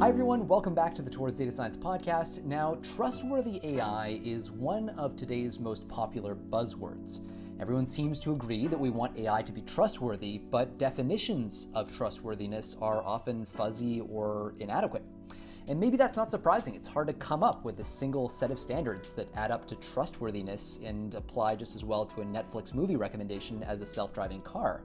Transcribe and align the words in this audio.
Hi, 0.00 0.08
everyone. 0.08 0.46
Welcome 0.46 0.76
back 0.76 0.94
to 0.94 1.02
the 1.02 1.10
Towards 1.10 1.34
Data 1.34 1.50
Science 1.50 1.76
podcast. 1.76 2.44
Now, 2.44 2.78
trustworthy 2.94 3.58
AI 3.64 4.20
is 4.24 4.48
one 4.48 4.90
of 4.90 5.16
today's 5.16 5.58
most 5.58 5.88
popular 5.88 6.36
buzzwords. 6.36 7.22
Everyone 7.58 7.84
seems 7.84 8.20
to 8.20 8.30
agree 8.30 8.68
that 8.68 8.78
we 8.78 8.90
want 8.90 9.18
AI 9.18 9.42
to 9.42 9.50
be 9.50 9.60
trustworthy, 9.62 10.38
but 10.38 10.78
definitions 10.78 11.66
of 11.74 11.92
trustworthiness 11.92 12.76
are 12.80 13.02
often 13.04 13.44
fuzzy 13.44 14.02
or 14.02 14.54
inadequate. 14.60 15.02
And 15.66 15.80
maybe 15.80 15.96
that's 15.96 16.16
not 16.16 16.30
surprising. 16.30 16.76
It's 16.76 16.86
hard 16.86 17.08
to 17.08 17.12
come 17.14 17.42
up 17.42 17.64
with 17.64 17.80
a 17.80 17.84
single 17.84 18.28
set 18.28 18.52
of 18.52 18.60
standards 18.60 19.12
that 19.14 19.26
add 19.34 19.50
up 19.50 19.66
to 19.66 19.74
trustworthiness 19.74 20.78
and 20.84 21.12
apply 21.16 21.56
just 21.56 21.74
as 21.74 21.84
well 21.84 22.06
to 22.06 22.20
a 22.20 22.24
Netflix 22.24 22.72
movie 22.72 22.94
recommendation 22.94 23.64
as 23.64 23.82
a 23.82 23.86
self 23.86 24.14
driving 24.14 24.42
car. 24.42 24.84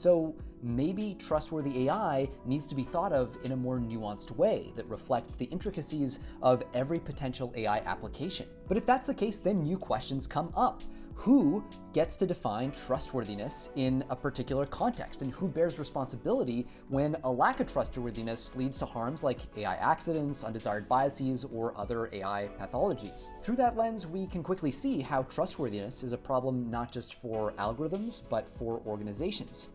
So 0.00 0.34
maybe 0.62 1.14
trustworthy 1.18 1.86
AI 1.86 2.26
needs 2.46 2.64
to 2.68 2.74
be 2.74 2.84
thought 2.84 3.12
of 3.12 3.36
in 3.44 3.52
a 3.52 3.56
more 3.56 3.78
nuanced 3.78 4.34
way 4.34 4.72
that 4.74 4.86
reflects 4.86 5.34
the 5.34 5.44
intricacies 5.46 6.20
of 6.40 6.62
every 6.72 6.98
potential 6.98 7.52
AI 7.54 7.80
application. 7.80 8.46
But 8.66 8.78
if 8.78 8.86
that's 8.86 9.06
the 9.06 9.14
case, 9.14 9.38
then 9.38 9.62
new 9.62 9.76
questions 9.76 10.26
come 10.26 10.54
up. 10.56 10.82
Who 11.16 11.62
gets 11.92 12.16
to 12.16 12.26
define 12.26 12.70
trustworthiness 12.70 13.68
in 13.76 14.02
a 14.08 14.16
particular 14.16 14.64
context, 14.64 15.20
and 15.20 15.30
who 15.32 15.48
bears 15.48 15.78
responsibility 15.78 16.66
when 16.88 17.14
a 17.24 17.30
lack 17.30 17.60
of 17.60 17.70
trustworthiness 17.70 18.56
leads 18.56 18.78
to 18.78 18.86
harms 18.86 19.22
like 19.22 19.40
AI 19.58 19.74
accidents, 19.74 20.44
undesired 20.44 20.88
biases, 20.88 21.44
or 21.44 21.76
other 21.76 22.08
AI 22.14 22.48
pathologies? 22.58 23.28
Through 23.42 23.56
that 23.56 23.76
lens, 23.76 24.06
we 24.06 24.26
can 24.26 24.42
quickly 24.42 24.70
see 24.70 25.02
how 25.02 25.24
trustworthiness 25.24 26.02
is 26.02 26.14
a 26.14 26.16
problem 26.16 26.70
not 26.70 26.90
just 26.90 27.16
for 27.16 27.52
algorithms, 27.58 28.22
but 28.30 28.48
for 28.48 28.80
organizations. 28.86 29.66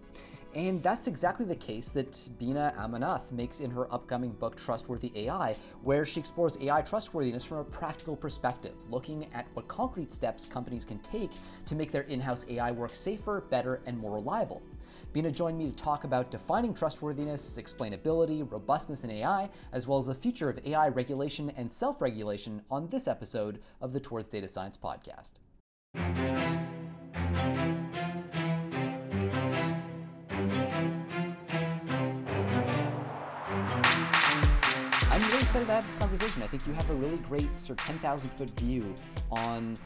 And 0.55 0.81
that's 0.81 1.07
exactly 1.07 1.45
the 1.45 1.55
case 1.55 1.89
that 1.89 2.13
Beena 2.39 2.73
Ammanath 2.77 3.29
makes 3.33 3.59
in 3.59 3.69
her 3.71 3.93
upcoming 3.93 4.31
book, 4.31 4.55
Trustworthy 4.55 5.11
AI, 5.13 5.53
where 5.83 6.05
she 6.05 6.21
explores 6.21 6.57
AI 6.61 6.81
trustworthiness 6.81 7.43
from 7.43 7.57
a 7.57 7.63
practical 7.65 8.15
perspective, 8.15 8.73
looking 8.89 9.27
at 9.34 9.47
what 9.53 9.67
concrete 9.67 10.13
steps 10.13 10.45
companies 10.45 10.85
can 10.85 10.99
take 10.99 11.31
to 11.65 11.75
make 11.75 11.91
their 11.91 12.03
in 12.03 12.21
house 12.21 12.45
AI 12.47 12.71
work 12.71 12.95
safer, 12.95 13.41
better, 13.49 13.81
and 13.85 13.97
more 13.97 14.13
reliable. 14.13 14.63
Beena 15.13 15.34
joined 15.34 15.57
me 15.57 15.70
to 15.70 15.75
talk 15.75 16.05
about 16.05 16.31
defining 16.31 16.73
trustworthiness, 16.73 17.57
explainability, 17.62 18.49
robustness 18.49 19.03
in 19.03 19.12
AI, 19.12 19.49
as 19.73 19.87
well 19.87 19.99
as 19.99 20.05
the 20.05 20.15
future 20.15 20.49
of 20.49 20.59
AI 20.65 20.87
regulation 20.87 21.51
and 21.57 21.71
self 21.71 22.01
regulation 22.01 22.62
on 22.71 22.87
this 22.87 23.09
episode 23.09 23.59
of 23.81 23.91
the 23.91 23.99
Towards 23.99 24.29
Data 24.29 24.47
Science 24.47 24.77
podcast. 24.77 25.34
Excited 35.55 35.87
this 35.87 35.95
conversation. 35.95 36.43
I 36.43 36.48
think 36.48 36.67
you 36.67 36.73
have 36.73 36.89
a 36.89 36.93
really 36.95 37.15
great 37.17 37.48
sort 37.57 37.79
of 37.79 37.85
10,000 37.85 38.29
foot 38.29 38.49
view 38.59 38.93
on 39.31 39.77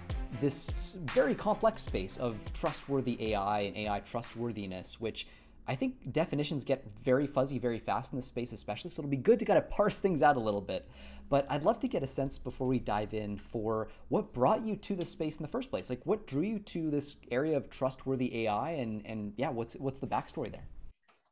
this 0.41 0.97
very 1.05 1.35
complex 1.35 1.83
space 1.83 2.17
of 2.17 2.41
trustworthy 2.53 3.33
AI 3.33 3.59
and 3.61 3.77
AI 3.77 3.99
trustworthiness, 3.99 4.99
which 4.99 5.27
I 5.67 5.75
think 5.75 6.11
definitions 6.11 6.63
get 6.63 6.89
very 6.99 7.27
fuzzy 7.27 7.59
very 7.59 7.77
fast 7.77 8.13
in 8.13 8.17
this 8.17 8.25
space, 8.25 8.51
especially. 8.51 8.89
So 8.89 9.01
it'll 9.01 9.11
be 9.11 9.17
good 9.17 9.37
to 9.37 9.45
kind 9.45 9.59
of 9.59 9.69
parse 9.69 9.99
things 9.99 10.23
out 10.23 10.37
a 10.37 10.39
little 10.39 10.59
bit. 10.59 10.89
But 11.29 11.45
I'd 11.51 11.61
love 11.61 11.79
to 11.81 11.87
get 11.87 12.01
a 12.01 12.07
sense 12.07 12.39
before 12.39 12.65
we 12.65 12.79
dive 12.79 13.13
in 13.13 13.37
for 13.37 13.89
what 14.07 14.33
brought 14.33 14.63
you 14.65 14.75
to 14.75 14.95
this 14.95 15.09
space 15.09 15.37
in 15.37 15.43
the 15.43 15.49
first 15.49 15.69
place. 15.69 15.87
Like, 15.91 16.03
what 16.03 16.25
drew 16.25 16.41
you 16.41 16.57
to 16.57 16.89
this 16.89 17.17
area 17.29 17.55
of 17.55 17.69
trustworthy 17.69 18.47
AI, 18.47 18.71
and 18.71 19.05
and 19.05 19.33
yeah, 19.37 19.49
what's 19.49 19.75
what's 19.75 19.99
the 19.99 20.07
backstory 20.07 20.51
there? 20.51 20.65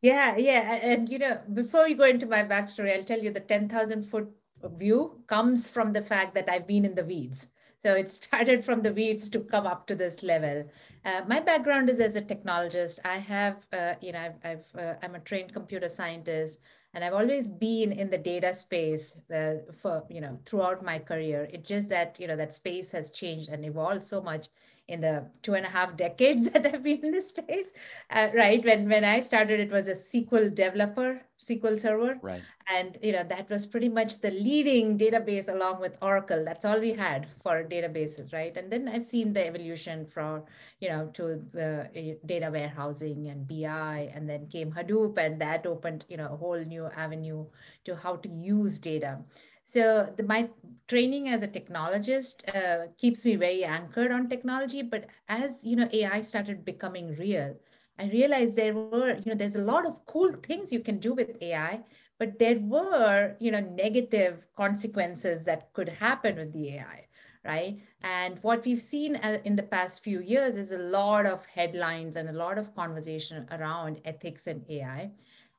Yeah, 0.01 0.37
yeah. 0.37 0.75
And, 0.75 1.09
you 1.09 1.19
know, 1.19 1.41
before 1.53 1.85
we 1.85 1.93
go 1.95 2.03
into 2.05 2.25
my 2.27 2.43
backstory, 2.43 2.95
I'll 2.95 3.03
tell 3.03 3.19
you 3.19 3.31
the 3.31 3.39
10,000 3.39 4.03
foot 4.03 4.29
view 4.63 5.23
comes 5.27 5.69
from 5.69 5.93
the 5.93 6.01
fact 6.01 6.33
that 6.35 6.49
I've 6.49 6.67
been 6.67 6.85
in 6.85 6.95
the 6.95 7.05
weeds. 7.05 7.49
So 7.79 7.93
it 7.95 8.09
started 8.09 8.63
from 8.63 8.81
the 8.81 8.93
weeds 8.93 9.29
to 9.31 9.39
come 9.39 9.65
up 9.67 9.87
to 9.87 9.95
this 9.95 10.23
level. 10.23 10.69
Uh, 11.05 11.21
my 11.27 11.39
background 11.39 11.89
is 11.89 11.99
as 11.99 12.15
a 12.15 12.21
technologist. 12.21 12.99
I 13.05 13.17
have, 13.17 13.67
uh, 13.73 13.95
you 14.01 14.11
know, 14.11 14.19
I've, 14.19 14.39
I've 14.43 14.75
uh, 14.79 14.93
I'm 15.01 15.15
a 15.15 15.19
trained 15.19 15.53
computer 15.53 15.89
scientist, 15.89 16.59
and 16.93 17.03
I've 17.03 17.13
always 17.13 17.49
been 17.49 17.91
in 17.91 18.09
the 18.09 18.17
data 18.17 18.53
space 18.53 19.19
uh, 19.33 19.57
for, 19.81 20.03
you 20.09 20.21
know, 20.21 20.39
throughout 20.45 20.83
my 20.83 20.99
career. 20.99 21.47
It's 21.51 21.67
just 21.67 21.89
that, 21.89 22.19
you 22.19 22.27
know, 22.27 22.35
that 22.35 22.53
space 22.53 22.91
has 22.91 23.11
changed 23.11 23.49
and 23.49 23.63
evolved 23.65 24.03
so 24.03 24.21
much 24.21 24.47
in 24.87 25.01
the 25.01 25.25
two 25.41 25.53
and 25.53 25.65
a 25.65 25.69
half 25.69 25.97
decades 25.97 26.43
that 26.51 26.65
I've 26.65 26.83
been 26.83 27.03
in 27.03 27.11
this 27.11 27.29
space, 27.29 27.71
uh, 28.09 28.29
right? 28.33 28.63
When 28.63 28.87
when 28.89 29.03
I 29.03 29.19
started, 29.19 29.59
it 29.59 29.71
was 29.71 29.87
a 29.87 29.93
SQL 29.93 30.53
developer, 30.53 31.21
SQL 31.39 31.77
Server, 31.77 32.17
right? 32.21 32.41
And 32.69 32.97
you 33.01 33.11
know 33.11 33.23
that 33.23 33.49
was 33.49 33.65
pretty 33.65 33.89
much 33.89 34.19
the 34.21 34.31
leading 34.31 34.97
database 34.97 35.49
along 35.49 35.81
with 35.81 35.97
Oracle. 36.01 36.43
That's 36.45 36.65
all 36.65 36.79
we 36.79 36.93
had 36.93 37.27
for 37.43 37.63
databases, 37.63 38.33
right? 38.33 38.55
And 38.55 38.71
then 38.71 38.87
I've 38.87 39.05
seen 39.05 39.33
the 39.33 39.45
evolution 39.45 40.05
from 40.05 40.43
you 40.79 40.89
know 40.89 41.09
to 41.13 41.43
the 41.51 42.17
data 42.25 42.49
warehousing 42.51 43.27
and 43.27 43.47
BI, 43.47 44.11
and 44.13 44.29
then 44.29 44.47
came 44.47 44.71
Hadoop, 44.71 45.17
and 45.17 45.39
that 45.41 45.65
opened 45.65 46.05
you 46.09 46.17
know 46.17 46.29
a 46.31 46.37
whole 46.37 46.63
new 46.63 46.85
avenue 46.95 47.45
to 47.85 47.95
how 47.95 48.15
to 48.17 48.29
use 48.29 48.79
data. 48.79 49.19
So 49.67 50.13
the, 50.15 50.23
my 50.23 50.49
training 50.87 51.27
as 51.27 51.43
a 51.43 51.47
technologist 51.47 52.47
uh, 52.55 52.87
keeps 52.97 53.25
me 53.25 53.35
very 53.35 53.65
anchored 53.65 54.11
on 54.11 54.29
technology. 54.29 54.81
But 54.81 55.07
as 55.27 55.65
you 55.65 55.75
know, 55.75 55.89
AI 55.91 56.21
started 56.21 56.63
becoming 56.65 57.15
real, 57.17 57.55
I 57.99 58.05
realized 58.09 58.55
there 58.55 58.73
were 58.73 59.15
you 59.17 59.25
know 59.25 59.35
there's 59.35 59.57
a 59.57 59.63
lot 59.73 59.85
of 59.85 60.05
cool 60.05 60.31
things 60.31 60.71
you 60.71 60.79
can 60.79 60.99
do 60.99 61.13
with 61.13 61.35
AI, 61.41 61.81
but 62.17 62.39
there 62.39 62.59
were 62.59 63.35
you 63.39 63.51
know 63.51 63.59
negative 63.59 64.45
consequences 64.55 65.43
that 65.43 65.73
could 65.73 65.89
happen 65.89 66.37
with 66.37 66.53
the 66.53 66.69
AI 66.77 67.07
right? 67.45 67.79
And 68.01 68.39
what 68.41 68.65
we've 68.65 68.81
seen 68.81 69.15
uh, 69.17 69.39
in 69.45 69.55
the 69.55 69.63
past 69.63 70.03
few 70.03 70.19
years 70.21 70.57
is 70.57 70.73
a 70.73 70.77
lot 70.77 71.25
of 71.25 71.45
headlines 71.45 72.17
and 72.17 72.29
a 72.29 72.33
lot 72.33 72.57
of 72.57 72.75
conversation 72.75 73.47
around 73.51 74.01
ethics 74.05 74.47
and 74.47 74.65
AI. 74.69 75.11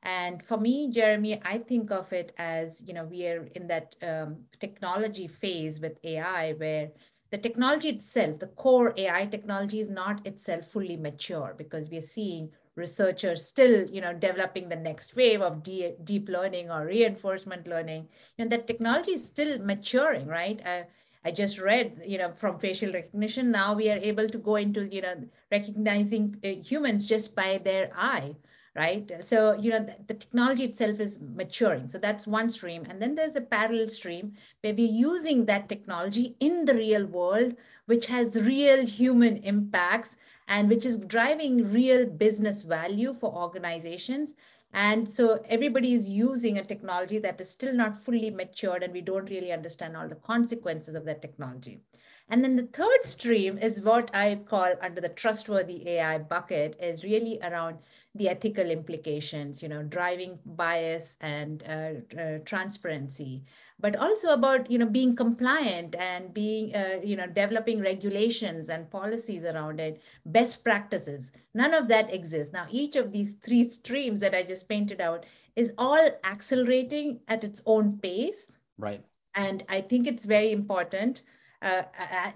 And 0.03 0.43
for 0.43 0.57
me, 0.57 0.89
Jeremy, 0.89 1.41
I 1.43 1.57
think 1.57 1.91
of 1.91 2.11
it 2.13 2.31
as, 2.37 2.83
you 2.87 2.93
know, 2.93 3.03
we 3.03 3.27
are 3.27 3.47
in 3.55 3.67
that 3.67 3.95
um, 4.01 4.37
technology 4.59 5.27
phase 5.27 5.79
with 5.79 5.97
AI 6.03 6.53
where 6.53 6.89
the 7.31 7.37
technology 7.37 7.89
itself, 7.89 8.39
the 8.39 8.47
core 8.47 8.93
AI 8.97 9.25
technology 9.25 9.79
is 9.79 9.89
not 9.89 10.25
itself 10.25 10.65
fully 10.65 10.97
mature 10.97 11.53
because 11.57 11.89
we 11.89 11.97
are 11.97 12.01
seeing 12.01 12.49
researchers 12.75 13.45
still, 13.45 13.87
you 13.89 14.01
know, 14.01 14.13
developing 14.13 14.69
the 14.69 14.75
next 14.75 15.15
wave 15.15 15.41
of 15.41 15.61
de- 15.61 15.95
deep 16.05 16.29
learning 16.29 16.71
or 16.71 16.85
reinforcement 16.85 17.67
learning. 17.67 18.07
And 18.37 18.49
that 18.51 18.67
technology 18.67 19.11
is 19.11 19.25
still 19.25 19.59
maturing, 19.59 20.27
right? 20.27 20.65
Uh, 20.65 20.83
I 21.25 21.31
just 21.31 21.59
read, 21.59 22.01
you 22.05 22.17
know, 22.17 22.31
from 22.31 22.57
facial 22.57 22.93
recognition, 22.93 23.51
now 23.51 23.75
we 23.75 23.91
are 23.91 23.97
able 23.97 24.29
to 24.29 24.37
go 24.37 24.55
into, 24.55 24.87
you 24.87 25.01
know, 25.01 25.15
recognizing 25.51 26.37
uh, 26.43 26.47
humans 26.63 27.05
just 27.05 27.35
by 27.35 27.57
their 27.57 27.91
eye 27.95 28.35
right? 28.79 29.11
So, 29.21 29.55
you 29.59 29.71
know, 29.71 29.83
the, 29.83 29.95
the, 30.07 30.13
technology 30.13 30.63
itself 30.63 31.01
is 31.01 31.19
maturing. 31.35 31.89
So 31.89 31.97
that's 31.97 32.25
one 32.25 32.49
stream. 32.49 32.85
And 32.89 33.01
then 33.01 33.13
there's 33.13 33.35
a 33.35 33.41
parallel 33.41 33.89
stream 33.89 34.31
where 34.61 34.73
we're 34.73 34.99
using 35.11 35.45
that 35.45 35.67
technology 35.67 36.37
in 36.39 36.63
the 36.63 36.73
real 36.73 37.05
world, 37.05 37.55
which 37.87 38.07
has 38.07 38.35
real 38.37 38.85
human 38.85 39.37
impacts 39.43 40.15
and 40.47 40.69
which 40.69 40.85
is 40.85 40.97
driving 40.97 41.69
real 41.73 42.05
business 42.05 42.63
value 42.63 43.13
for 43.13 43.29
organizations. 43.33 44.35
And 44.73 45.09
so 45.09 45.43
everybody 45.49 45.93
is 45.93 46.07
using 46.07 46.59
a 46.59 46.63
technology 46.63 47.19
that 47.19 47.41
is 47.41 47.49
still 47.49 47.73
not 47.73 47.97
fully 47.97 48.29
matured 48.29 48.83
and 48.83 48.93
we 48.93 49.01
don't 49.01 49.29
really 49.29 49.51
understand 49.51 49.97
all 49.97 50.07
the 50.07 50.15
consequences 50.15 50.95
of 50.95 51.03
that 51.03 51.21
technology. 51.21 51.81
And 52.31 52.43
then 52.43 52.55
the 52.55 52.67
third 52.67 53.03
stream 53.03 53.57
is 53.57 53.81
what 53.81 54.13
I 54.13 54.39
call 54.47 54.75
under 54.83 55.01
the 55.01 55.09
trustworthy 55.09 55.89
AI 55.89 56.19
bucket 56.19 56.77
is 56.79 57.03
really 57.03 57.39
around 57.41 57.79
the 58.13 58.29
ethical 58.29 58.69
implications, 58.69 59.63
you 59.63 59.69
know, 59.69 59.81
driving 59.81 60.37
bias 60.45 61.17
and 61.21 61.63
uh, 61.67 62.19
uh, 62.19 62.37
transparency, 62.45 63.43
but 63.79 63.95
also 63.95 64.29
about, 64.29 64.69
you 64.69 64.77
know, 64.77 64.85
being 64.85 65.15
compliant 65.15 65.95
and 65.95 66.31
being, 66.31 66.75
uh, 66.75 66.99
you 67.03 67.15
know, 67.15 67.25
developing 67.25 67.81
regulations 67.81 68.69
and 68.69 68.91
policies 68.91 69.43
around 69.43 69.79
it, 69.79 69.99
best 70.27 70.63
practices. 70.63 71.31
None 71.55 71.73
of 71.73 71.87
that 71.87 72.13
exists. 72.13 72.53
Now, 72.53 72.67
each 72.69 72.95
of 72.95 73.11
these 73.11 73.33
three 73.33 73.63
streams 73.63 74.19
that 74.19 74.35
I 74.35 74.43
just 74.43 74.69
painted 74.69 75.01
out 75.01 75.25
is 75.55 75.73
all 75.79 76.09
accelerating 76.23 77.21
at 77.27 77.43
its 77.43 77.63
own 77.65 77.97
pace. 77.97 78.51
Right. 78.77 79.03
And 79.33 79.63
I 79.67 79.81
think 79.81 80.05
it's 80.05 80.25
very 80.25 80.51
important 80.51 81.23
uh, 81.61 81.83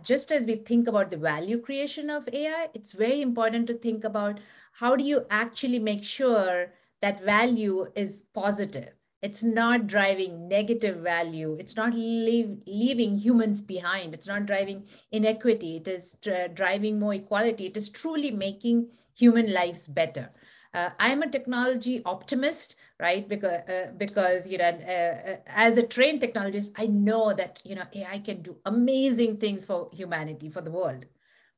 just 0.04 0.32
as 0.32 0.46
we 0.46 0.56
think 0.56 0.88
about 0.88 1.10
the 1.10 1.18
value 1.18 1.60
creation 1.60 2.10
of 2.10 2.28
AI, 2.34 2.70
it's 2.74 2.92
very 2.92 3.22
important 3.22 3.68
to 3.68 3.74
think 3.74 4.04
about 4.04 4.40
how 4.74 4.96
do 4.96 5.04
you 5.04 5.26
actually 5.30 5.80
make 5.80 6.04
sure 6.04 6.72
that 7.02 7.24
value 7.24 7.88
is 7.96 8.24
positive. 8.34 8.90
It's 9.22 9.44
not 9.44 9.88
driving 9.88 10.50
negative 10.50 10.98
value. 10.98 11.56
It's 11.58 11.78
not 11.78 11.94
leave, 11.94 12.58
leaving 12.68 13.16
humans 13.18 13.62
behind. 13.62 14.14
It's 14.14 14.28
not 14.28 14.46
driving 14.46 14.86
inequity. 15.12 15.78
It 15.78 15.88
is 15.88 16.18
driving 16.54 17.00
more 17.00 17.14
equality. 17.14 17.68
It 17.68 17.78
is 17.78 17.90
truly 17.90 18.32
making 18.32 18.90
human 19.14 19.54
lives 19.54 19.88
better. 19.88 20.30
Uh, 20.74 20.90
I'm 21.00 21.22
a 21.22 21.30
technology 21.30 22.02
optimist, 22.04 22.76
right? 23.04 23.28
Because 23.30 23.70
uh, 23.70 23.92
because 23.98 24.50
you 24.50 24.58
know, 24.58 24.70
uh, 24.88 25.32
uh, 25.32 25.38
as 25.48 25.78
a 25.78 25.84
trained 25.86 26.22
technologist, 26.22 26.72
I 26.78 26.88
know 26.88 27.34
that 27.34 27.62
you 27.64 27.76
know 27.76 27.84
AI 27.94 28.20
can 28.20 28.42
do 28.42 28.56
amazing 28.66 29.38
things 29.38 29.66
for 29.66 29.90
humanity, 29.94 30.50
for 30.50 30.62
the 30.62 30.72
world, 30.72 31.06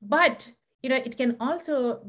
but 0.02 0.52
you 0.86 0.90
know 0.90 1.02
it 1.04 1.18
can 1.18 1.36
also 1.40 2.02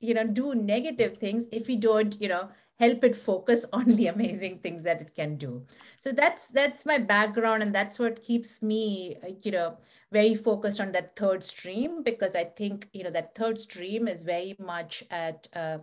you 0.00 0.14
know 0.14 0.26
do 0.26 0.54
negative 0.54 1.18
things 1.18 1.46
if 1.50 1.66
we 1.66 1.76
don't 1.76 2.20
you 2.20 2.28
know 2.28 2.48
help 2.78 3.02
it 3.02 3.16
focus 3.16 3.64
on 3.72 3.86
the 3.96 4.08
amazing 4.08 4.58
things 4.58 4.82
that 4.82 5.00
it 5.00 5.14
can 5.14 5.36
do 5.36 5.62
so 5.98 6.12
that's 6.12 6.48
that's 6.48 6.84
my 6.84 6.98
background 6.98 7.62
and 7.62 7.74
that's 7.74 7.98
what 7.98 8.22
keeps 8.22 8.62
me 8.62 9.16
uh, 9.24 9.28
you 9.42 9.50
know 9.50 9.76
very 10.12 10.34
focused 10.34 10.80
on 10.80 10.92
that 10.92 11.16
third 11.16 11.42
stream 11.42 12.02
because 12.02 12.34
i 12.34 12.44
think 12.44 12.88
you 12.92 13.02
know 13.02 13.10
that 13.10 13.34
third 13.34 13.58
stream 13.58 14.06
is 14.06 14.22
very 14.22 14.54
much 14.58 15.02
at 15.10 15.48
uh, 15.54 15.78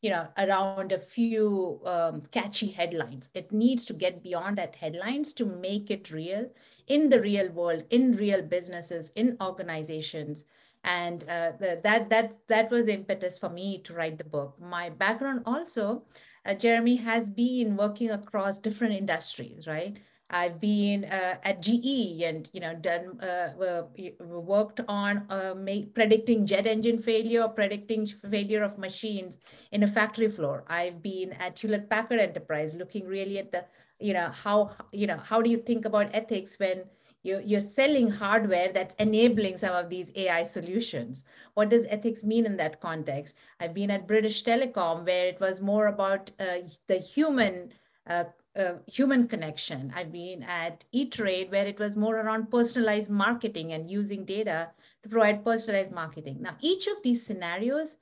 you 0.00 0.10
know 0.10 0.28
around 0.38 0.92
a 0.92 0.98
few 0.98 1.80
um, 1.84 2.22
catchy 2.30 2.68
headlines. 2.68 3.30
It 3.34 3.52
needs 3.52 3.84
to 3.86 3.92
get 3.92 4.22
beyond 4.22 4.58
that 4.58 4.76
headlines 4.76 5.32
to 5.34 5.44
make 5.46 5.90
it 5.90 6.10
real 6.10 6.50
in 6.86 7.08
the 7.08 7.20
real 7.20 7.50
world 7.52 7.84
in 7.90 8.12
real 8.16 8.42
businesses 8.42 9.10
in 9.16 9.36
organizations. 9.40 10.46
And 10.84 11.24
uh, 11.28 11.52
that 11.60 12.08
that 12.10 12.36
that 12.48 12.70
was 12.70 12.88
impetus 12.88 13.38
for 13.38 13.50
me 13.50 13.78
to 13.82 13.94
write 13.94 14.18
the 14.18 14.24
book. 14.24 14.58
My 14.60 14.88
background 14.90 15.42
also 15.46 16.04
uh, 16.46 16.54
Jeremy 16.54 16.96
has 16.96 17.28
been 17.30 17.76
working 17.76 18.10
across 18.10 18.58
different 18.58 18.94
industries, 18.94 19.66
right? 19.66 19.98
I've 20.30 20.60
been 20.60 21.04
uh, 21.04 21.36
at 21.42 21.60
GE 21.60 22.22
and 22.22 22.48
you 22.52 22.60
know 22.60 22.74
done 22.74 23.20
uh, 23.20 23.82
worked 24.20 24.80
on 24.88 25.26
uh, 25.28 25.54
predicting 25.94 26.46
jet 26.46 26.66
engine 26.66 26.98
failure, 26.98 27.48
predicting 27.48 28.06
failure 28.06 28.62
of 28.62 28.78
machines 28.78 29.38
in 29.72 29.82
a 29.82 29.88
factory 29.88 30.28
floor. 30.28 30.64
I've 30.68 31.02
been 31.02 31.32
at 31.32 31.58
Hewlett 31.58 31.90
Packard 31.90 32.20
Enterprise, 32.20 32.76
looking 32.76 33.06
really 33.06 33.38
at 33.38 33.50
the 33.50 33.64
you 33.98 34.14
know 34.14 34.30
how 34.30 34.70
you 34.92 35.06
know 35.06 35.18
how 35.18 35.42
do 35.42 35.50
you 35.50 35.58
think 35.58 35.84
about 35.84 36.14
ethics 36.14 36.58
when 36.58 36.84
you're, 37.22 37.40
you're 37.42 37.60
selling 37.60 38.10
hardware 38.10 38.72
that's 38.72 38.94
enabling 38.94 39.56
some 39.56 39.74
of 39.74 39.90
these 39.90 40.10
AI 40.16 40.42
solutions. 40.42 41.26
What 41.54 41.68
does 41.68 41.86
ethics 41.90 42.24
mean 42.24 42.46
in 42.46 42.56
that 42.56 42.80
context? 42.80 43.36
I've 43.60 43.74
been 43.74 43.90
at 43.90 44.08
British 44.08 44.42
Telecom 44.42 45.04
where 45.04 45.26
it 45.26 45.38
was 45.38 45.60
more 45.60 45.88
about 45.88 46.30
uh, 46.40 46.60
the 46.86 46.96
human 46.96 47.72
uh, 48.06 48.24
uh, 48.56 48.74
human 48.86 49.28
connection. 49.28 49.92
I've 49.94 50.12
been 50.12 50.42
at 50.42 50.84
E-Trade 50.92 51.50
where 51.50 51.66
it 51.66 51.78
was 51.78 51.96
more 51.96 52.16
around 52.16 52.50
personalized 52.50 53.10
marketing 53.10 53.72
and 53.72 53.90
using 53.90 54.24
data 54.24 54.70
to 55.02 55.08
provide 55.08 55.44
personalized 55.44 55.92
marketing. 55.92 56.38
Now, 56.40 56.56
each 56.60 56.86
of 56.86 57.02
these 57.02 57.24
scenarios, 57.24 57.96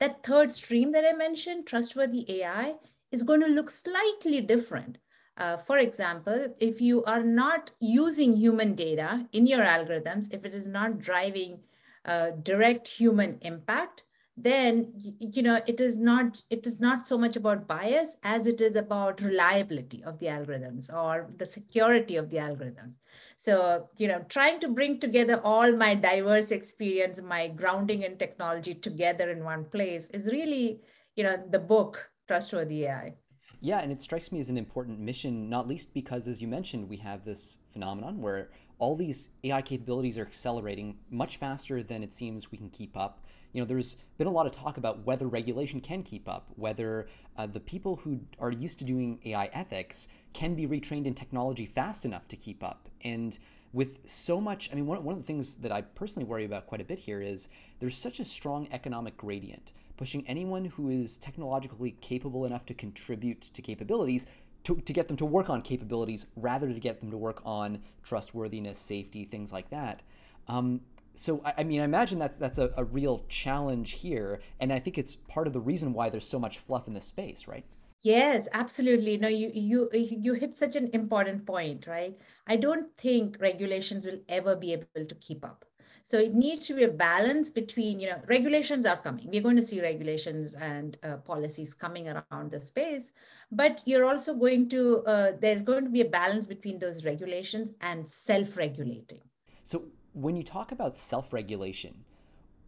that 0.00 0.22
third 0.22 0.50
stream 0.50 0.92
that 0.92 1.04
I 1.04 1.16
mentioned, 1.16 1.66
trustworthy 1.66 2.40
AI, 2.40 2.74
is 3.10 3.22
going 3.22 3.40
to 3.40 3.46
look 3.46 3.70
slightly 3.70 4.40
different. 4.40 4.98
Uh, 5.36 5.56
for 5.56 5.78
example, 5.78 6.54
if 6.60 6.80
you 6.80 7.02
are 7.04 7.22
not 7.22 7.70
using 7.80 8.36
human 8.36 8.74
data 8.74 9.26
in 9.32 9.46
your 9.46 9.64
algorithms, 9.64 10.32
if 10.32 10.44
it 10.44 10.54
is 10.54 10.68
not 10.68 11.00
driving 11.00 11.58
uh, 12.04 12.30
direct 12.42 12.86
human 12.86 13.38
impact, 13.40 14.04
then 14.36 14.90
you 14.94 15.42
know 15.42 15.60
it 15.66 15.80
is 15.80 15.96
not 15.96 16.42
it 16.50 16.66
is 16.66 16.80
not 16.80 17.06
so 17.06 17.16
much 17.16 17.36
about 17.36 17.68
bias 17.68 18.16
as 18.24 18.48
it 18.48 18.60
is 18.60 18.74
about 18.74 19.20
reliability 19.20 20.02
of 20.02 20.18
the 20.18 20.26
algorithms 20.26 20.92
or 20.92 21.30
the 21.36 21.46
security 21.46 22.16
of 22.16 22.30
the 22.30 22.36
algorithms 22.36 22.94
so 23.36 23.88
you 23.96 24.08
know 24.08 24.24
trying 24.28 24.58
to 24.58 24.68
bring 24.68 24.98
together 24.98 25.40
all 25.44 25.70
my 25.76 25.94
diverse 25.94 26.50
experience 26.50 27.22
my 27.22 27.46
grounding 27.46 28.02
in 28.02 28.16
technology 28.18 28.74
together 28.74 29.30
in 29.30 29.44
one 29.44 29.64
place 29.66 30.08
is 30.10 30.26
really 30.26 30.80
you 31.14 31.22
know 31.22 31.36
the 31.50 31.58
book 31.58 32.10
trustworthy 32.26 32.86
ai 32.86 33.14
yeah, 33.60 33.78
and 33.78 33.90
it 33.90 34.02
strikes 34.02 34.30
me 34.30 34.40
as 34.40 34.50
an 34.50 34.58
important 34.58 35.00
mission, 35.00 35.48
not 35.48 35.66
least 35.66 35.94
because, 35.94 36.28
as 36.28 36.42
you 36.42 36.46
mentioned, 36.46 36.86
we 36.86 36.98
have 36.98 37.24
this 37.24 37.60
phenomenon 37.72 38.20
where 38.20 38.50
all 38.78 38.94
these 38.94 39.30
AI 39.42 39.62
capabilities 39.62 40.18
are 40.18 40.26
accelerating 40.26 40.98
much 41.10 41.38
faster 41.38 41.82
than 41.82 42.02
it 42.02 42.12
seems 42.12 42.50
we 42.50 42.58
can 42.58 42.68
keep 42.68 42.94
up. 42.94 43.23
You 43.54 43.62
know, 43.62 43.66
there's 43.66 43.96
been 44.18 44.26
a 44.26 44.32
lot 44.32 44.44
of 44.44 44.52
talk 44.52 44.76
about 44.76 45.06
whether 45.06 45.26
regulation 45.26 45.80
can 45.80 46.02
keep 46.02 46.28
up, 46.28 46.50
whether 46.56 47.06
uh, 47.38 47.46
the 47.46 47.60
people 47.60 47.96
who 47.96 48.20
are 48.38 48.50
used 48.52 48.78
to 48.80 48.84
doing 48.84 49.20
AI 49.24 49.46
ethics 49.46 50.08
can 50.34 50.54
be 50.54 50.66
retrained 50.66 51.06
in 51.06 51.14
technology 51.14 51.64
fast 51.64 52.04
enough 52.04 52.28
to 52.28 52.36
keep 52.36 52.62
up. 52.62 52.90
And 53.02 53.38
with 53.72 54.00
so 54.06 54.40
much, 54.40 54.70
I 54.70 54.74
mean, 54.74 54.86
one, 54.86 55.02
one 55.04 55.14
of 55.14 55.20
the 55.20 55.26
things 55.26 55.56
that 55.56 55.72
I 55.72 55.80
personally 55.80 56.26
worry 56.26 56.44
about 56.44 56.66
quite 56.66 56.80
a 56.80 56.84
bit 56.84 56.98
here 56.98 57.22
is 57.22 57.48
there's 57.78 57.96
such 57.96 58.20
a 58.20 58.24
strong 58.24 58.68
economic 58.72 59.16
gradient 59.16 59.72
pushing 59.96 60.26
anyone 60.26 60.64
who 60.64 60.88
is 60.88 61.16
technologically 61.16 61.92
capable 62.00 62.44
enough 62.44 62.66
to 62.66 62.74
contribute 62.74 63.40
to 63.40 63.62
capabilities 63.62 64.26
to, 64.64 64.76
to 64.76 64.92
get 64.92 65.08
them 65.08 65.16
to 65.18 65.24
work 65.24 65.50
on 65.50 65.62
capabilities 65.62 66.26
rather 66.36 66.72
to 66.72 66.80
get 66.80 67.00
them 67.00 67.10
to 67.10 67.16
work 67.16 67.42
on 67.44 67.80
trustworthiness, 68.02 68.78
safety, 68.78 69.24
things 69.24 69.52
like 69.52 69.68
that. 69.70 70.02
Um, 70.48 70.80
so 71.14 71.42
I, 71.44 71.64
mean, 71.64 71.80
I 71.80 71.84
imagine 71.84 72.18
that's 72.18 72.36
that's 72.36 72.58
a, 72.58 72.72
a 72.76 72.84
real 72.84 73.24
challenge 73.28 73.92
here, 73.92 74.40
and 74.60 74.72
I 74.72 74.78
think 74.78 74.98
it's 74.98 75.16
part 75.16 75.46
of 75.46 75.52
the 75.52 75.60
reason 75.60 75.92
why 75.92 76.10
there's 76.10 76.26
so 76.26 76.38
much 76.38 76.58
fluff 76.58 76.86
in 76.88 76.94
this 76.94 77.04
space, 77.04 77.46
right? 77.48 77.64
Yes, 78.00 78.48
absolutely. 78.52 79.16
No, 79.16 79.28
you 79.28 79.50
you 79.54 79.88
you 79.92 80.34
hit 80.34 80.54
such 80.54 80.76
an 80.76 80.90
important 80.92 81.46
point, 81.46 81.86
right? 81.86 82.18
I 82.46 82.56
don't 82.56 82.94
think 82.98 83.38
regulations 83.40 84.04
will 84.04 84.20
ever 84.28 84.56
be 84.56 84.72
able 84.72 85.06
to 85.08 85.14
keep 85.16 85.44
up. 85.44 85.64
So 86.02 86.18
it 86.18 86.34
needs 86.34 86.66
to 86.66 86.74
be 86.74 86.84
a 86.84 86.88
balance 86.88 87.50
between, 87.50 87.98
you 87.98 88.08
know, 88.08 88.20
regulations 88.26 88.84
are 88.84 88.98
coming. 88.98 89.30
We're 89.30 89.40
going 89.42 89.56
to 89.56 89.62
see 89.62 89.80
regulations 89.80 90.54
and 90.54 90.98
uh, 91.02 91.16
policies 91.18 91.72
coming 91.72 92.08
around 92.08 92.50
the 92.50 92.60
space, 92.60 93.14
but 93.50 93.82
you're 93.86 94.04
also 94.04 94.34
going 94.34 94.68
to, 94.68 95.02
uh, 95.06 95.32
there's 95.40 95.62
going 95.62 95.84
to 95.84 95.90
be 95.90 96.02
a 96.02 96.06
balance 96.06 96.46
between 96.46 96.78
those 96.78 97.06
regulations 97.06 97.72
and 97.80 98.06
self-regulating. 98.06 99.20
So 99.62 99.84
when 100.14 100.36
you 100.36 100.42
talk 100.42 100.72
about 100.72 100.96
self-regulation, 100.96 101.94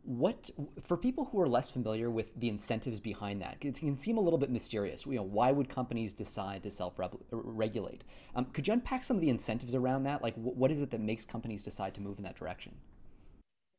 what 0.06 0.50
for 0.80 0.96
people 0.96 1.24
who 1.24 1.40
are 1.40 1.48
less 1.48 1.68
familiar 1.68 2.10
with 2.10 2.32
the 2.38 2.48
incentives 2.48 3.00
behind 3.00 3.42
that 3.42 3.56
it 3.60 3.74
can 3.74 3.98
seem 3.98 4.18
a 4.18 4.20
little 4.20 4.38
bit 4.38 4.50
mysterious 4.50 5.04
you 5.04 5.16
know 5.16 5.22
why 5.24 5.50
would 5.50 5.68
companies 5.68 6.12
decide 6.12 6.62
to 6.62 6.70
self-regulate 6.70 8.04
um, 8.36 8.44
could 8.52 8.68
you 8.68 8.72
unpack 8.72 9.02
some 9.02 9.16
of 9.16 9.20
the 9.20 9.28
incentives 9.28 9.74
around 9.74 10.04
that 10.04 10.22
like 10.22 10.36
what 10.36 10.70
is 10.70 10.80
it 10.80 10.90
that 10.90 11.00
makes 11.00 11.26
companies 11.26 11.64
decide 11.64 11.92
to 11.92 12.00
move 12.00 12.18
in 12.18 12.24
that 12.24 12.36
direction 12.36 12.72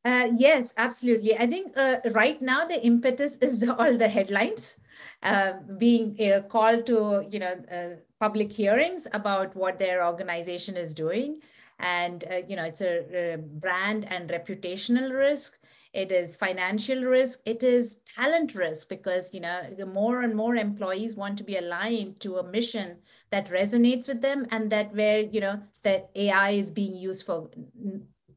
uh, 0.06 0.28
yes, 0.38 0.74
absolutely. 0.78 1.38
I 1.38 1.48
think 1.48 1.74
uh, 1.76 1.98
right 2.12 2.42
now 2.42 2.66
the 2.66 2.82
impetus 2.82 3.36
is 3.42 3.68
all 3.68 3.98
the 3.98 4.08
headlines 4.08 4.78
uh, 5.22 5.54
being 5.78 6.16
uh, 6.22 6.44
called 6.48 6.86
to, 6.86 7.28
you 7.30 7.40
know, 7.40 7.56
uh, 7.70 7.98
public 8.18 8.50
hearings 8.50 9.08
about 9.12 9.54
what 9.54 9.80
their 9.80 10.06
organization 10.06 10.78
is 10.78 10.94
doing. 10.94 11.42
And, 11.80 12.24
uh, 12.32 12.42
you 12.48 12.56
know, 12.56 12.64
it's 12.64 12.82
a, 12.82 13.34
a, 13.34 13.38
brand 13.38 14.06
and 14.06 14.30
reputational 14.30 15.16
risk. 15.16 15.58
It 15.94 16.12
is 16.12 16.36
financial 16.36 17.04
risk. 17.04 17.42
It 17.46 17.64
is 17.64 18.00
talent 18.16 18.56
risk 18.56 18.90
because, 18.90 19.34
you 19.34 19.40
know, 19.40 19.62
the 19.78 19.86
more 19.86 20.22
and 20.22 20.36
more 20.36 20.56
employees 20.56 21.16
want 21.16 21.38
to 21.38 21.44
be 21.44 21.58
aligned 21.58 22.20
to 22.22 22.38
a 22.38 22.44
mission 22.44 22.98
that 23.30 23.50
resonates 23.50 24.08
with 24.08 24.22
them 24.22 24.48
and 24.52 24.72
that 24.72 24.94
where, 24.96 25.22
you 25.22 25.40
know, 25.40 25.62
that 25.84 26.10
AI 26.16 26.52
is 26.52 26.72
being 26.72 26.96
used 26.96 27.26
for 27.26 27.50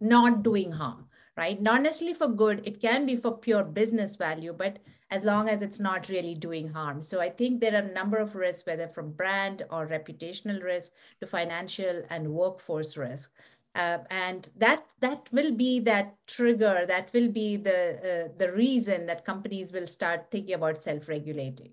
not 0.01 0.43
doing 0.43 0.73
harm 0.73 1.07
right? 1.37 1.63
Not 1.63 1.81
necessarily 1.81 2.13
for 2.13 2.29
good, 2.29 2.61
it 2.65 2.83
can 2.83 3.07
be 3.07 3.17
for 3.17 3.39
pure 3.39 3.65
business 3.65 4.17
value, 4.17 4.53
but 4.53 4.79
as 5.11 5.25
long 5.25 5.49
as 5.49 5.63
it's 5.63 5.81
not 5.81 6.09
really 6.09 6.35
doing 6.35 6.69
harm. 6.69 7.03
So 7.03 7.21
I 7.21 7.31
think 7.31 7.61
there 7.61 7.75
are 7.75 7.87
a 7.87 7.93
number 7.93 8.19
of 8.19 8.35
risks, 8.35 8.67
whether 8.67 8.87
from 8.89 9.13
brand 9.13 9.65
or 9.71 9.87
reputational 9.87 10.63
risk 10.63 10.93
to 11.21 11.27
financial 11.27 12.03
and 12.11 12.29
workforce 12.29 12.97
risk. 12.97 13.33
Uh, 13.77 13.99
and 14.11 14.51
that 14.57 14.85
that 14.99 15.29
will 15.31 15.55
be 15.55 15.79
that 15.79 16.17
trigger 16.27 16.85
that 16.89 17.09
will 17.13 17.29
be 17.29 17.57
the 17.57 18.25
uh, 18.27 18.29
the 18.37 18.51
reason 18.51 19.07
that 19.07 19.25
companies 19.25 19.73
will 19.73 19.87
start 19.87 20.27
thinking 20.33 20.55
about 20.55 20.77
self-regulating 20.77 21.71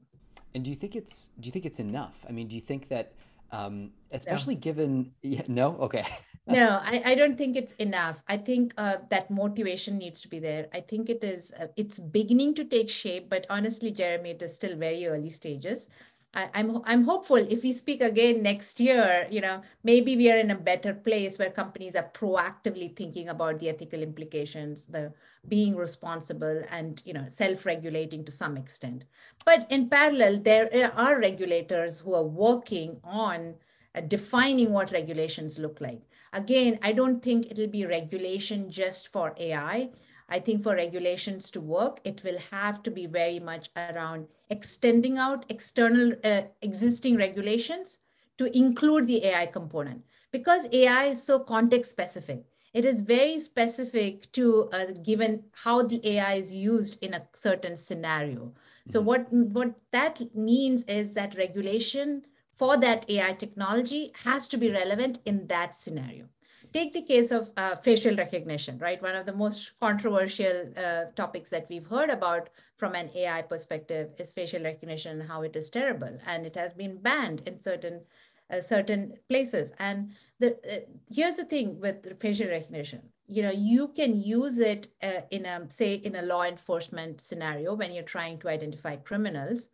and 0.54 0.64
do 0.64 0.70
you 0.70 0.76
think 0.76 0.96
it's 0.96 1.32
do 1.40 1.48
you 1.48 1.52
think 1.52 1.66
it's 1.66 1.80
enough 1.80 2.24
i 2.30 2.32
mean 2.32 2.48
do 2.48 2.54
you 2.54 2.62
think 2.62 2.88
that 2.88 3.14
um, 3.52 3.92
especially 4.12 4.56
no. 4.56 4.62
given 4.62 5.12
yeah, 5.22 5.44
no? 5.48 5.78
Okay. 5.78 6.06
No 6.50 6.80
I, 6.82 7.02
I 7.04 7.16
don't 7.16 7.38
think 7.38 7.58
it's 7.58 7.74
enough. 7.74 8.24
I 8.30 8.38
think 8.38 8.74
uh, 8.78 9.00
that 9.10 9.30
motivation 9.30 9.98
needs 9.98 10.22
to 10.22 10.30
be 10.30 10.40
there. 10.40 10.68
I 10.74 10.80
think 10.80 11.10
it 11.10 11.22
is 11.22 11.52
uh, 11.60 11.68
it's 11.76 12.00
beginning 12.00 12.56
to 12.56 12.64
take 12.64 12.90
shape 12.90 13.30
but 13.30 13.46
honestly 13.50 13.92
jeremy 13.92 14.30
it 14.30 14.42
is 14.42 14.56
still 14.56 14.78
very 14.78 15.08
early 15.08 15.30
stages 15.30 15.90
I'm 16.38 16.84
I'm 16.86 17.04
hopeful 17.04 17.38
if 17.38 17.64
we 17.64 17.72
speak 17.72 18.02
again 18.02 18.44
next 18.44 18.80
year, 18.80 19.28
you 19.30 19.42
know, 19.42 19.62
maybe 19.84 20.16
we 20.16 20.32
are 20.32 20.38
in 20.38 20.52
a 20.52 20.56
better 20.56 20.94
place 20.94 21.40
where 21.40 21.50
companies 21.50 21.96
are 21.96 22.12
proactively 22.14 22.96
thinking 22.96 23.30
about 23.30 23.58
the 23.58 23.70
ethical 23.70 24.04
implications, 24.04 24.86
the 24.86 25.12
being 25.48 25.76
responsible 25.76 26.64
and 26.70 27.02
you 27.06 27.14
know 27.14 27.26
self-regulating 27.28 28.24
to 28.26 28.32
some 28.32 28.56
extent. 28.56 29.06
But 29.46 29.66
in 29.72 29.90
parallel, 29.90 30.40
there 30.42 30.92
are 30.96 31.20
regulators 31.20 32.00
who 32.00 32.14
are 32.14 32.24
working 32.24 33.00
on 33.04 33.56
uh, 33.96 34.02
defining 34.02 34.72
what 34.72 34.92
regulations 34.92 35.58
look 35.58 35.82
like. 35.82 36.02
Again, 36.34 36.78
I 36.84 36.92
don't 36.92 37.20
think 37.24 37.48
it'll 37.50 37.68
be 37.68 37.88
regulation 37.88 38.70
just 38.70 39.08
for 39.08 39.34
AI. 39.38 39.90
I 40.30 40.40
think 40.40 40.62
for 40.62 40.76
regulations 40.76 41.50
to 41.52 41.62
work, 41.62 42.00
it 42.04 42.24
will 42.24 42.38
have 42.52 42.84
to 42.84 42.92
be 42.92 43.08
very 43.08 43.40
much 43.40 43.70
around 43.76 44.28
extending 44.50 45.18
out 45.18 45.46
external 45.50 46.14
uh, 46.24 46.42
existing 46.62 47.18
regulations 47.18 48.00
to 48.38 48.56
include 48.58 49.08
the 49.08 49.26
AI 49.26 49.46
component 49.48 50.04
because 50.32 50.68
AI 50.72 51.06
is 51.06 51.24
so 51.24 51.40
context 51.40 51.92
specific. 51.92 52.44
It 52.74 52.86
is 52.86 53.02
very 53.02 53.40
specific 53.40 54.32
to 54.34 54.70
uh, 54.72 54.86
given 55.04 55.44
how 55.52 55.84
the 55.84 56.00
AI 56.08 56.36
is 56.36 56.54
used 56.54 57.04
in 57.04 57.16
a 57.16 57.28
certain 57.34 57.76
scenario. 57.76 58.54
So 58.86 59.00
mm-hmm. 59.00 59.08
what, 59.08 59.34
what 59.34 59.74
that 59.92 60.22
means 60.36 60.84
is 60.84 61.14
that 61.16 61.38
regulation 61.38 62.24
for 62.52 62.78
that 62.78 63.10
AI 63.10 63.34
technology 63.34 64.12
has 64.24 64.48
to 64.50 64.58
be 64.58 64.72
relevant 64.72 65.20
in 65.26 65.48
that 65.48 65.76
scenario 65.76 66.26
take 66.74 66.94
the 66.94 67.02
case 67.02 67.32
of 67.32 67.52
uh, 67.58 67.76
facial 67.76 68.16
recognition, 68.16 68.78
right? 68.80 69.02
One 69.02 69.16
of 69.16 69.26
the 69.26 69.34
most 69.34 69.72
controversial 69.80 70.72
uh, 70.78 71.06
topics 71.16 71.50
that 71.52 71.68
we've 71.70 71.86
heard 71.86 72.10
about 72.10 72.50
from 72.76 72.96
an 72.96 73.10
AI 73.16 73.42
perspective 73.42 74.10
is 74.18 74.32
facial 74.32 74.64
recognition, 74.64 75.20
how 75.22 75.42
it 75.44 75.56
is 75.56 75.70
terrible, 75.70 76.18
and 76.26 76.46
it 76.46 76.56
has 76.56 76.74
been 76.74 76.98
banned 76.98 77.42
in 77.48 77.60
certain 77.60 78.02
uh, 78.50 78.62
certain 78.62 79.14
places. 79.30 79.74
And 79.80 80.12
the 80.40 80.56
uh, 80.72 80.80
here's 81.10 81.36
the 81.36 81.46
thing 81.46 81.80
with 81.80 82.20
facial 82.20 82.48
recognition, 82.48 83.02
you 83.28 83.44
know, 83.44 83.52
you 83.52 83.90
can 83.90 84.22
use 84.22 84.60
it 84.60 84.88
uh, 85.04 85.22
in 85.32 85.46
a 85.46 85.66
say 85.70 85.96
in 85.96 86.16
a 86.16 86.22
law 86.22 86.44
enforcement 86.44 87.20
scenario 87.22 87.76
when 87.76 87.92
you're 87.92 88.04
trying 88.04 88.40
to 88.40 88.50
identify 88.50 88.96
criminals 88.96 89.70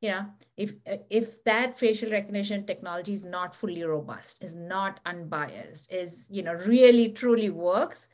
you 0.00 0.10
know 0.10 0.24
if 0.56 0.74
if 1.10 1.42
that 1.44 1.78
facial 1.78 2.10
recognition 2.10 2.64
technology 2.64 3.12
is 3.12 3.24
not 3.24 3.54
fully 3.54 3.82
robust 3.82 4.42
is 4.44 4.54
not 4.54 5.00
unbiased 5.06 5.92
is 5.92 6.26
you 6.30 6.42
know 6.42 6.54
really 6.54 7.10
truly 7.12 7.50
works 7.50 8.08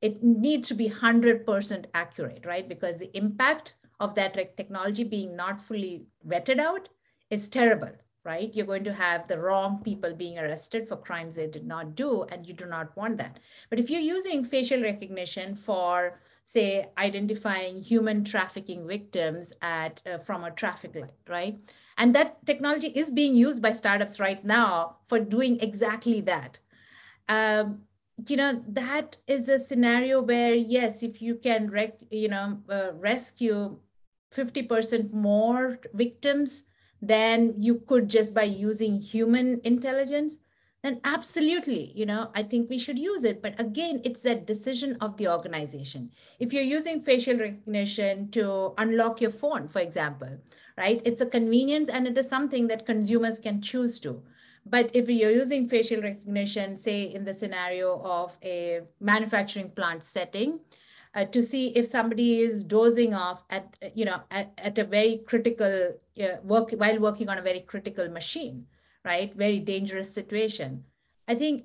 it 0.00 0.22
needs 0.22 0.68
to 0.68 0.74
be 0.74 0.88
100% 0.88 1.84
accurate 1.94 2.44
right? 2.46 2.68
Because 2.68 2.98
the 2.98 3.14
impact 3.16 3.74
of 3.98 4.14
that 4.14 4.34
technology 4.56 5.04
being 5.04 5.36
not 5.36 5.60
fully 5.60 6.06
vetted 6.26 6.58
out 6.58 6.88
is 7.30 7.48
terrible 7.48 7.92
right? 8.22 8.54
You're 8.54 8.66
going 8.66 8.84
to 8.84 8.92
have 8.92 9.26
the 9.28 9.38
wrong 9.38 9.80
people 9.82 10.12
being 10.12 10.38
arrested 10.38 10.86
for 10.86 10.96
crimes 10.96 11.36
they 11.36 11.46
did 11.46 11.66
not 11.66 11.94
do 11.94 12.24
and 12.24 12.46
you 12.46 12.52
do 12.52 12.66
not 12.66 12.94
want 12.94 13.16
that. 13.16 13.38
But 13.70 13.78
if 13.78 13.88
you're 13.88 14.00
using 14.00 14.44
facial 14.44 14.82
recognition 14.82 15.54
for 15.54 16.20
say 16.52 16.88
identifying 16.98 17.80
human 17.80 18.24
trafficking 18.24 18.86
victims 18.86 19.52
at 19.62 20.02
uh, 20.06 20.18
from 20.18 20.42
a 20.44 20.50
traffic 20.50 20.94
light 20.96 21.10
right? 21.28 21.58
And 21.96 22.14
that 22.14 22.44
technology 22.44 22.88
is 22.88 23.10
being 23.10 23.34
used 23.34 23.62
by 23.62 23.72
startups 23.72 24.18
right 24.18 24.44
now 24.44 24.96
for 25.06 25.20
doing 25.20 25.60
exactly 25.60 26.20
that. 26.22 26.58
Um, 27.28 27.82
you 28.28 28.36
know 28.36 28.62
that 28.68 29.16
is 29.26 29.48
a 29.48 29.58
scenario 29.58 30.20
where 30.20 30.52
yes 30.54 31.02
if 31.02 31.22
you 31.22 31.36
can 31.36 31.70
rec- 31.70 32.02
you 32.10 32.28
know 32.28 32.58
uh, 32.68 32.90
rescue 32.94 33.78
50% 34.34 35.12
more 35.12 35.78
victims 35.94 36.64
than 37.00 37.54
you 37.56 37.76
could 37.86 38.08
just 38.08 38.34
by 38.34 38.42
using 38.42 38.98
human 38.98 39.60
intelligence 39.64 40.38
then 40.82 41.00
absolutely, 41.04 41.92
you 41.94 42.06
know, 42.06 42.30
I 42.34 42.42
think 42.42 42.70
we 42.70 42.78
should 42.78 42.98
use 42.98 43.24
it. 43.24 43.42
But 43.42 43.58
again, 43.60 44.00
it's 44.04 44.24
a 44.24 44.34
decision 44.34 44.96
of 45.00 45.16
the 45.16 45.28
organization. 45.28 46.10
If 46.38 46.52
you're 46.52 46.62
using 46.62 47.00
facial 47.00 47.38
recognition 47.38 48.30
to 48.30 48.72
unlock 48.78 49.20
your 49.20 49.30
phone, 49.30 49.68
for 49.68 49.80
example, 49.80 50.38
right, 50.78 51.02
it's 51.04 51.20
a 51.20 51.26
convenience 51.26 51.90
and 51.90 52.06
it 52.06 52.16
is 52.16 52.28
something 52.28 52.66
that 52.68 52.86
consumers 52.86 53.38
can 53.38 53.60
choose 53.60 54.00
to. 54.00 54.22
But 54.66 54.90
if 54.94 55.08
you're 55.08 55.30
using 55.30 55.68
facial 55.68 56.02
recognition, 56.02 56.76
say 56.76 57.02
in 57.02 57.24
the 57.24 57.34
scenario 57.34 58.00
of 58.02 58.38
a 58.42 58.80
manufacturing 59.00 59.70
plant 59.70 60.04
setting, 60.04 60.60
uh, 61.14 61.24
to 61.24 61.42
see 61.42 61.68
if 61.68 61.86
somebody 61.86 62.40
is 62.40 62.64
dozing 62.64 63.14
off 63.14 63.44
at, 63.50 63.76
you 63.94 64.04
know, 64.04 64.20
at, 64.30 64.52
at 64.58 64.78
a 64.78 64.84
very 64.84 65.22
critical 65.26 65.92
uh, 66.22 66.26
work 66.44 66.70
while 66.72 66.98
working 67.00 67.28
on 67.28 67.38
a 67.38 67.42
very 67.42 67.60
critical 67.60 68.08
machine, 68.08 68.64
right? 69.04 69.34
Very 69.34 69.58
dangerous 69.58 70.12
situation. 70.12 70.84
I 71.28 71.34
think, 71.34 71.64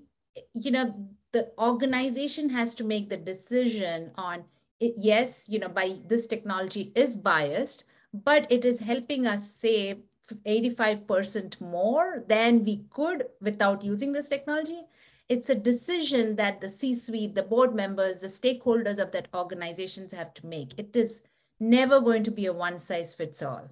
you 0.53 0.71
know, 0.71 0.93
the 1.31 1.51
organization 1.57 2.49
has 2.49 2.73
to 2.75 2.83
make 2.83 3.09
the 3.09 3.17
decision 3.17 4.11
on 4.15 4.43
it, 4.79 4.93
yes, 4.97 5.47
you 5.47 5.59
know, 5.59 5.69
by 5.69 5.97
this 6.07 6.27
technology 6.27 6.91
is 6.95 7.15
biased, 7.15 7.85
but 8.13 8.45
it 8.51 8.65
is 8.65 8.79
helping 8.79 9.25
us 9.25 9.49
save 9.49 9.99
85% 10.45 11.61
more 11.61 12.23
than 12.27 12.63
we 12.63 12.83
could 12.89 13.25
without 13.41 13.83
using 13.83 14.11
this 14.11 14.29
technology. 14.29 14.81
It's 15.29 15.49
a 15.49 15.55
decision 15.55 16.35
that 16.35 16.61
the 16.61 16.69
C-suite, 16.69 17.35
the 17.35 17.43
board 17.43 17.73
members, 17.73 18.21
the 18.21 18.27
stakeholders 18.27 18.99
of 18.99 19.11
that 19.11 19.27
organizations 19.33 20.11
have 20.13 20.33
to 20.35 20.45
make. 20.45 20.73
It 20.77 20.95
is 20.95 21.23
never 21.59 21.99
going 21.99 22.23
to 22.23 22.31
be 22.31 22.45
a 22.45 22.53
one 22.53 22.79
size 22.79 23.13
fits 23.13 23.41
all. 23.41 23.69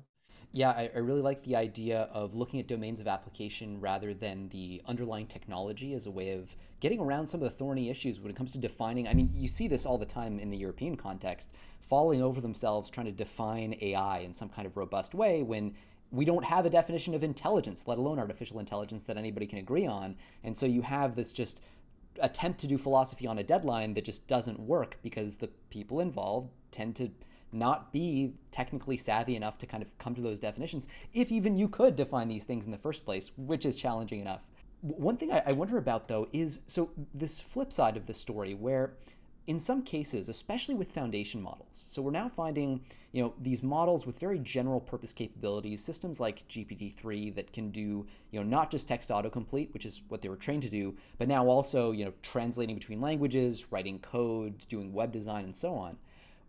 Yeah, 0.55 0.69
I, 0.69 0.91
I, 0.93 0.99
really 0.99 1.23
like 1.23 1.41
the 1.41 1.55
idea 1.55 2.01
of 2.13 2.35
looking 2.35 2.59
at 2.59 2.67
domains 2.67 3.01
of 3.01 3.07
application 3.07 3.81
rather 3.81 4.13
than 4.13 4.49
the 4.49 4.83
underlying 4.85 5.25
technology 5.25 5.95
as 5.95 6.05
a 6.05 6.11
way 6.11 6.33
of 6.33 6.55
getting 6.79 6.99
around 6.99 7.25
some 7.25 7.41
of 7.41 7.45
the 7.45 7.55
thorny 7.57 7.89
issues 7.89 8.19
when 8.19 8.29
it 8.29 8.35
comes 8.35 8.51
to 8.51 8.59
defining. 8.59 9.07
I 9.07 9.15
mean, 9.15 9.31
you 9.33 9.47
see 9.47 9.67
this 9.67 9.87
all 9.87 9.97
the 9.97 10.05
time 10.05 10.37
in 10.37 10.51
the 10.51 10.57
European 10.57 10.95
context, 10.95 11.53
falling 11.81 12.21
over 12.21 12.39
themselves 12.39 12.91
trying 12.91 13.07
to 13.07 13.11
define 13.11 13.75
AI 13.81 14.19
in 14.19 14.31
some 14.31 14.47
kind 14.47 14.67
of 14.67 14.77
robust 14.77 15.15
way 15.15 15.41
when 15.41 15.73
we 16.11 16.23
don't 16.23 16.45
have 16.45 16.67
a 16.67 16.69
definition 16.69 17.15
of 17.15 17.23
intelligence, 17.23 17.87
let 17.87 17.97
alone 17.97 18.19
artificial 18.19 18.59
intelligence 18.59 19.01
that 19.03 19.17
anybody 19.17 19.47
can 19.47 19.57
agree 19.57 19.87
on. 19.87 20.15
And 20.43 20.55
so 20.55 20.67
you 20.67 20.83
have 20.83 21.15
this 21.15 21.33
just 21.33 21.63
attempt 22.21 22.59
to 22.59 22.67
do 22.67 22.77
philosophy 22.77 23.25
on 23.25 23.39
a 23.39 23.43
deadline 23.43 23.95
that 23.95 24.05
just 24.05 24.27
doesn't 24.27 24.59
work 24.59 24.99
because 25.01 25.35
the 25.35 25.49
people 25.71 25.99
involved 25.99 26.51
tend 26.69 26.95
to 26.97 27.09
not 27.53 27.91
be 27.91 28.33
technically 28.51 28.97
savvy 28.97 29.35
enough 29.35 29.57
to 29.59 29.65
kind 29.65 29.83
of 29.83 29.97
come 29.97 30.15
to 30.15 30.21
those 30.21 30.39
definitions, 30.39 30.87
if 31.13 31.31
even 31.31 31.55
you 31.55 31.67
could 31.67 31.95
define 31.95 32.27
these 32.27 32.43
things 32.43 32.65
in 32.65 32.71
the 32.71 32.77
first 32.77 33.05
place, 33.05 33.31
which 33.37 33.65
is 33.65 33.75
challenging 33.75 34.19
enough. 34.19 34.41
One 34.81 35.15
thing 35.15 35.31
I, 35.31 35.53
wonder 35.53 35.77
about 35.77 36.07
though 36.09 36.27
is 36.33 36.59
so 36.65 36.91
this 37.13 37.39
flip 37.39 37.71
side 37.71 37.95
of 37.95 38.05
the 38.05 38.13
story 38.13 38.53
where 38.53 38.95
in 39.47 39.59
some 39.59 39.81
cases, 39.81 40.29
especially 40.29 40.73
with 40.73 40.91
foundation 40.91 41.41
models. 41.41 41.67
So 41.71 42.01
we're 42.01 42.11
now 42.11 42.29
finding, 42.29 42.79
you 43.11 43.21
know, 43.21 43.33
these 43.39 43.61
models 43.61 44.05
with 44.05 44.17
very 44.17 44.39
general 44.39 44.79
purpose 44.79 45.11
capabilities, 45.11 45.83
systems 45.83 46.19
like 46.19 46.47
GPT-3 46.47 47.35
that 47.35 47.51
can 47.51 47.69
do, 47.69 48.05
you 48.31 48.39
know, 48.39 48.43
not 48.43 48.71
just 48.71 48.87
text 48.87 49.09
autocomplete, 49.09 49.73
which 49.73 49.85
is 49.85 50.01
what 50.07 50.21
they 50.21 50.29
were 50.29 50.37
trained 50.37 50.61
to 50.63 50.69
do, 50.69 50.95
but 51.17 51.27
now 51.27 51.45
also, 51.47 51.91
you 51.91 52.05
know, 52.05 52.13
translating 52.21 52.75
between 52.75 53.01
languages, 53.01 53.67
writing 53.69 53.99
code, 53.99 54.65
doing 54.69 54.93
web 54.93 55.11
design, 55.11 55.43
and 55.43 55.55
so 55.55 55.73
on 55.73 55.97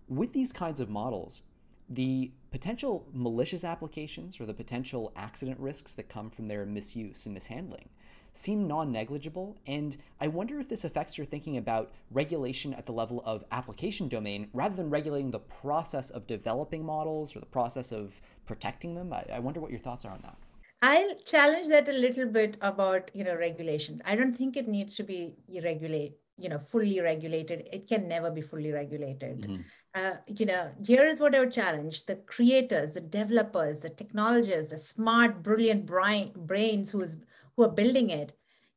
with 0.08 0.32
these 0.32 0.52
kinds 0.52 0.80
of 0.80 0.88
models, 0.88 1.42
the 1.88 2.32
potential 2.50 3.06
malicious 3.12 3.64
applications 3.64 4.40
or 4.40 4.46
the 4.46 4.54
potential 4.54 5.12
accident 5.16 5.58
risks 5.58 5.94
that 5.94 6.08
come 6.08 6.30
from 6.30 6.46
their 6.46 6.64
misuse 6.64 7.26
and 7.26 7.34
mishandling 7.34 7.88
seem 8.32 8.66
non 8.66 8.90
negligible. 8.90 9.56
And 9.66 9.96
I 10.20 10.28
wonder 10.28 10.58
if 10.58 10.68
this 10.68 10.84
affects 10.84 11.16
your 11.16 11.25
thinking 11.25 11.56
about 11.56 11.92
regulation 12.11 12.75
at 12.75 12.87
the 12.87 12.92
level 12.92 13.23
of 13.25 13.44
application 13.50 14.08
domain 14.08 14.49
rather 14.52 14.76
than 14.76 14.90
regulating 14.90 15.30
the 15.30 15.38
process 15.38 16.11
of 16.11 16.26
developing 16.26 16.84
models 16.84 17.34
or 17.34 17.40
the 17.40 17.46
process 17.46 17.92
of 17.92 18.20
protecting 18.44 18.94
them. 18.94 19.12
I, 19.12 19.25
I 19.34 19.38
wonder 19.38 19.61
what 19.61 19.70
your 19.70 19.80
thoughts 19.80 20.04
are 20.04 20.12
on 20.12 20.20
that. 20.23 20.37
I'll 20.82 21.14
challenge 21.25 21.68
that 21.68 21.88
a 21.88 21.92
little 21.92 22.26
bit 22.26 22.58
about 22.61 23.11
you 23.14 23.25
know 23.25 23.37
regulations. 23.37 24.00
I 24.04 24.16
don't 24.16 24.37
think 24.37 24.56
it 24.56 24.68
needs 24.68 24.96
to 24.96 25.02
be 25.02 25.34
regulate 25.62 26.18
you 26.37 26.49
know 26.49 26.59
fully 26.59 27.00
regulated 27.00 27.69
it 27.73 27.87
can 27.87 28.09
never 28.09 28.31
be 28.31 28.41
fully 28.41 28.73
regulated 28.73 29.43
mm-hmm. 29.43 29.62
uh, 29.95 30.14
you 30.26 30.47
know 30.47 30.71
here 30.85 31.07
is 31.07 31.21
what 31.21 31.35
i 31.35 31.38
would 31.38 31.53
challenge 31.53 32.05
the 32.07 32.17
creators 32.26 32.95
the 32.95 33.00
developers 33.00 33.79
the 33.79 33.88
technologists 33.88 34.73
the 34.73 34.79
smart 34.79 35.43
brilliant 35.43 35.87
brain, 35.87 36.33
brains 36.37 36.91
who 36.91 37.00
is 37.00 37.17
who 37.57 37.62
are 37.62 37.71
building 37.71 38.11
it 38.11 38.33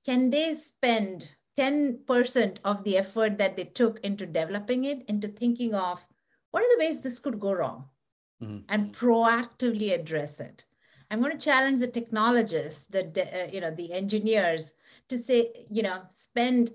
can 0.05 0.29
they 0.29 0.53
spend 0.53 1.33
10% 1.57 2.57
of 2.63 2.83
the 2.83 2.97
effort 2.97 3.39
that 3.39 3.57
they 3.57 3.63
took 3.63 3.99
into 4.01 4.27
developing 4.27 4.83
it 4.83 5.03
into 5.07 5.27
thinking 5.27 5.73
of 5.73 6.05
what 6.51 6.61
are 6.61 6.77
the 6.77 6.85
ways 6.85 7.01
this 7.01 7.17
could 7.17 7.39
go 7.39 7.51
wrong 7.51 7.85
mm-hmm. 8.41 8.59
and 8.69 8.95
proactively 8.95 9.93
address 9.93 10.39
it 10.39 10.65
i'm 11.09 11.19
going 11.19 11.31
to 11.31 11.43
challenge 11.43 11.79
the 11.79 11.87
technologists 11.87 12.85
the 12.85 13.01
uh, 13.01 13.47
you 13.51 13.59
know 13.59 13.73
the 13.73 13.91
engineers 13.91 14.73
to 15.09 15.17
say 15.17 15.65
you 15.69 15.81
know 15.81 16.01
spend 16.11 16.69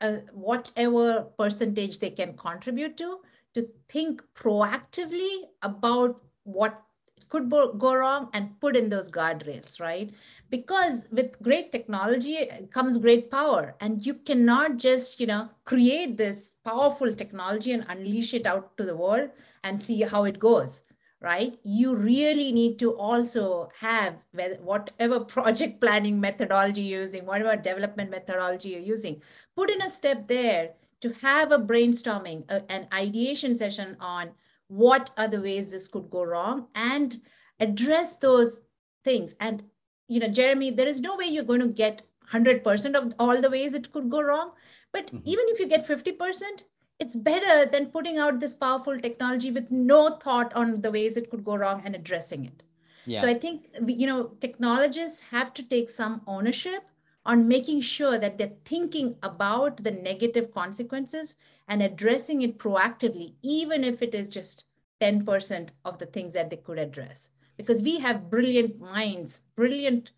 uh, 0.00 0.18
whatever 0.32 1.26
percentage 1.38 1.98
they 1.98 2.10
can 2.10 2.36
contribute 2.36 2.96
to 2.96 3.18
to 3.54 3.68
think 3.88 4.22
proactively 4.34 5.42
about 5.62 6.20
what 6.44 6.82
could 7.28 7.48
go 7.48 7.94
wrong 7.94 8.28
and 8.34 8.58
put 8.60 8.76
in 8.76 8.88
those 8.88 9.08
guardrails 9.08 9.80
right? 9.80 10.12
Because 10.50 11.06
with 11.12 11.40
great 11.42 11.70
technology 11.70 12.48
comes 12.72 12.98
great 12.98 13.30
power. 13.30 13.76
And 13.80 14.04
you 14.04 14.14
cannot 14.14 14.76
just 14.78 15.20
you 15.20 15.26
know 15.26 15.48
create 15.64 16.16
this 16.16 16.56
powerful 16.64 17.14
technology 17.14 17.72
and 17.72 17.86
unleash 17.88 18.34
it 18.34 18.46
out 18.46 18.76
to 18.76 18.84
the 18.84 18.96
world 18.96 19.30
and 19.62 19.80
see 19.80 20.02
how 20.02 20.24
it 20.24 20.38
goes 20.38 20.82
right? 21.20 21.58
You 21.62 21.94
really 21.94 22.50
need 22.50 22.78
to 22.78 22.92
also 22.92 23.70
have 23.78 24.14
whatever 24.62 25.20
project 25.20 25.80
planning 25.80 26.18
methodology 26.18 26.82
you're 26.82 27.00
using, 27.00 27.26
whatever 27.26 27.56
development 27.56 28.10
methodology 28.10 28.70
you're 28.70 28.80
using, 28.80 29.20
put 29.56 29.70
in 29.70 29.82
a 29.82 29.90
step 29.90 30.26
there 30.26 30.70
to 31.02 31.12
have 31.14 31.52
a 31.52 31.58
brainstorming, 31.58 32.44
a, 32.48 32.62
an 32.72 32.86
ideation 32.92 33.54
session 33.54 33.96
on 34.00 34.30
what 34.68 35.10
are 35.16 35.28
the 35.28 35.40
ways 35.40 35.70
this 35.70 35.88
could 35.88 36.08
go 36.10 36.22
wrong 36.22 36.66
and 36.74 37.20
address 37.58 38.16
those 38.16 38.62
things. 39.04 39.34
And, 39.40 39.62
you 40.08 40.20
know, 40.20 40.28
Jeremy, 40.28 40.70
there 40.70 40.88
is 40.88 41.00
no 41.00 41.16
way 41.16 41.26
you're 41.26 41.44
going 41.44 41.60
to 41.60 41.68
get 41.68 42.02
100% 42.30 42.94
of 42.94 43.12
all 43.18 43.40
the 43.40 43.50
ways 43.50 43.74
it 43.74 43.92
could 43.92 44.08
go 44.08 44.22
wrong. 44.22 44.52
But 44.92 45.06
mm-hmm. 45.08 45.18
even 45.24 45.44
if 45.48 45.58
you 45.58 45.68
get 45.68 45.86
50%, 45.86 46.64
it's 47.00 47.16
better 47.16 47.68
than 47.68 47.86
putting 47.86 48.18
out 48.18 48.38
this 48.38 48.54
powerful 48.54 49.00
technology 49.00 49.50
with 49.50 49.70
no 49.70 50.16
thought 50.16 50.52
on 50.54 50.80
the 50.82 50.90
ways 50.90 51.16
it 51.16 51.30
could 51.30 51.44
go 51.44 51.56
wrong 51.56 51.82
and 51.84 51.94
addressing 51.94 52.44
it. 52.44 52.62
Yeah. 53.06 53.22
So 53.22 53.28
I 53.28 53.34
think 53.34 53.68
you 53.86 54.06
know 54.06 54.32
technologists 54.40 55.22
have 55.22 55.54
to 55.54 55.62
take 55.62 55.88
some 55.88 56.20
ownership 56.26 56.84
on 57.26 57.48
making 57.48 57.80
sure 57.80 58.18
that 58.18 58.38
they're 58.38 58.52
thinking 58.64 59.16
about 59.22 59.82
the 59.82 59.90
negative 59.90 60.52
consequences 60.52 61.36
and 61.68 61.82
addressing 61.82 62.42
it 62.42 62.58
proactively, 62.58 63.34
even 63.42 63.84
if 63.84 64.02
it 64.02 64.14
is 64.14 64.28
just 64.28 64.64
10% 65.00 65.70
of 65.84 65.98
the 65.98 66.06
things 66.06 66.32
that 66.34 66.50
they 66.50 66.56
could 66.56 66.78
address. 66.78 67.30
Because 67.56 67.82
we 67.82 67.98
have 67.98 68.30
brilliant 68.30 68.80
minds, 68.80 69.42
brilliant 69.54 70.12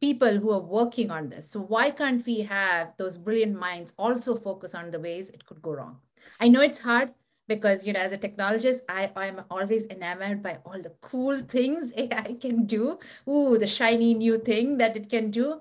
people 0.00 0.36
who 0.36 0.50
are 0.50 0.60
working 0.60 1.10
on 1.10 1.28
this. 1.28 1.48
So 1.48 1.60
why 1.60 1.90
can't 1.90 2.24
we 2.26 2.40
have 2.40 2.92
those 2.98 3.16
brilliant 3.16 3.58
minds 3.58 3.94
also 3.98 4.36
focus 4.36 4.74
on 4.74 4.90
the 4.90 5.00
ways 5.00 5.30
it 5.30 5.46
could 5.46 5.62
go 5.62 5.72
wrong? 5.72 5.98
I 6.40 6.48
know 6.48 6.60
it's 6.60 6.80
hard 6.80 7.10
because 7.48 7.86
you 7.86 7.92
know 7.92 8.00
as 8.00 8.12
a 8.12 8.18
technologist 8.18 8.80
I, 8.88 9.10
i'm 9.16 9.40
always 9.50 9.86
enamored 9.86 10.42
by 10.42 10.58
all 10.64 10.80
the 10.80 10.92
cool 11.00 11.40
things 11.42 11.92
ai 11.96 12.36
can 12.40 12.66
do. 12.66 12.98
Ooh 13.28 13.58
the 13.58 13.66
shiny 13.66 14.14
new 14.14 14.38
thing 14.38 14.76
that 14.78 14.96
it 14.96 15.10
can 15.10 15.30
do. 15.30 15.60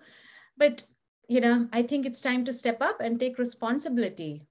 But 0.57 0.83
you 1.27 1.41
know 1.41 1.67
i 1.73 1.81
think 1.81 2.05
it's 2.05 2.21
time 2.21 2.45
to 2.45 2.53
step 2.53 2.81
up 2.81 3.01
and 3.01 3.19
take 3.19 3.39
responsibility. 3.39 4.43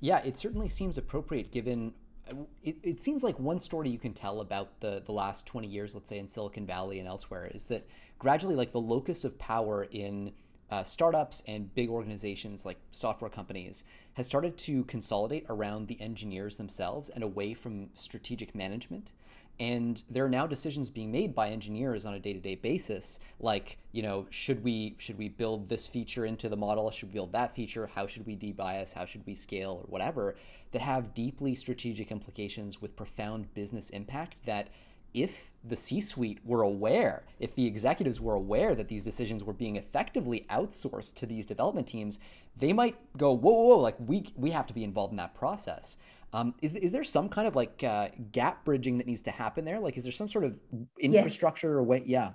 Yeah 0.00 0.22
it 0.24 0.36
certainly 0.36 0.68
seems 0.68 0.98
appropriate 0.98 1.52
given 1.52 1.92
uh, 2.30 2.34
it, 2.62 2.76
it 2.82 3.00
seems 3.00 3.22
like 3.22 3.38
one 3.38 3.60
story 3.60 3.90
you 3.90 3.98
can 3.98 4.14
tell 4.14 4.40
about 4.40 4.80
the 4.80 5.02
the 5.04 5.12
last 5.12 5.46
20 5.46 5.68
years 5.68 5.94
let's 5.94 6.08
say 6.08 6.18
in 6.18 6.26
silicon 6.26 6.66
valley 6.66 6.98
and 6.98 7.08
elsewhere 7.08 7.50
is 7.52 7.64
that 7.64 7.86
gradually 8.18 8.54
like 8.54 8.72
the 8.72 8.80
locus 8.80 9.24
of 9.24 9.38
power 9.38 9.84
in 9.90 10.32
uh, 10.70 10.84
startups 10.84 11.42
and 11.46 11.74
big 11.74 11.88
organizations 11.88 12.64
like 12.64 12.78
software 12.92 13.30
companies 13.30 13.84
has 14.14 14.26
started 14.26 14.56
to 14.56 14.84
consolidate 14.84 15.46
around 15.48 15.86
the 15.86 16.00
engineers 16.00 16.56
themselves 16.56 17.08
and 17.10 17.24
away 17.24 17.54
from 17.54 17.88
strategic 17.94 18.54
management. 18.54 19.12
And 19.58 20.02
there 20.08 20.24
are 20.24 20.30
now 20.30 20.46
decisions 20.46 20.88
being 20.88 21.12
made 21.12 21.34
by 21.34 21.50
engineers 21.50 22.06
on 22.06 22.14
a 22.14 22.18
day-to-day 22.18 22.54
basis 22.54 23.20
like 23.40 23.76
you 23.92 24.02
know 24.02 24.26
should 24.30 24.64
we 24.64 24.94
should 24.96 25.18
we 25.18 25.28
build 25.28 25.68
this 25.68 25.86
feature 25.86 26.24
into 26.24 26.48
the 26.48 26.56
model? 26.56 26.90
Should 26.90 27.10
we 27.10 27.14
build 27.14 27.32
that 27.32 27.54
feature? 27.54 27.86
How 27.86 28.06
should 28.06 28.24
we 28.24 28.36
debias? 28.36 28.94
How 28.94 29.04
should 29.04 29.26
we 29.26 29.34
scale 29.34 29.82
or 29.82 29.90
whatever? 29.90 30.36
That 30.72 30.80
have 30.80 31.12
deeply 31.12 31.54
strategic 31.54 32.10
implications 32.10 32.80
with 32.80 32.96
profound 32.96 33.52
business 33.52 33.90
impact 33.90 34.36
that 34.46 34.70
if 35.14 35.52
the 35.64 35.76
C 35.76 36.00
suite 36.00 36.38
were 36.44 36.62
aware, 36.62 37.24
if 37.38 37.54
the 37.54 37.66
executives 37.66 38.20
were 38.20 38.34
aware 38.34 38.74
that 38.74 38.88
these 38.88 39.04
decisions 39.04 39.44
were 39.44 39.52
being 39.52 39.76
effectively 39.76 40.46
outsourced 40.50 41.14
to 41.16 41.26
these 41.26 41.46
development 41.46 41.86
teams, 41.86 42.18
they 42.56 42.72
might 42.72 42.96
go, 43.16 43.32
whoa, 43.32 43.52
whoa, 43.52 43.68
whoa 43.68 43.78
like 43.78 43.96
we, 43.98 44.32
we 44.36 44.50
have 44.50 44.66
to 44.66 44.74
be 44.74 44.84
involved 44.84 45.12
in 45.12 45.16
that 45.16 45.34
process. 45.34 45.96
Um, 46.32 46.54
is, 46.62 46.74
is 46.74 46.92
there 46.92 47.04
some 47.04 47.28
kind 47.28 47.48
of 47.48 47.56
like 47.56 47.82
uh, 47.82 48.08
gap 48.32 48.64
bridging 48.64 48.98
that 48.98 49.06
needs 49.06 49.22
to 49.22 49.30
happen 49.30 49.64
there? 49.64 49.80
Like, 49.80 49.96
is 49.96 50.04
there 50.04 50.12
some 50.12 50.28
sort 50.28 50.44
of 50.44 50.60
infrastructure 50.98 51.68
yes. 51.68 51.74
or 51.74 51.82
way? 51.82 52.02
Yeah. 52.06 52.32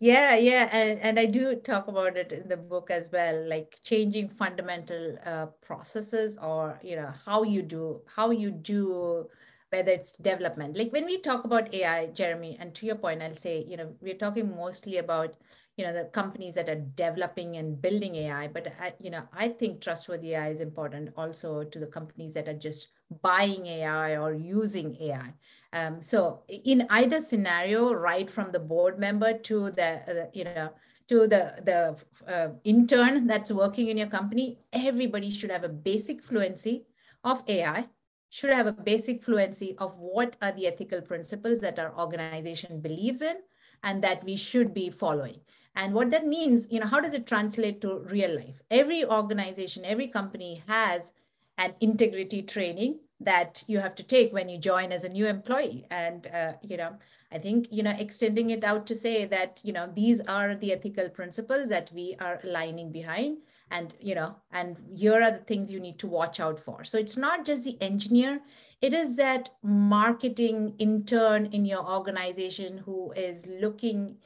Yeah, 0.00 0.34
yeah, 0.34 0.68
and 0.72 0.98
and 1.00 1.18
I 1.20 1.26
do 1.26 1.54
talk 1.54 1.86
about 1.86 2.16
it 2.16 2.32
in 2.32 2.48
the 2.48 2.56
book 2.56 2.90
as 2.90 3.10
well, 3.12 3.48
like 3.48 3.78
changing 3.84 4.28
fundamental 4.28 5.16
uh, 5.24 5.46
processes, 5.62 6.36
or 6.42 6.78
you 6.82 6.96
know 6.96 7.12
how 7.24 7.44
you 7.44 7.62
do 7.62 8.00
how 8.04 8.30
you 8.30 8.50
do 8.50 9.28
whether 9.74 9.90
it's 9.90 10.12
development. 10.12 10.76
Like 10.76 10.92
when 10.92 11.04
we 11.04 11.18
talk 11.20 11.44
about 11.44 11.74
AI, 11.74 12.06
Jeremy, 12.06 12.56
and 12.60 12.74
to 12.76 12.86
your 12.86 12.94
point, 12.94 13.22
I'll 13.22 13.34
say, 13.34 13.64
you 13.66 13.76
know, 13.76 13.92
we're 14.00 14.22
talking 14.24 14.54
mostly 14.56 14.98
about, 14.98 15.34
you 15.76 15.84
know, 15.84 15.92
the 15.92 16.04
companies 16.04 16.54
that 16.54 16.68
are 16.68 16.82
developing 16.94 17.56
and 17.56 17.82
building 17.82 18.14
AI. 18.14 18.46
But, 18.46 18.72
I, 18.80 18.92
you 19.00 19.10
know, 19.10 19.22
I 19.32 19.48
think 19.48 19.80
trustworthy 19.80 20.34
AI 20.34 20.50
is 20.50 20.60
important 20.60 21.10
also 21.16 21.64
to 21.64 21.78
the 21.80 21.88
companies 21.88 22.34
that 22.34 22.48
are 22.48 22.60
just 22.68 22.88
buying 23.22 23.66
AI 23.66 24.16
or 24.16 24.32
using 24.32 24.96
AI. 25.00 25.32
Um, 25.72 26.00
so 26.00 26.42
in 26.48 26.86
either 26.90 27.20
scenario, 27.20 27.92
right 27.92 28.30
from 28.30 28.52
the 28.52 28.60
board 28.60 29.00
member 29.00 29.36
to 29.38 29.72
the, 29.72 29.90
uh, 30.08 30.26
you 30.32 30.44
know, 30.44 30.70
to 31.08 31.26
the, 31.26 31.42
the 31.64 32.32
uh, 32.32 32.48
intern 32.62 33.26
that's 33.26 33.50
working 33.52 33.88
in 33.88 33.98
your 33.98 34.06
company, 34.06 34.60
everybody 34.72 35.30
should 35.30 35.50
have 35.50 35.64
a 35.64 35.68
basic 35.68 36.22
fluency 36.22 36.86
of 37.24 37.42
AI 37.48 37.86
should 38.34 38.50
have 38.50 38.66
a 38.66 38.72
basic 38.72 39.22
fluency 39.22 39.76
of 39.78 39.96
what 40.00 40.36
are 40.42 40.50
the 40.50 40.66
ethical 40.66 41.00
principles 41.00 41.60
that 41.60 41.78
our 41.78 41.96
organization 41.96 42.80
believes 42.80 43.22
in 43.22 43.36
and 43.84 44.02
that 44.02 44.24
we 44.24 44.34
should 44.34 44.74
be 44.74 44.90
following. 44.90 45.38
And 45.76 45.94
what 45.94 46.10
that 46.10 46.26
means, 46.26 46.66
you 46.68 46.80
know, 46.80 46.86
how 46.86 46.98
does 46.98 47.14
it 47.14 47.28
translate 47.28 47.80
to 47.82 48.00
real 48.10 48.34
life? 48.34 48.60
Every 48.72 49.04
organization, 49.04 49.84
every 49.84 50.08
company 50.08 50.64
has 50.66 51.12
an 51.58 51.74
integrity 51.80 52.42
training 52.42 52.98
that 53.20 53.62
you 53.68 53.78
have 53.78 53.94
to 53.94 54.02
take 54.02 54.32
when 54.32 54.48
you 54.48 54.58
join 54.58 54.90
as 54.90 55.04
a 55.04 55.08
new 55.08 55.28
employee. 55.28 55.86
And, 55.92 56.26
uh, 56.26 56.54
you 56.60 56.76
know, 56.76 56.96
I 57.30 57.38
think, 57.38 57.68
you 57.70 57.84
know, 57.84 57.94
extending 57.96 58.50
it 58.50 58.64
out 58.64 58.84
to 58.88 58.96
say 58.96 59.26
that, 59.26 59.60
you 59.62 59.72
know, 59.72 59.88
these 59.94 60.20
are 60.22 60.56
the 60.56 60.72
ethical 60.72 61.08
principles 61.08 61.68
that 61.68 61.88
we 61.94 62.16
are 62.18 62.40
aligning 62.42 62.90
behind 62.90 63.38
and 63.74 63.96
you 64.00 64.14
know 64.14 64.34
and 64.52 64.76
here 64.94 65.20
are 65.20 65.32
the 65.32 65.44
things 65.50 65.70
you 65.70 65.80
need 65.80 65.98
to 65.98 66.06
watch 66.06 66.38
out 66.40 66.58
for. 66.58 66.84
So 66.84 66.96
it's 66.98 67.16
not 67.16 67.44
just 67.44 67.64
the 67.64 67.76
engineer. 67.82 68.40
It 68.80 68.94
is 68.94 69.16
that 69.16 69.50
marketing 69.62 70.74
intern 70.78 71.46
in 71.46 71.64
your 71.64 71.84
organization 71.98 72.78
who 72.78 73.12
is 73.12 73.46
looking 73.46 74.16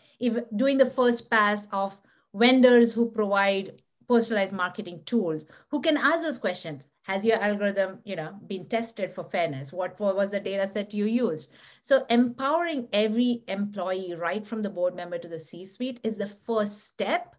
doing 0.56 0.78
the 0.78 0.92
first 0.98 1.30
pass 1.30 1.66
of 1.72 1.98
vendors 2.34 2.92
who 2.92 3.10
provide 3.10 3.82
personalized 4.08 4.52
marketing 4.52 5.00
tools 5.04 5.44
who 5.70 5.80
can 5.80 5.96
ask 5.96 6.22
those 6.22 6.38
questions. 6.38 6.86
Has 7.02 7.24
your 7.24 7.40
algorithm 7.40 8.00
you 8.04 8.16
know 8.16 8.34
been 8.48 8.66
tested 8.66 9.10
for 9.12 9.24
fairness? 9.24 9.72
What 9.72 9.98
was 9.98 10.30
the 10.30 10.40
data 10.40 10.68
set 10.68 10.92
you 10.92 11.06
used? 11.06 11.50
So 11.80 12.04
empowering 12.10 12.88
every 12.92 13.44
employee 13.48 14.14
right 14.14 14.46
from 14.46 14.60
the 14.62 14.76
board 14.78 14.94
member 14.94 15.18
to 15.18 15.28
the 15.28 15.40
c 15.40 15.64
suite 15.64 16.00
is 16.02 16.18
the 16.18 16.32
first 16.50 16.86
step 16.86 17.34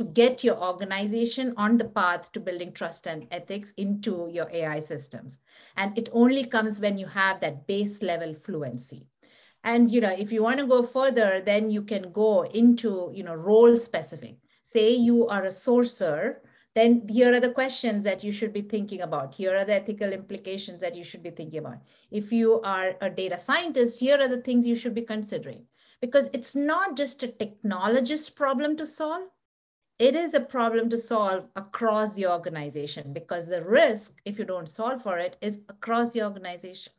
to 0.00 0.04
get 0.06 0.42
your 0.42 0.56
organization 0.56 1.52
on 1.58 1.76
the 1.76 1.84
path 1.84 2.32
to 2.32 2.40
building 2.40 2.72
trust 2.72 3.06
and 3.06 3.26
ethics 3.30 3.74
into 3.76 4.30
your 4.32 4.48
AI 4.50 4.78
systems. 4.78 5.40
And 5.76 5.96
it 5.98 6.08
only 6.12 6.46
comes 6.46 6.80
when 6.80 6.96
you 6.96 7.06
have 7.06 7.38
that 7.40 7.66
base 7.66 8.00
level 8.00 8.32
fluency. 8.32 9.06
And 9.62 9.90
you 9.90 10.00
know, 10.00 10.16
if 10.16 10.32
you 10.32 10.42
want 10.42 10.58
to 10.58 10.66
go 10.66 10.84
further, 10.84 11.42
then 11.44 11.68
you 11.68 11.82
can 11.82 12.12
go 12.12 12.44
into 12.46 13.10
you 13.12 13.22
know 13.24 13.34
role 13.34 13.76
specific. 13.76 14.38
Say 14.62 14.92
you 14.92 15.28
are 15.28 15.44
a 15.44 15.48
sourcer, 15.48 16.36
then 16.74 17.06
here 17.06 17.34
are 17.34 17.40
the 17.40 17.52
questions 17.52 18.02
that 18.04 18.24
you 18.24 18.32
should 18.32 18.54
be 18.54 18.62
thinking 18.62 19.02
about. 19.02 19.34
Here 19.34 19.54
are 19.54 19.66
the 19.66 19.74
ethical 19.74 20.14
implications 20.14 20.80
that 20.80 20.94
you 20.94 21.04
should 21.04 21.22
be 21.22 21.30
thinking 21.30 21.58
about. 21.58 21.82
If 22.10 22.32
you 22.32 22.62
are 22.62 22.94
a 23.02 23.10
data 23.10 23.36
scientist, 23.36 24.00
here 24.00 24.18
are 24.18 24.28
the 24.28 24.40
things 24.40 24.66
you 24.66 24.76
should 24.76 24.94
be 24.94 25.02
considering. 25.02 25.66
Because 26.00 26.30
it's 26.32 26.56
not 26.56 26.96
just 26.96 27.22
a 27.22 27.28
technologist 27.28 28.34
problem 28.34 28.78
to 28.78 28.86
solve, 28.86 29.28
it 30.00 30.14
is 30.14 30.32
a 30.32 30.40
problem 30.40 30.88
to 30.88 30.96
solve 30.96 31.44
across 31.56 32.14
the 32.14 32.26
organization 32.26 33.12
because 33.12 33.48
the 33.48 33.62
risk, 33.62 34.18
if 34.24 34.38
you 34.38 34.46
don't 34.46 34.68
solve 34.68 35.02
for 35.02 35.18
it, 35.18 35.36
is 35.42 35.60
across 35.68 36.14
the 36.14 36.22
organization. 36.24 36.94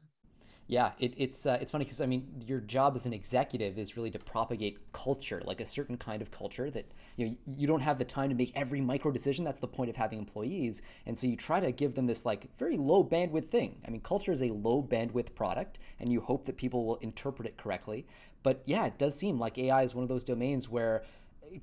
Yeah, 0.68 0.92
it, 1.00 1.16
it's 1.18 1.46
uh, 1.46 1.58
it's 1.60 1.72
funny 1.72 1.84
because 1.84 2.00
I 2.00 2.06
mean 2.06 2.28
your 2.46 2.60
job 2.62 2.96
as 2.96 3.06
an 3.06 3.12
executive 3.12 3.78
is 3.78 3.98
really 3.98 4.12
to 4.12 4.20
propagate 4.20 4.78
culture, 4.94 5.42
like 5.44 5.60
a 5.60 5.66
certain 5.66 5.98
kind 5.98 6.22
of 6.22 6.32
culture 6.32 6.70
that 6.70 6.90
you 7.18 7.26
know 7.28 7.36
you 7.46 7.68
don't 7.68 7.82
have 7.82 7.98
the 7.98 8.06
time 8.06 8.30
to 8.30 8.36
make 8.36 8.54
every 8.56 8.80
micro 8.80 9.12
decision. 9.12 9.44
That's 9.44 9.60
the 9.60 9.68
point 9.68 9.90
of 9.90 9.98
having 9.98 10.20
employees, 10.20 10.82
and 11.08 11.18
so 11.18 11.28
you 11.28 11.36
try 11.36 11.60
to 11.60 11.72
give 11.74 11.96
them 11.96 12.06
this 12.06 12.24
like 12.24 12.56
very 12.56 12.78
low 12.78 13.04
bandwidth 13.04 13.48
thing. 13.48 13.82
I 13.86 13.90
mean, 13.90 14.02
culture 14.02 14.32
is 14.32 14.44
a 14.44 14.48
low 14.48 14.82
bandwidth 14.82 15.36
product, 15.36 15.80
and 16.00 16.10
you 16.10 16.22
hope 16.22 16.46
that 16.46 16.56
people 16.56 16.86
will 16.86 16.98
interpret 16.98 17.48
it 17.48 17.58
correctly. 17.58 18.06
But 18.44 18.62
yeah, 18.66 18.86
it 18.86 18.98
does 18.98 19.18
seem 19.18 19.40
like 19.40 19.58
AI 19.58 19.82
is 19.82 19.94
one 19.94 20.04
of 20.04 20.10
those 20.10 20.24
domains 20.24 20.70
where 20.70 21.04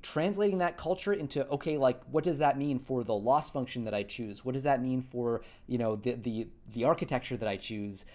translating 0.01 0.59
that 0.59 0.77
culture 0.77 1.13
into 1.13 1.47
okay 1.47 1.77
like 1.77 2.01
what 2.11 2.23
does 2.23 2.37
that 2.37 2.57
mean 2.57 2.79
for 2.79 3.03
the 3.03 3.13
loss 3.13 3.49
function 3.49 3.83
that 3.85 3.93
i 3.93 4.03
choose? 4.03 4.45
What 4.45 4.53
does 4.53 4.63
that 4.63 4.81
mean 4.81 5.01
for 5.01 5.41
you 5.67 5.77
know 5.77 5.95
the 5.95 6.13
the, 6.13 6.47
the 6.73 6.85
architecture 6.85 7.37
that 7.37 7.47
i 7.47 7.57
choose? 7.57 8.05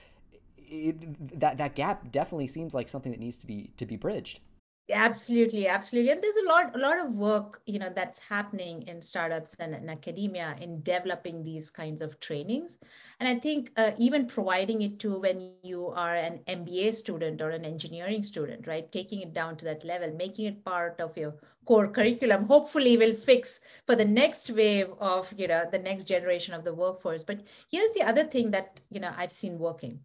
It, 0.57 1.39
that 1.41 1.59
that 1.59 1.75
gap 1.75 2.11
definitely 2.11 2.47
seems 2.47 2.75
like 2.75 2.89
something 2.89 3.13
that 3.13 3.21
needs 3.21 3.37
to 3.39 3.47
be 3.47 3.71
to 3.77 3.87
be 3.87 3.97
bridged 3.97 4.41
Absolutely, 4.91 5.67
absolutely. 5.67 6.11
And 6.13 6.23
there's 6.23 6.37
a 6.37 6.47
lot, 6.47 6.77
a 6.77 6.79
lot 6.79 7.01
of 7.01 7.15
work, 7.15 7.63
you 7.65 7.79
know, 7.79 7.91
that's 7.95 8.19
happening 8.19 8.83
in 8.83 9.01
startups 9.01 9.57
and 9.59 9.75
in 9.75 9.89
academia 9.89 10.55
in 10.61 10.83
developing 10.83 11.43
these 11.43 11.71
kinds 11.71 12.03
of 12.03 12.21
trainings. 12.21 12.79
And 13.19 13.27
I 13.27 13.39
think 13.41 13.73
uh, 13.79 13.93
even 13.97 14.27
providing 14.27 14.83
it 14.83 14.99
to 15.01 15.19
when 15.19 15.55
you 15.63 15.87
are 15.89 16.15
an 16.15 16.41
MBA 16.47 16.93
student 16.93 17.41
or 17.41 17.49
an 17.49 17.65
engineering 17.65 18.23
student, 18.23 18.67
right? 18.67 18.93
Taking 18.93 19.23
it 19.23 19.33
down 19.33 19.57
to 19.57 19.65
that 19.65 19.85
level, 19.87 20.13
making 20.19 20.45
it 20.45 20.63
part 20.67 21.01
of 21.01 21.17
your 21.17 21.35
core 21.65 21.89
curriculum, 21.89 22.45
hopefully 22.45 22.99
will 22.99 23.15
fix 23.15 23.61
for 23.87 23.97
the 23.97 24.05
next 24.05 24.51
wave 24.51 24.91
of, 25.01 25.33
you 25.39 25.49
know, 25.49 25.65
the 25.73 25.79
next 25.79 26.05
generation 26.05 26.53
of 26.53 26.63
the 26.63 26.75
workforce. 26.75 27.25
But 27.25 27.41
here's 27.71 27.95
the 27.95 28.03
other 28.03 28.25
thing 28.25 28.51
that, 28.51 28.83
you 28.91 29.01
know, 29.01 29.15
I've 29.17 29.33
seen 29.33 29.59
working. 29.59 30.01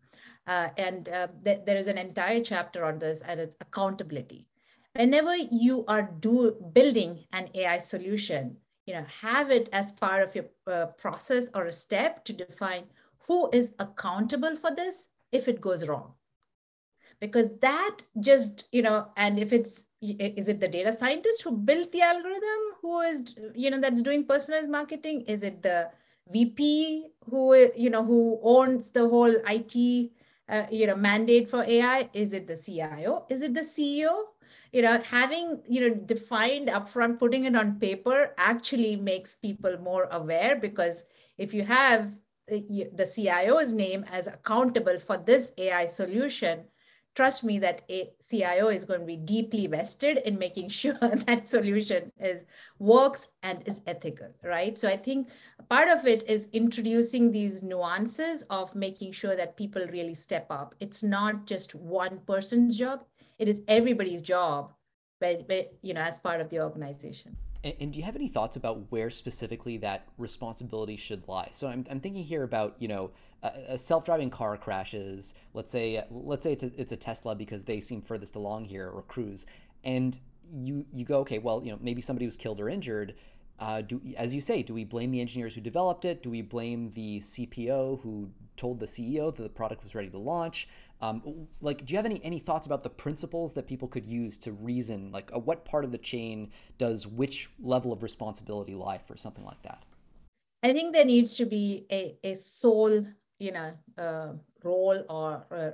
Uh, 0.47 0.69
and 0.77 1.09
uh, 1.09 1.27
th- 1.43 1.61
there 1.65 1.75
is 1.77 1.87
an 1.87 1.97
entire 1.97 2.41
chapter 2.41 2.85
on 2.85 2.97
this, 2.97 3.21
and 3.21 3.41
it's 3.41 3.57
accountability 3.59 4.45
whenever 4.95 5.35
you 5.35 5.85
are 5.87 6.09
do, 6.19 6.55
building 6.73 7.25
an 7.33 7.49
AI 7.53 7.77
solution, 7.77 8.57
you 8.85 8.93
know, 8.93 9.05
have 9.21 9.51
it 9.51 9.69
as 9.71 9.91
part 9.91 10.23
of 10.23 10.35
your 10.35 10.45
uh, 10.67 10.87
process 10.97 11.49
or 11.53 11.65
a 11.65 11.71
step 11.71 12.25
to 12.25 12.33
define 12.33 12.83
who 13.27 13.49
is 13.53 13.71
accountable 13.79 14.55
for 14.55 14.75
this 14.75 15.09
if 15.31 15.47
it 15.47 15.61
goes 15.61 15.87
wrong. 15.87 16.13
Because 17.19 17.49
that 17.61 17.97
just, 18.19 18.67
you 18.71 18.81
know, 18.81 19.07
and 19.17 19.37
if 19.37 19.53
it's, 19.53 19.85
is 20.01 20.47
it 20.47 20.59
the 20.59 20.67
data 20.67 20.93
scientist 20.93 21.43
who 21.43 21.51
built 21.51 21.91
the 21.91 22.01
algorithm 22.01 22.61
who 22.81 23.01
is, 23.01 23.35
you 23.53 23.69
know, 23.69 23.79
that's 23.79 24.01
doing 24.01 24.25
personalized 24.25 24.71
marketing? 24.71 25.21
Is 25.27 25.43
it 25.43 25.61
the 25.61 25.89
VP 26.31 27.09
who, 27.29 27.69
you 27.75 27.89
know, 27.89 28.03
who 28.03 28.39
owns 28.41 28.91
the 28.91 29.07
whole 29.07 29.35
IT, 29.47 30.11
uh, 30.47 30.65
you 30.71 30.87
know, 30.87 30.95
mandate 30.95 31.49
for 31.49 31.63
AI? 31.63 32.09
Is 32.13 32.33
it 32.33 32.47
the 32.47 32.55
CIO? 32.55 33.25
Is 33.29 33.41
it 33.41 33.53
the 33.53 33.61
CEO? 33.61 34.23
You 34.71 34.81
know 34.81 34.99
having 35.01 35.61
you 35.67 35.81
know 35.81 35.95
defined 35.95 36.67
upfront 36.67 37.19
putting 37.19 37.45
it 37.45 37.55
on 37.55 37.79
paper 37.79 38.33
actually 38.37 38.95
makes 38.95 39.35
people 39.35 39.77
more 39.79 40.07
aware 40.11 40.55
because 40.55 41.05
if 41.37 41.53
you 41.53 41.63
have 41.63 42.11
uh, 42.51 42.57
the 42.93 43.05
cio's 43.05 43.73
name 43.73 44.05
as 44.11 44.27
accountable 44.27 44.99
for 44.99 45.17
this 45.17 45.51
ai 45.57 45.85
solution 45.85 46.63
trust 47.15 47.43
me 47.43 47.57
that 47.59 47.81
a 47.89 48.09
cio 48.21 48.69
is 48.69 48.85
going 48.85 48.99
to 48.99 49.05
be 49.05 49.17
deeply 49.17 49.67
vested 49.67 50.17
in 50.17 50.37
making 50.37 50.69
sure 50.81 50.97
that 51.25 51.49
solution 51.49 52.11
is 52.19 52.43
works 52.77 53.27
and 53.43 53.63
is 53.65 53.81
ethical 53.87 54.29
right? 54.43 54.77
So 54.77 54.87
i 54.87 54.95
think 54.95 55.29
part 55.69 55.89
of 55.89 56.05
it 56.05 56.23
is 56.29 56.47
introducing 56.53 57.31
these 57.31 57.63
nuances 57.63 58.43
of 58.43 58.73
making 58.75 59.11
sure 59.13 59.35
that 59.35 59.57
people 59.57 59.85
really 59.87 60.15
step 60.15 60.47
up. 60.49 60.75
It's 60.79 61.03
not 61.03 61.45
just 61.45 61.75
one 61.75 62.19
person's 62.25 62.77
job 62.77 63.03
it 63.39 63.47
is 63.47 63.61
everybody's 63.67 64.21
job 64.21 64.73
but, 65.19 65.47
but 65.47 65.73
you 65.81 65.93
know 65.93 66.01
as 66.01 66.19
part 66.19 66.41
of 66.41 66.49
the 66.49 66.59
organization. 66.59 67.35
And, 67.63 67.73
and, 67.81 67.93
do 67.93 67.99
you 67.99 68.05
have 68.05 68.15
any 68.15 68.29
thoughts 68.29 68.55
about 68.55 68.89
where 68.89 69.09
specifically 69.09 69.75
that 69.77 70.07
responsibility 70.17 70.95
should 70.95 71.27
lie? 71.27 71.49
So 71.51 71.67
i'm, 71.67 71.85
I'm 71.89 71.99
thinking 71.99 72.23
here 72.23 72.43
about 72.43 72.75
you 72.79 72.87
know 72.87 73.11
a, 73.43 73.51
a 73.69 73.77
self-driving 73.77 74.29
car 74.29 74.57
crashes 74.57 75.35
let's 75.53 75.71
say 75.71 76.03
let's 76.09 76.43
say 76.43 76.53
it's 76.53 76.63
a, 76.63 76.71
it's 76.79 76.91
a 76.91 76.97
tesla 76.97 77.35
because 77.35 77.63
they 77.63 77.79
seem 77.79 78.01
furthest 78.01 78.35
along 78.35 78.65
here 78.65 78.89
or 78.89 79.01
cruise 79.03 79.45
and 79.83 80.19
you 80.51 80.85
you 80.91 81.05
go 81.05 81.19
okay 81.19 81.39
well 81.39 81.61
you 81.63 81.71
know 81.71 81.79
maybe 81.81 82.01
somebody 82.01 82.25
was 82.25 82.37
killed 82.37 82.59
or 82.59 82.69
injured. 82.69 83.15
Uh, 83.59 83.81
do 83.81 84.01
as 84.15 84.33
you 84.33 84.39
say 84.39 84.63
do 84.63 84.73
we 84.73 84.85
blame 84.85 85.11
the 85.11 85.19
engineers 85.19 85.53
who 85.53 85.59
developed 85.59 86.05
it? 86.05 86.23
Do 86.23 86.29
we 86.29 86.41
blame 86.41 86.91
the 86.91 87.19
cpo 87.19 88.01
who 88.01 88.29
told 88.55 88.79
the 88.79 88.85
ceo 88.85 89.35
that 89.35 89.43
the 89.43 89.49
product 89.49 89.83
was 89.83 89.95
ready 89.95 90.09
to 90.09 90.17
launch 90.17 90.67
um, 91.01 91.47
like, 91.61 91.85
do 91.85 91.93
you 91.93 91.97
have 91.97 92.05
any 92.05 92.21
any 92.23 92.39
thoughts 92.39 92.65
about 92.65 92.83
the 92.83 92.89
principles 92.89 93.53
that 93.53 93.67
people 93.67 93.87
could 93.87 94.05
use 94.05 94.37
to 94.39 94.51
reason? 94.51 95.11
Like, 95.11 95.31
uh, 95.33 95.39
what 95.39 95.63
part 95.63 95.85
of 95.85 95.91
the 95.91 95.97
chain 95.97 96.51
does 96.77 97.07
which 97.07 97.49
level 97.59 97.93
of 97.93 98.03
responsibility 98.03 98.75
lie 98.75 98.97
for 98.97 99.15
something 99.15 99.45
like 99.45 99.61
that? 99.63 99.83
I 100.61 100.73
think 100.73 100.93
there 100.93 101.05
needs 101.05 101.35
to 101.35 101.45
be 101.45 101.85
a, 101.89 102.17
a 102.23 102.35
sole, 102.35 103.05
you 103.39 103.51
know, 103.53 103.71
uh, 103.97 104.33
role 104.63 105.05
or 105.09 105.45
uh, 105.51 105.71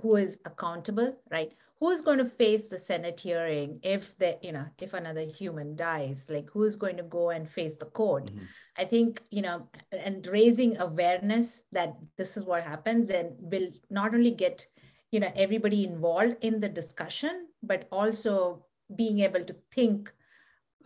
who 0.00 0.16
is 0.16 0.38
accountable, 0.44 1.16
right? 1.30 1.52
Who's 1.82 2.00
going 2.00 2.18
to 2.18 2.24
face 2.24 2.68
the 2.68 2.78
Senate 2.78 3.18
hearing 3.18 3.80
if 3.82 4.16
the, 4.18 4.38
you 4.40 4.52
know, 4.52 4.64
if 4.78 4.94
another 4.94 5.22
human 5.22 5.74
dies? 5.74 6.28
Like 6.30 6.48
who's 6.48 6.76
going 6.76 6.96
to 6.96 7.02
go 7.02 7.30
and 7.30 7.50
face 7.50 7.74
the 7.74 7.86
court? 7.86 8.26
Mm-hmm. 8.26 8.44
I 8.78 8.84
think, 8.84 9.20
you 9.32 9.42
know, 9.42 9.68
and 9.90 10.24
raising 10.28 10.78
awareness 10.78 11.64
that 11.72 11.96
this 12.16 12.36
is 12.36 12.44
what 12.44 12.62
happens 12.62 13.10
and 13.10 13.32
will 13.40 13.68
not 13.90 14.14
only 14.14 14.30
get, 14.30 14.64
you 15.10 15.18
know, 15.18 15.32
everybody 15.34 15.84
involved 15.84 16.36
in 16.42 16.60
the 16.60 16.68
discussion, 16.68 17.48
but 17.64 17.88
also 17.90 18.64
being 18.94 19.18
able 19.18 19.42
to 19.42 19.56
think 19.72 20.12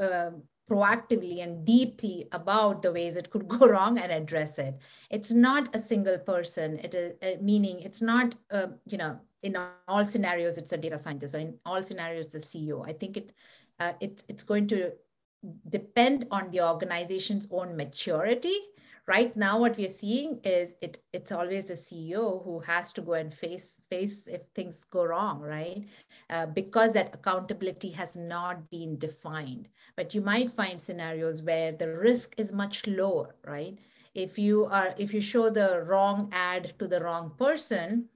uh, 0.00 0.30
proactively 0.70 1.42
and 1.42 1.66
deeply 1.66 2.26
about 2.32 2.80
the 2.80 2.90
ways 2.90 3.16
it 3.16 3.28
could 3.28 3.46
go 3.46 3.66
wrong 3.68 3.98
and 3.98 4.10
address 4.10 4.58
it. 4.58 4.78
It's 5.10 5.30
not 5.30 5.68
a 5.76 5.78
single 5.78 6.18
person. 6.18 6.78
It 6.78 6.94
is 6.94 7.12
uh, 7.22 7.42
meaning 7.42 7.80
it's 7.80 8.00
not, 8.00 8.34
uh, 8.50 8.68
you 8.86 8.96
know, 8.96 9.20
in 9.46 9.56
all 9.88 10.04
scenarios 10.04 10.58
it's 10.58 10.72
a 10.72 10.82
data 10.84 10.98
scientist 10.98 11.34
or 11.34 11.42
in 11.46 11.54
all 11.64 11.82
scenarios 11.88 12.26
it's 12.26 12.38
a 12.42 12.44
ceo 12.48 12.78
i 12.86 12.92
think 12.92 13.16
it 13.16 13.32
uh, 13.78 13.92
it, 14.00 14.22
it's 14.28 14.42
going 14.42 14.66
to 14.66 14.92
depend 15.68 16.26
on 16.30 16.50
the 16.50 16.60
organization's 16.60 17.48
own 17.50 17.76
maturity. 17.76 18.58
Right 19.06 19.36
now 19.36 19.60
what 19.60 19.76
we're 19.76 19.86
seeing 19.86 20.40
is 20.42 20.74
it 20.82 20.98
it's 21.12 21.30
always 21.30 21.66
the 21.66 21.74
ceo 21.74 22.42
who 22.42 22.58
has 22.58 22.92
to 22.94 23.00
go 23.00 23.12
and 23.12 23.32
face 23.32 23.80
face 23.88 24.26
if 24.26 24.40
things 24.52 24.82
go 24.82 25.04
wrong 25.04 25.40
right? 25.40 25.86
Uh, 26.28 26.46
because 26.46 26.94
that 26.94 27.14
accountability 27.14 27.90
has 27.90 28.16
not 28.16 28.68
been 28.68 28.98
defined. 28.98 29.68
But 29.96 30.12
you 30.12 30.22
might 30.22 30.50
find 30.50 30.80
scenarios 30.80 31.40
where 31.42 31.70
the 31.70 31.88
risk 31.96 32.34
is 32.36 32.52
much 32.52 32.84
lower 32.88 33.36
right? 33.46 33.78
If 34.14 34.40
you 34.40 34.64
are 34.64 34.92
if 34.98 35.14
you 35.14 35.20
show 35.20 35.50
the 35.50 35.84
wrong 35.86 36.28
ad 36.32 36.74
to 36.80 36.88
the 36.88 37.00
wrong 37.00 37.30
person 37.38 38.08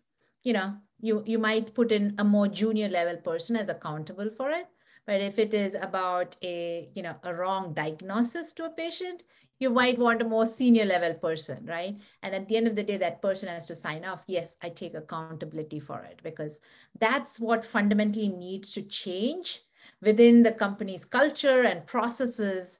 you 0.42 0.52
know 0.52 0.74
you 1.00 1.22
you 1.26 1.38
might 1.38 1.74
put 1.74 1.92
in 1.92 2.14
a 2.18 2.24
more 2.24 2.48
junior 2.48 2.88
level 2.88 3.16
person 3.16 3.56
as 3.56 3.68
accountable 3.68 4.30
for 4.30 4.50
it. 4.50 4.66
But 5.06 5.20
if 5.20 5.38
it 5.38 5.54
is 5.54 5.74
about 5.74 6.36
a 6.42 6.88
you 6.94 7.02
know 7.02 7.16
a 7.22 7.34
wrong 7.34 7.74
diagnosis 7.74 8.52
to 8.54 8.64
a 8.64 8.70
patient 8.70 9.24
you 9.58 9.68
might 9.68 9.98
want 9.98 10.22
a 10.22 10.24
more 10.24 10.46
senior 10.46 10.86
level 10.86 11.12
person 11.14 11.66
right? 11.66 11.96
And 12.22 12.34
at 12.34 12.48
the 12.48 12.56
end 12.56 12.66
of 12.66 12.76
the 12.76 12.82
day 12.82 12.96
that 12.96 13.20
person 13.20 13.48
has 13.48 13.66
to 13.66 13.74
sign 13.74 14.04
off 14.04 14.24
yes 14.26 14.56
i 14.62 14.68
take 14.68 14.94
accountability 14.94 15.80
for 15.80 16.00
it 16.02 16.20
because 16.22 16.60
that's 16.98 17.38
what 17.40 17.64
fundamentally 17.64 18.28
needs 18.28 18.72
to 18.72 18.82
change 18.82 19.62
within 20.02 20.42
the 20.42 20.52
company's 20.52 21.04
culture 21.04 21.62
and 21.62 21.86
processes 21.86 22.78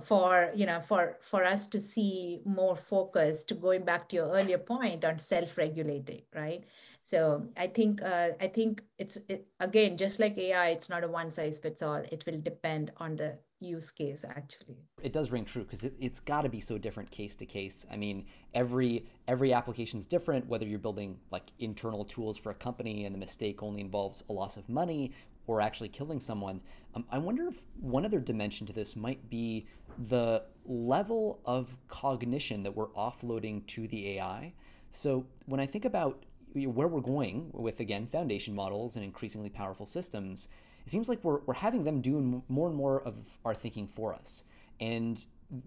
for 0.00 0.50
you 0.54 0.64
know 0.64 0.80
for 0.80 1.18
for 1.20 1.44
us 1.44 1.66
to 1.66 1.78
see 1.78 2.40
more 2.46 2.76
focus 2.76 3.44
to 3.44 3.54
going 3.54 3.84
back 3.84 4.08
to 4.08 4.16
your 4.16 4.28
earlier 4.28 4.58
point 4.58 5.04
on 5.04 5.18
self-regulating 5.18 6.22
right 6.34 6.64
so 7.02 7.46
i 7.56 7.66
think 7.66 8.02
uh, 8.02 8.30
i 8.40 8.48
think 8.48 8.82
it's 8.98 9.18
it, 9.28 9.46
again 9.60 9.96
just 9.96 10.20
like 10.20 10.36
ai 10.38 10.68
it's 10.68 10.88
not 10.88 11.04
a 11.04 11.08
one 11.08 11.30
size 11.30 11.58
fits 11.58 11.82
all 11.82 12.02
it 12.10 12.24
will 12.26 12.40
depend 12.40 12.92
on 12.98 13.16
the 13.16 13.36
use 13.62 13.90
case 13.90 14.24
actually. 14.28 14.76
It 15.02 15.12
does 15.12 15.30
ring 15.30 15.44
true 15.44 15.62
because 15.62 15.84
it, 15.84 15.94
it's 15.98 16.20
got 16.20 16.42
to 16.42 16.48
be 16.48 16.60
so 16.60 16.78
different 16.78 17.10
case 17.10 17.36
to 17.36 17.46
case. 17.46 17.86
I 17.90 17.96
mean 17.96 18.26
every 18.54 19.06
every 19.28 19.52
application 19.52 19.98
is 19.98 20.06
different 20.06 20.46
whether 20.46 20.66
you're 20.66 20.78
building 20.78 21.18
like 21.30 21.50
internal 21.58 22.04
tools 22.04 22.36
for 22.36 22.50
a 22.50 22.54
company 22.54 23.04
and 23.04 23.14
the 23.14 23.18
mistake 23.18 23.62
only 23.62 23.80
involves 23.80 24.24
a 24.28 24.32
loss 24.32 24.56
of 24.56 24.68
money 24.68 25.12
or 25.46 25.60
actually 25.60 25.88
killing 25.88 26.20
someone. 26.20 26.60
Um, 26.94 27.04
i 27.10 27.18
wonder 27.18 27.48
if 27.48 27.64
one 27.80 28.04
other 28.04 28.20
dimension 28.20 28.66
to 28.66 28.72
this 28.72 28.96
might 28.96 29.30
be 29.30 29.66
the 29.98 30.44
level 30.64 31.40
of 31.44 31.76
cognition 31.88 32.62
that 32.62 32.74
we're 32.74 32.90
offloading 32.90 33.66
to 33.68 33.88
the 33.88 34.10
ai 34.18 34.52
so 34.90 35.26
when 35.46 35.58
i 35.58 35.66
think 35.66 35.84
about 35.86 36.24
where 36.54 36.88
we're 36.88 37.00
going 37.00 37.50
with 37.52 37.80
again 37.80 38.06
foundation 38.06 38.54
models 38.54 38.96
and 38.96 39.04
increasingly 39.04 39.48
powerful 39.48 39.86
systems 39.86 40.48
it 40.84 40.90
seems 40.90 41.08
like 41.08 41.22
we're, 41.22 41.40
we're 41.46 41.54
having 41.54 41.84
them 41.84 42.00
doing 42.00 42.42
more 42.48 42.68
and 42.68 42.76
more 42.76 43.02
of 43.02 43.38
our 43.44 43.54
thinking 43.54 43.86
for 43.86 44.14
us. 44.14 44.44
And 44.80 45.16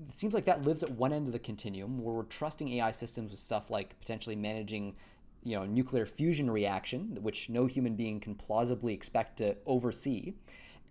it 0.10 0.16
seems 0.16 0.34
like 0.34 0.46
that 0.46 0.64
lives 0.64 0.84
at 0.84 0.92
one 0.92 1.14
end 1.14 1.28
of 1.28 1.34
the 1.34 1.40
continuum 1.40 2.04
where 2.04 2.16
we're 2.16 2.24
trusting 2.24 2.74
ai 2.74 2.92
systems 2.92 3.32
with 3.32 3.40
stuff 3.40 3.70
like 3.70 4.00
potentially 4.00 4.36
managing 4.36 4.96
you 5.44 5.56
know 5.56 5.64
nuclear 5.64 6.08
fusion 6.08 6.50
reaction 6.50 7.20
which 7.22 7.50
no 7.50 7.68
human 7.68 7.96
being 7.96 8.20
can 8.20 8.34
plausibly 8.34 8.94
expect 8.94 9.38
to 9.38 9.56
oversee. 9.68 10.34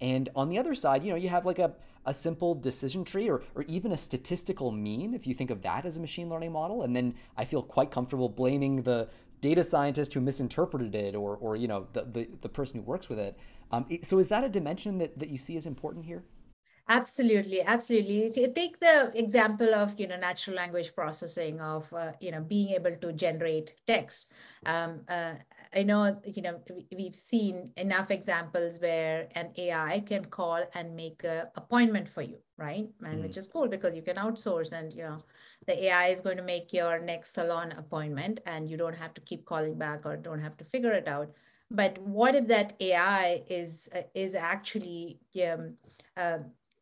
And 0.00 0.28
on 0.36 0.48
the 0.48 0.58
other 0.58 0.74
side 0.76 1.02
you 1.02 1.10
know 1.10 1.16
you 1.16 1.28
have 1.28 1.44
like 1.44 1.58
a, 1.58 1.74
a 2.06 2.14
simple 2.14 2.54
decision 2.54 3.04
tree 3.04 3.28
or, 3.28 3.42
or 3.56 3.62
even 3.64 3.90
a 3.90 3.96
statistical 3.96 4.70
mean 4.70 5.12
if 5.12 5.26
you 5.26 5.34
think 5.34 5.50
of 5.50 5.60
that 5.62 5.84
as 5.84 5.96
a 5.96 6.00
machine 6.00 6.28
learning 6.28 6.52
model. 6.52 6.84
And 6.84 6.94
then 6.94 7.14
i 7.36 7.44
feel 7.44 7.62
quite 7.62 7.90
comfortable 7.90 8.28
blaming 8.28 8.82
the 8.82 9.08
data 9.44 9.62
scientist 9.62 10.14
who 10.14 10.20
misinterpreted 10.22 10.94
it 10.94 11.14
or, 11.14 11.36
or 11.36 11.54
you 11.54 11.68
know, 11.68 11.86
the, 11.92 12.02
the, 12.04 12.28
the 12.40 12.48
person 12.48 12.78
who 12.78 12.82
works 12.82 13.10
with 13.10 13.18
it. 13.18 13.36
Um, 13.72 13.84
so 14.02 14.18
is 14.18 14.28
that 14.30 14.42
a 14.42 14.48
dimension 14.48 14.96
that, 14.98 15.18
that 15.18 15.28
you 15.28 15.36
see 15.36 15.56
as 15.56 15.66
important 15.66 16.06
here? 16.06 16.24
Absolutely, 16.88 17.60
absolutely. 17.62 18.30
Take 18.54 18.78
the 18.80 19.10
example 19.14 19.74
of 19.74 19.98
you 19.98 20.06
know 20.06 20.18
natural 20.18 20.54
language 20.54 20.94
processing 20.94 21.58
of 21.60 21.90
uh, 21.94 22.12
you 22.20 22.30
know 22.30 22.42
being 22.42 22.74
able 22.78 22.94
to 23.04 23.12
generate 23.14 23.72
text. 23.86 24.32
Um, 24.66 25.00
uh, 25.08 25.34
I 25.74 25.82
know, 25.82 26.20
you 26.24 26.42
know, 26.42 26.60
we've 26.96 27.16
seen 27.16 27.70
enough 27.76 28.10
examples 28.10 28.78
where 28.80 29.28
an 29.34 29.50
AI 29.56 30.04
can 30.06 30.26
call 30.26 30.62
and 30.74 30.94
make 30.94 31.24
an 31.24 31.46
appointment 31.56 32.08
for 32.08 32.22
you, 32.22 32.38
right? 32.56 32.88
And 33.04 33.20
mm. 33.20 33.22
which 33.22 33.36
is 33.36 33.46
cool 33.46 33.68
because 33.68 33.96
you 33.96 34.02
can 34.02 34.16
outsource 34.16 34.72
and, 34.72 34.92
you 34.92 35.02
know, 35.02 35.22
the 35.66 35.84
AI 35.84 36.08
is 36.08 36.20
going 36.20 36.36
to 36.36 36.42
make 36.42 36.72
your 36.72 36.98
next 37.00 37.34
salon 37.34 37.72
appointment 37.72 38.40
and 38.46 38.68
you 38.68 38.76
don't 38.76 38.96
have 38.96 39.14
to 39.14 39.20
keep 39.22 39.44
calling 39.44 39.76
back 39.76 40.06
or 40.06 40.16
don't 40.16 40.40
have 40.40 40.56
to 40.58 40.64
figure 40.64 40.92
it 40.92 41.08
out. 41.08 41.30
But 41.70 41.98
what 41.98 42.34
if 42.34 42.46
that 42.48 42.74
AI 42.80 43.42
is 43.48 43.88
uh, 43.94 44.02
is 44.14 44.34
actually 44.34 45.18
um, 45.42 45.74
uh, 46.16 46.38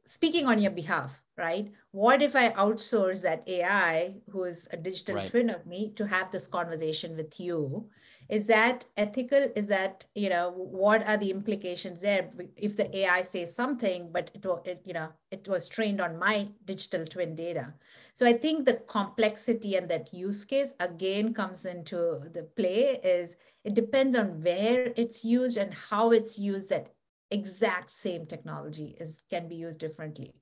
speaking 0.06 0.46
on 0.46 0.58
your 0.58 0.70
behalf, 0.70 1.22
right? 1.36 1.70
What 1.92 2.22
if 2.22 2.36
I 2.36 2.50
outsource 2.50 3.22
that 3.22 3.46
AI, 3.48 4.14
who 4.30 4.44
is 4.44 4.68
a 4.70 4.76
digital 4.76 5.16
right. 5.16 5.28
twin 5.28 5.50
of 5.50 5.66
me, 5.66 5.92
to 5.96 6.06
have 6.06 6.30
this 6.30 6.46
conversation 6.46 7.16
with 7.16 7.38
you? 7.40 7.88
is 8.28 8.46
that 8.46 8.84
ethical 8.96 9.50
is 9.56 9.68
that 9.68 10.04
you 10.14 10.28
know 10.28 10.52
what 10.56 11.06
are 11.06 11.16
the 11.16 11.30
implications 11.30 12.00
there 12.00 12.30
if 12.56 12.76
the 12.76 12.96
ai 13.00 13.20
says 13.22 13.54
something 13.54 14.08
but 14.12 14.30
it, 14.34 14.46
it 14.64 14.82
you 14.84 14.94
know 14.94 15.08
it 15.30 15.46
was 15.48 15.68
trained 15.68 16.00
on 16.00 16.18
my 16.18 16.48
digital 16.64 17.04
twin 17.04 17.34
data 17.34 17.72
so 18.14 18.26
i 18.26 18.32
think 18.32 18.64
the 18.64 18.76
complexity 18.86 19.76
and 19.76 19.88
that 19.88 20.12
use 20.14 20.44
case 20.44 20.74
again 20.80 21.34
comes 21.34 21.66
into 21.66 22.20
the 22.32 22.44
play 22.56 23.00
is 23.04 23.36
it 23.64 23.74
depends 23.74 24.16
on 24.16 24.42
where 24.42 24.92
it's 24.96 25.24
used 25.24 25.56
and 25.56 25.74
how 25.74 26.10
it's 26.10 26.38
used 26.38 26.70
that 26.70 26.88
exact 27.32 27.90
same 27.90 28.26
technology 28.26 28.96
is 29.00 29.24
can 29.30 29.48
be 29.48 29.54
used 29.54 29.80
differently 29.80 30.34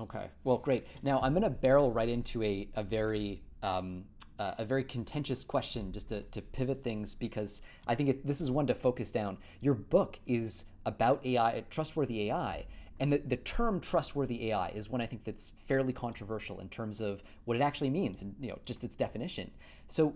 okay 0.00 0.28
well 0.44 0.58
great 0.58 0.86
now 1.02 1.20
i'm 1.22 1.32
going 1.32 1.42
to 1.42 1.50
barrel 1.50 1.92
right 1.92 2.08
into 2.08 2.42
a, 2.42 2.68
a 2.74 2.82
very 2.82 3.42
um, 3.62 4.04
uh, 4.38 4.52
a 4.58 4.64
very 4.64 4.84
contentious 4.84 5.44
question 5.44 5.92
just 5.92 6.08
to, 6.08 6.22
to 6.22 6.42
pivot 6.42 6.82
things 6.82 7.14
because 7.14 7.62
I 7.86 7.94
think 7.94 8.08
it, 8.08 8.26
this 8.26 8.40
is 8.40 8.50
one 8.50 8.66
to 8.66 8.74
focus 8.74 9.10
down. 9.10 9.38
Your 9.60 9.74
book 9.74 10.18
is 10.26 10.64
about 10.86 11.24
AI, 11.24 11.64
trustworthy 11.70 12.30
AI. 12.30 12.66
And 13.00 13.12
the, 13.12 13.18
the 13.18 13.36
term 13.36 13.80
trustworthy 13.80 14.50
AI 14.50 14.68
is 14.68 14.88
one 14.88 15.00
I 15.00 15.06
think 15.06 15.24
that's 15.24 15.54
fairly 15.58 15.92
controversial 15.92 16.60
in 16.60 16.68
terms 16.68 17.00
of 17.00 17.22
what 17.44 17.56
it 17.56 17.60
actually 17.60 17.90
means 17.90 18.22
and 18.22 18.34
you 18.40 18.48
know 18.48 18.58
just 18.64 18.84
its 18.84 18.96
definition. 18.96 19.50
So 19.86 20.14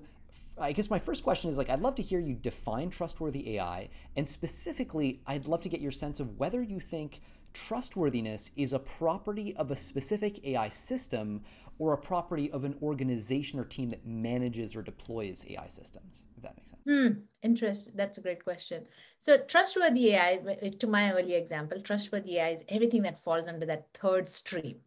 I 0.61 0.73
guess 0.73 0.91
my 0.91 0.99
first 0.99 1.23
question 1.23 1.51
is 1.51 1.59
like 1.59 1.71
I'd 1.71 1.81
love 1.81 1.95
to 1.97 2.03
hear 2.03 2.21
you 2.21 2.35
define 2.35 2.91
trustworthy 2.91 3.57
AI 3.57 3.89
and 4.17 4.29
specifically 4.29 5.21
I'd 5.27 5.47
love 5.47 5.63
to 5.63 5.69
get 5.69 5.81
your 5.81 5.93
sense 5.93 6.21
of 6.21 6.39
whether 6.39 6.63
you 6.63 6.81
think 6.81 7.21
trustworthiness 7.53 8.51
is 8.57 8.73
a 8.73 8.79
property 8.79 9.55
of 9.57 9.71
a 9.71 9.77
specific 9.77 10.45
AI 10.47 10.69
system 10.69 11.43
or 11.79 11.93
a 11.93 11.99
property 11.99 12.51
of 12.51 12.65
an 12.65 12.77
organization 12.83 13.59
or 13.59 13.65
team 13.65 13.91
that 13.91 14.07
manages 14.07 14.75
or 14.75 14.83
deploys 14.83 15.45
AI 15.49 15.69
systems, 15.69 16.25
if 16.37 16.43
that 16.43 16.57
makes 16.57 16.73
sense. 16.73 16.87
Hmm, 16.89 17.21
interesting. 17.43 17.93
That's 17.97 18.19
a 18.19 18.21
great 18.21 18.43
question. 18.43 18.85
So, 19.21 19.39
trustworthy 19.39 20.15
AI, 20.15 20.39
to 20.79 20.87
my 20.87 21.13
earlier 21.13 21.39
example, 21.39 21.81
trustworthy 21.81 22.39
AI 22.39 22.49
is 22.51 22.65
everything 22.69 23.03
that 23.03 23.23
falls 23.23 23.49
under 23.49 23.67
that 23.67 23.89
third 23.95 24.29
stream. 24.29 24.81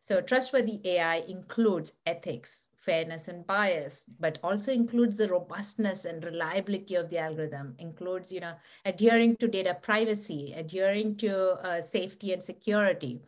So, 0.00 0.20
trustworthy 0.20 0.80
AI 0.84 1.16
includes 1.28 1.94
ethics, 2.06 2.65
fairness 2.86 3.28
and 3.28 3.46
bias, 3.46 4.04
but 4.20 4.38
also 4.42 4.72
includes 4.72 5.18
the 5.18 5.28
robustness 5.28 6.04
and 6.04 6.24
reliability 6.24 6.94
of 6.94 7.10
the 7.10 7.18
algorithm, 7.18 7.74
includes, 7.78 8.32
you 8.32 8.40
know, 8.40 8.54
adhering 8.84 9.36
to 9.36 9.48
data 9.48 9.76
privacy, 9.82 10.54
adhering 10.56 11.16
to 11.16 11.32
uh, 11.66 11.82
safety 11.82 12.32
and 12.32 12.42
security. 12.42 13.20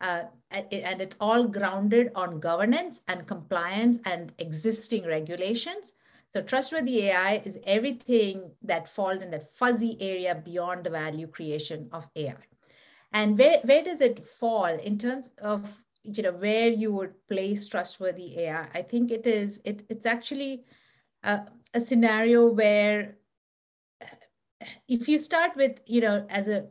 Uh, 0.00 0.24
and 0.50 1.00
it's 1.00 1.16
all 1.20 1.46
grounded 1.46 2.10
on 2.14 2.40
governance 2.40 3.02
and 3.08 3.26
compliance 3.26 4.00
and 4.04 4.32
existing 4.38 5.06
regulations. 5.06 5.94
So 6.28 6.42
trustworthy 6.42 7.06
AI 7.06 7.42
is 7.44 7.58
everything 7.64 8.50
that 8.62 8.88
falls 8.88 9.22
in 9.22 9.30
that 9.30 9.54
fuzzy 9.56 9.96
area 10.00 10.34
beyond 10.44 10.84
the 10.84 10.90
value 10.90 11.28
creation 11.28 11.88
of 11.92 12.08
AI. 12.16 12.34
And 13.12 13.38
where, 13.38 13.60
where 13.64 13.84
does 13.84 14.00
it 14.00 14.26
fall 14.26 14.66
in 14.66 14.98
terms 14.98 15.30
of 15.40 15.83
you 16.04 16.22
know 16.22 16.32
where 16.32 16.68
you 16.68 16.92
would 16.92 17.14
place 17.28 17.66
trustworthy 17.66 18.38
AI. 18.38 18.68
I 18.74 18.82
think 18.82 19.10
it 19.10 19.26
is 19.26 19.60
it 19.64 19.84
it's 19.88 20.06
actually 20.06 20.64
a, 21.22 21.40
a 21.72 21.80
scenario 21.80 22.46
where 22.46 23.16
if 24.88 25.08
you 25.08 25.18
start 25.18 25.56
with 25.56 25.80
you 25.86 26.00
know 26.00 26.26
as 26.28 26.48
a 26.48 26.66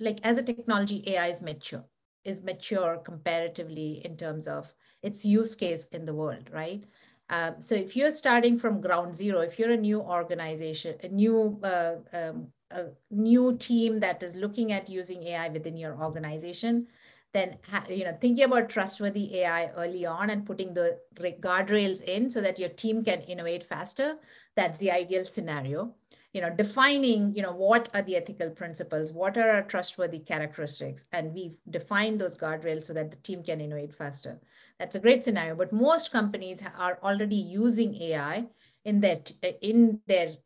like 0.00 0.20
as 0.24 0.38
a 0.38 0.42
technology 0.42 1.02
AI 1.06 1.28
is 1.28 1.42
mature 1.42 1.84
is 2.24 2.42
mature 2.42 3.00
comparatively 3.04 4.02
in 4.04 4.16
terms 4.16 4.48
of 4.48 4.74
its 5.02 5.24
use 5.24 5.54
case 5.54 5.84
in 5.92 6.04
the 6.04 6.12
world, 6.12 6.50
right? 6.52 6.84
Um, 7.30 7.54
so 7.60 7.74
if 7.76 7.96
you're 7.96 8.10
starting 8.10 8.58
from 8.58 8.80
ground 8.80 9.14
zero, 9.14 9.40
if 9.40 9.58
you're 9.58 9.70
a 9.70 9.76
new 9.76 10.00
organization, 10.00 10.96
a 11.02 11.08
new 11.08 11.58
uh, 11.62 11.96
um, 12.12 12.48
a 12.72 12.86
new 13.10 13.56
team 13.58 14.00
that 14.00 14.22
is 14.22 14.34
looking 14.34 14.72
at 14.72 14.88
using 14.88 15.22
AI 15.22 15.48
within 15.48 15.76
your 15.76 15.96
organization, 16.02 16.88
then 17.36 17.56
you 17.90 18.04
know 18.04 18.16
thinking 18.20 18.44
about 18.44 18.68
trustworthy 18.68 19.40
AI 19.40 19.66
early 19.76 20.06
on 20.06 20.30
and 20.30 20.46
putting 20.46 20.72
the 20.74 20.98
guardrails 21.40 22.02
in 22.02 22.30
so 22.30 22.40
that 22.40 22.58
your 22.58 22.70
team 22.70 23.04
can 23.04 23.20
innovate 23.22 23.64
faster. 23.64 24.16
That's 24.56 24.78
the 24.78 24.90
ideal 24.90 25.24
scenario. 25.24 25.94
You 26.32 26.42
know, 26.42 26.50
defining 26.50 27.34
you 27.34 27.42
know 27.42 27.52
what 27.52 27.88
are 27.94 28.02
the 28.02 28.16
ethical 28.16 28.50
principles, 28.50 29.12
what 29.12 29.36
are 29.36 29.50
our 29.50 29.62
trustworthy 29.62 30.18
characteristics, 30.18 31.04
and 31.12 31.32
we 31.32 31.54
define 31.70 32.18
those 32.18 32.36
guardrails 32.36 32.84
so 32.84 32.92
that 32.94 33.10
the 33.10 33.16
team 33.18 33.42
can 33.42 33.60
innovate 33.60 33.94
faster. 33.94 34.40
That's 34.78 34.96
a 34.96 35.00
great 35.00 35.24
scenario. 35.24 35.54
But 35.54 35.72
most 35.72 36.12
companies 36.12 36.62
are 36.78 36.98
already 37.02 37.36
using 37.36 37.94
AI 38.02 38.46
in 38.84 39.00
their 39.00 39.18
in 39.62 40.00
their 40.06 40.36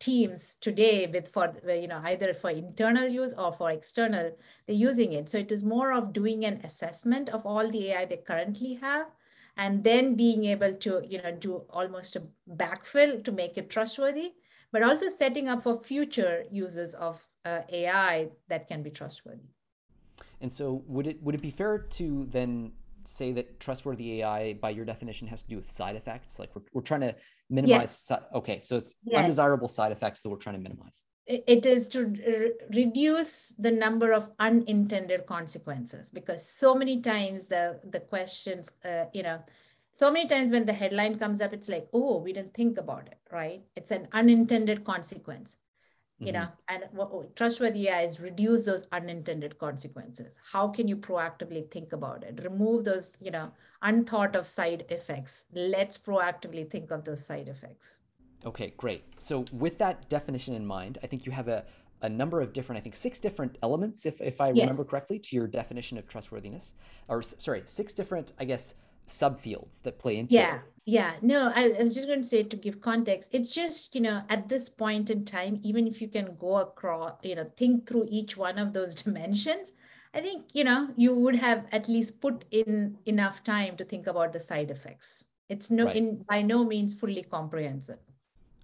teams 0.00 0.56
today 0.56 1.06
with 1.06 1.28
for 1.28 1.54
you 1.68 1.86
know 1.86 2.00
either 2.04 2.34
for 2.34 2.50
internal 2.50 3.06
use 3.06 3.32
or 3.34 3.52
for 3.52 3.70
external 3.70 4.32
they're 4.66 4.76
using 4.76 5.12
it. 5.12 5.28
So 5.28 5.38
it 5.38 5.52
is 5.52 5.62
more 5.62 5.92
of 5.92 6.12
doing 6.12 6.44
an 6.44 6.60
assessment 6.64 7.28
of 7.28 7.46
all 7.46 7.70
the 7.70 7.92
ai 7.92 8.06
they 8.06 8.16
currently 8.16 8.74
have 8.74 9.06
and 9.56 9.84
then 9.84 10.14
being 10.14 10.44
able 10.44 10.74
to 10.74 11.02
you 11.06 11.22
know 11.22 11.32
do 11.32 11.62
almost 11.70 12.16
a 12.16 12.22
backfill 12.56 13.22
to 13.24 13.32
make 13.32 13.58
it 13.58 13.70
trustworthy 13.70 14.32
but 14.72 14.82
also 14.82 15.08
setting 15.08 15.48
up 15.48 15.62
for 15.62 15.78
future 15.78 16.44
uses 16.50 16.94
of 16.94 17.22
uh, 17.44 17.60
ai 17.70 18.28
that 18.48 18.68
can 18.68 18.82
be 18.82 18.90
trustworthy. 18.90 19.48
And 20.40 20.52
so 20.52 20.82
would 20.86 21.06
it 21.06 21.22
would 21.22 21.34
it 21.34 21.42
be 21.42 21.50
fair 21.50 21.78
to 21.78 22.26
then 22.30 22.72
say 23.04 23.32
that 23.32 23.60
trustworthy 23.60 24.22
AI, 24.22 24.54
by 24.54 24.70
your 24.70 24.84
definition, 24.84 25.26
has 25.28 25.42
to 25.42 25.48
do 25.48 25.56
with 25.56 25.70
side 25.70 25.96
effects? 25.96 26.38
Like 26.38 26.54
we're, 26.54 26.62
we're 26.72 26.82
trying 26.82 27.02
to 27.02 27.14
minimize. 27.48 27.82
Yes. 27.82 27.96
Si- 27.96 28.38
okay, 28.38 28.60
so 28.60 28.76
it's 28.76 28.94
yes. 29.04 29.18
undesirable 29.18 29.68
side 29.68 29.92
effects 29.92 30.20
that 30.20 30.28
we're 30.28 30.36
trying 30.36 30.56
to 30.56 30.62
minimize. 30.62 31.02
It 31.26 31.64
is 31.64 31.86
to 31.88 32.06
re- 32.06 32.52
reduce 32.74 33.54
the 33.58 33.70
number 33.70 34.12
of 34.12 34.30
unintended 34.40 35.26
consequences 35.26 36.10
because 36.10 36.48
so 36.48 36.74
many 36.74 37.00
times 37.00 37.46
the 37.46 37.80
the 37.90 38.00
questions, 38.00 38.72
uh, 38.84 39.04
you 39.12 39.22
know, 39.22 39.38
so 39.92 40.10
many 40.10 40.26
times 40.26 40.50
when 40.50 40.66
the 40.66 40.72
headline 40.72 41.18
comes 41.18 41.40
up, 41.40 41.52
it's 41.52 41.68
like, 41.68 41.88
oh, 41.92 42.18
we 42.18 42.32
didn't 42.32 42.54
think 42.54 42.78
about 42.78 43.06
it, 43.06 43.18
right? 43.30 43.62
It's 43.76 43.90
an 43.90 44.08
unintended 44.12 44.84
consequence 44.84 45.56
you 46.20 46.32
know 46.32 46.40
mm-hmm. 46.40 46.74
and 46.74 46.84
what, 46.92 47.34
trustworthy 47.34 47.88
ai 47.88 48.02
is 48.02 48.20
reduce 48.20 48.66
those 48.66 48.86
unintended 48.92 49.58
consequences 49.58 50.38
how 50.52 50.68
can 50.68 50.86
you 50.86 50.96
proactively 50.96 51.68
think 51.70 51.92
about 51.92 52.22
it 52.22 52.40
remove 52.44 52.84
those 52.84 53.16
you 53.20 53.30
know 53.30 53.50
unthought 53.82 54.36
of 54.36 54.46
side 54.46 54.84
effects 54.90 55.46
let's 55.54 55.96
proactively 55.96 56.70
think 56.70 56.90
of 56.90 57.04
those 57.04 57.24
side 57.24 57.48
effects 57.48 57.98
okay 58.44 58.72
great 58.76 59.02
so 59.18 59.44
with 59.52 59.78
that 59.78 60.08
definition 60.08 60.54
in 60.54 60.64
mind 60.64 60.98
i 61.02 61.06
think 61.06 61.24
you 61.24 61.32
have 61.32 61.48
a, 61.48 61.64
a 62.02 62.08
number 62.08 62.40
of 62.40 62.52
different 62.52 62.78
i 62.78 62.82
think 62.82 62.94
six 62.94 63.18
different 63.18 63.56
elements 63.62 64.04
if, 64.04 64.20
if 64.20 64.40
i 64.40 64.48
yes. 64.48 64.58
remember 64.58 64.84
correctly 64.84 65.18
to 65.18 65.34
your 65.34 65.46
definition 65.46 65.96
of 65.96 66.06
trustworthiness 66.06 66.74
or 67.08 67.22
sorry 67.22 67.62
six 67.64 67.94
different 67.94 68.32
i 68.38 68.44
guess 68.44 68.74
subfields 69.06 69.82
that 69.82 69.98
play 69.98 70.18
into 70.18 70.34
yeah. 70.34 70.58
Yeah 70.90 71.12
no 71.22 71.52
I, 71.54 71.70
I 71.78 71.82
was 71.84 71.94
just 71.94 72.08
going 72.08 72.22
to 72.22 72.28
say 72.28 72.42
to 72.42 72.56
give 72.56 72.80
context 72.80 73.30
it's 73.32 73.50
just 73.50 73.94
you 73.94 74.00
know 74.00 74.22
at 74.28 74.48
this 74.48 74.68
point 74.68 75.08
in 75.10 75.24
time 75.24 75.60
even 75.62 75.86
if 75.86 76.02
you 76.02 76.08
can 76.08 76.36
go 76.38 76.56
across 76.56 77.14
you 77.22 77.36
know 77.36 77.46
think 77.56 77.86
through 77.86 78.06
each 78.10 78.36
one 78.36 78.58
of 78.58 78.72
those 78.72 78.94
dimensions 79.02 79.72
i 80.14 80.20
think 80.20 80.46
you 80.52 80.64
know 80.64 80.88
you 80.96 81.14
would 81.14 81.36
have 81.36 81.64
at 81.70 81.88
least 81.88 82.20
put 82.20 82.44
in 82.50 82.96
enough 83.06 83.44
time 83.44 83.76
to 83.76 83.84
think 83.84 84.08
about 84.08 84.32
the 84.32 84.40
side 84.40 84.70
effects 84.70 85.24
it's 85.48 85.70
no 85.70 85.84
right. 85.84 85.96
in 85.96 86.24
by 86.28 86.42
no 86.42 86.64
means 86.64 86.92
fully 86.92 87.22
comprehensive 87.22 88.00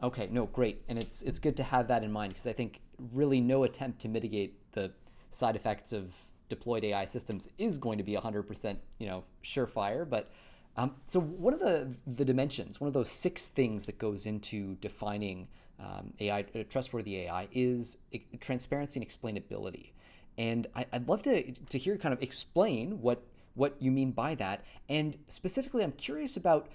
okay 0.03 0.29
no 0.33 0.47
great 0.47 0.83
and 0.89 0.99
it's 0.99 1.23
it's 1.23 1.39
good 1.39 1.57
to 1.57 1.63
have 1.63 1.87
that 1.87 2.03
in 2.03 2.11
mind 2.11 2.33
because 2.33 2.49
i 2.49 2.53
think 2.53 2.81
really 3.13 3.41
no 3.41 3.63
attempt 3.63 4.01
to 4.01 4.09
mitigate 4.09 4.55
the 4.73 4.93
side 5.31 5.55
effects 5.55 5.93
of 5.93 6.13
deployed 6.49 6.85
AI 6.85 7.05
systems 7.05 7.49
is 7.59 7.79
going 7.79 7.99
to 7.99 8.05
be 8.05 8.15
100%, 8.15 8.77
you 8.99 9.07
know, 9.07 9.25
surefire. 9.45 10.09
But 10.09 10.31
um, 10.77 10.95
so 11.07 11.21
one 11.21 11.55
of 11.55 11.61
the 11.61 11.95
the 12.07 12.25
dimensions, 12.25 12.81
one 12.81 12.89
of 12.89 12.95
those 12.95 13.11
six 13.11 13.49
things 13.49 13.85
that 13.87 13.99
goes 13.99 14.27
into 14.27 14.77
defining 14.77 15.49
um, 15.81 16.13
AI, 16.21 16.41
uh, 16.55 16.63
trustworthy 16.69 17.23
AI, 17.23 17.49
is 17.53 17.99
transparency 18.41 19.01
and 19.01 19.09
explainability. 19.09 19.93
And 20.39 20.67
I, 20.75 20.87
would 20.93 21.09
love 21.09 21.23
to 21.23 21.53
to 21.53 21.79
hear 21.79 21.97
kind 21.97 22.13
of 22.13 22.23
explain 22.23 23.01
what 23.01 23.23
what 23.55 23.77
you 23.81 23.91
mean 23.91 24.13
by 24.13 24.35
that. 24.35 24.65
And 24.89 25.17
specifically, 25.27 25.83
I'm 25.83 25.93
curious 25.93 26.37
about 26.37 26.69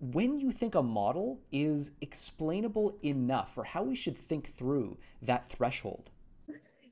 when 0.00 0.38
you 0.38 0.52
think 0.52 0.74
a 0.74 0.82
model 0.82 1.40
is 1.50 1.90
explainable 2.00 2.96
enough 3.02 3.56
or 3.56 3.64
how 3.64 3.82
we 3.82 3.94
should 3.94 4.16
think 4.16 4.54
through 4.54 4.96
that 5.22 5.48
threshold. 5.48 6.10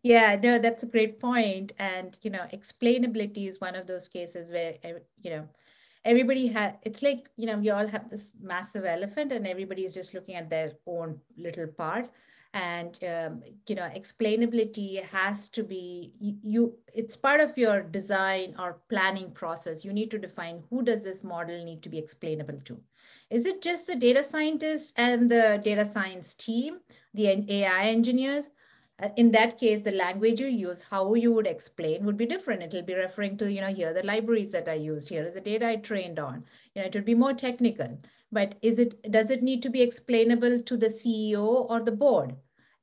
Yeah, 0.03 0.37
no, 0.40 0.59
that's 0.59 0.85
a 0.85 0.87
great 0.87 1.19
point. 1.19 1.73
And, 1.79 2.16
you 2.23 2.31
know, 2.31 2.47
explainability 2.53 3.49
is 3.49 3.61
one 3.61 3.75
of 3.75 3.87
those 3.87 4.09
cases 4.09 4.53
where, 4.53 4.75
you 5.21 5.31
know, 5.31 5.49
everybody 6.07 6.47
had, 6.47 6.79
it's 6.83 7.03
like, 7.03 7.29
you 7.37 7.47
know, 7.47 7.59
we 7.59 7.71
all 7.71 7.87
have 7.87 8.09
this 8.09 8.35
massive 8.40 8.85
elephant 8.85 9.33
and 9.33 9.47
everybody's 9.47 9.92
just 9.92 10.14
looking 10.14 10.37
at 10.37 10.49
their 10.49 10.73
own 10.87 11.19
little 11.37 11.66
part. 11.66 12.09
And, 12.55 12.99
um, 13.05 13.42
you 13.66 13.75
know, 13.75 13.90
explainability 13.95 15.03
has 15.05 15.51
to 15.51 15.62
be, 15.62 16.12
you, 16.19 16.37
you, 16.42 16.79
it's 16.95 17.16
part 17.16 17.40
of 17.40 17.59
your 17.59 17.83
design 17.83 18.55
or 18.59 18.79
planning 18.88 19.33
process. 19.33 19.85
You 19.85 19.92
need 19.92 20.11
to 20.12 20.19
define 20.19 20.62
who 20.71 20.83
does 20.83 21.05
this 21.05 21.23
model 21.23 21.62
need 21.62 21.83
to 21.83 21.90
be 21.90 21.99
explainable 21.99 22.61
to. 22.61 22.81
Is 23.29 23.45
it 23.45 23.61
just 23.61 23.88
the 23.88 23.97
data 23.97 24.23
scientist 24.23 24.95
and 24.97 25.31
the 25.31 25.61
data 25.62 25.85
science 25.85 26.35
team, 26.35 26.79
the 27.12 27.45
AI 27.53 27.88
engineers? 27.88 28.49
Uh, 28.98 29.11
in 29.16 29.30
that 29.30 29.59
case, 29.59 29.82
the 29.82 29.92
language 29.92 30.40
you 30.40 30.46
use, 30.46 30.82
how 30.82 31.12
you 31.12 31.30
would 31.30 31.46
explain 31.46 32.04
would 32.04 32.16
be 32.16 32.24
different. 32.24 32.62
It'll 32.62 32.82
be 32.82 32.94
referring 32.94 33.37
to, 33.38 33.52
you 33.52 33.61
know, 33.61 33.72
here 33.72 33.92
the 33.92 34.02
libraries 34.02 34.52
that 34.52 34.68
I 34.68 34.74
used, 34.74 35.11
here 35.11 35.24
is 35.24 35.35
the 35.35 35.40
data 35.40 35.68
I 35.68 35.76
trained 35.76 36.18
on. 36.18 36.44
You 36.74 36.80
know, 36.80 36.87
it 36.87 36.94
would 36.94 37.04
be 37.04 37.14
more 37.14 37.35
technical. 37.35 37.98
But 38.32 38.56
is 38.62 38.78
it 38.78 39.11
does 39.11 39.30
it 39.30 39.42
need 39.42 39.62
to 39.62 39.70
be 39.70 39.82
explainable 39.82 40.61
to 40.61 40.76
the 40.76 40.87
CEO 40.87 41.70
or 41.70 41.80
the 41.82 41.92
board? 41.92 42.37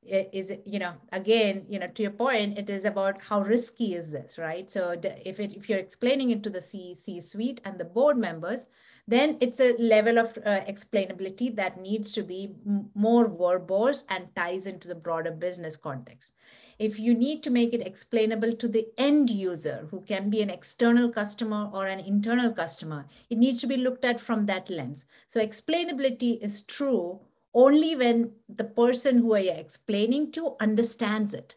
Is 0.06 0.49
it, 0.52 0.63
you 0.65 0.80
know, 0.80 0.93
again, 1.13 1.65
you 1.69 1.80
know, 1.80 1.88
to 1.88 2.02
your 2.02 2.12
point, 2.12 2.58
it 2.58 2.69
is 2.69 2.84
about 2.84 3.23
how 3.23 3.41
risky 3.41 3.95
is 3.95 4.12
this, 4.12 4.38
right? 4.38 4.69
So 4.69 4.99
if 5.02 5.39
it, 5.39 5.54
if 5.54 5.69
you're 5.69 5.80
explaining 5.80 6.32
it 6.32 6.43
to 6.43 6.49
the 6.49 6.62
C, 6.62 6.93
C 6.93 7.21
suite 7.21 7.62
and 7.63 7.80
the 7.80 7.86
board 7.86 8.17
members, 8.17 8.65
then 9.08 9.38
it's 9.42 9.60
a 9.60 9.76
level 9.78 10.18
of 10.18 10.38
uh, 10.46 10.62
explainability 10.62 11.54
that 11.56 11.80
needs 11.80 12.12
to 12.13 12.24
be 12.24 12.56
more 12.96 13.28
verbose 13.28 14.06
and 14.10 14.34
ties 14.36 14.66
into 14.66 14.88
the 14.88 14.96
broader 14.96 15.32
business 15.32 15.76
context. 15.76 16.34
If 16.80 17.00
you 17.00 17.13
need 17.13 17.44
to 17.44 17.50
make 17.50 17.74
it 17.74 17.86
explainable 17.86 18.56
to 18.56 18.68
the 18.68 18.88
end 18.98 19.30
user, 19.30 19.88
who 19.92 20.02
can 20.02 20.30
be 20.30 20.42
an 20.42 20.50
external 20.50 21.10
customer 21.10 21.70
or 21.74 21.88
an 21.88 22.00
internal 22.00 22.52
customer, 22.52 23.06
it 23.30 23.38
needs 23.38 23.60
to 23.62 23.68
be 23.68 23.78
looked 23.78 24.06
at 24.06 24.20
from 24.20 24.46
that 24.46 24.70
lens. 24.70 25.06
So 25.28 25.39
explainability 25.39 26.42
is 26.42 26.63
true 26.63 27.20
only 27.54 27.96
when 27.96 28.32
the 28.50 28.63
person 28.63 29.20
who 29.20 29.38
you're 29.38 29.54
explaining 29.54 30.32
to 30.32 30.56
understands 30.60 31.34
it. 31.34 31.56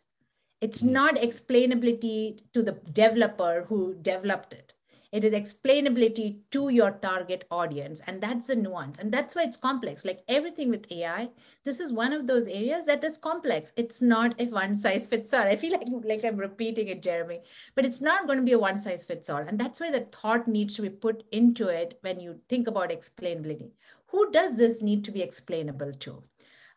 It's 0.60 0.82
mm-hmm. 0.82 0.92
not 0.92 1.14
explainability 1.16 2.40
to 2.52 2.62
the 2.62 2.72
developer 2.92 3.64
who 3.68 3.94
developed 3.94 4.52
it. 4.52 4.65
It 5.12 5.24
is 5.24 5.32
explainability 5.32 6.38
to 6.50 6.68
your 6.68 6.92
target 6.92 7.44
audience. 7.50 8.00
And 8.06 8.20
that's 8.20 8.48
the 8.48 8.56
nuance. 8.56 8.98
And 8.98 9.12
that's 9.12 9.34
why 9.34 9.42
it's 9.42 9.56
complex. 9.56 10.04
Like 10.04 10.22
everything 10.28 10.70
with 10.70 10.90
AI, 10.90 11.28
this 11.64 11.80
is 11.80 11.92
one 11.92 12.12
of 12.12 12.26
those 12.26 12.46
areas 12.46 12.86
that 12.86 13.04
is 13.04 13.18
complex. 13.18 13.72
It's 13.76 14.02
not 14.02 14.40
a 14.40 14.46
one 14.46 14.74
size 14.74 15.06
fits 15.06 15.32
all. 15.32 15.42
I 15.42 15.56
feel 15.56 15.72
like, 15.72 15.86
like 16.04 16.24
I'm 16.24 16.36
repeating 16.36 16.88
it, 16.88 17.02
Jeremy, 17.02 17.40
but 17.74 17.84
it's 17.84 18.00
not 18.00 18.26
going 18.26 18.38
to 18.38 18.44
be 18.44 18.52
a 18.52 18.58
one 18.58 18.78
size 18.78 19.04
fits 19.04 19.30
all. 19.30 19.38
And 19.38 19.58
that's 19.58 19.80
why 19.80 19.90
the 19.90 20.00
thought 20.00 20.48
needs 20.48 20.74
to 20.76 20.82
be 20.82 20.90
put 20.90 21.24
into 21.32 21.68
it 21.68 21.98
when 22.02 22.20
you 22.20 22.40
think 22.48 22.68
about 22.68 22.90
explainability. 22.90 23.70
Who 24.08 24.30
does 24.30 24.56
this 24.56 24.82
need 24.82 25.04
to 25.04 25.10
be 25.12 25.22
explainable 25.22 25.92
to? 25.92 26.22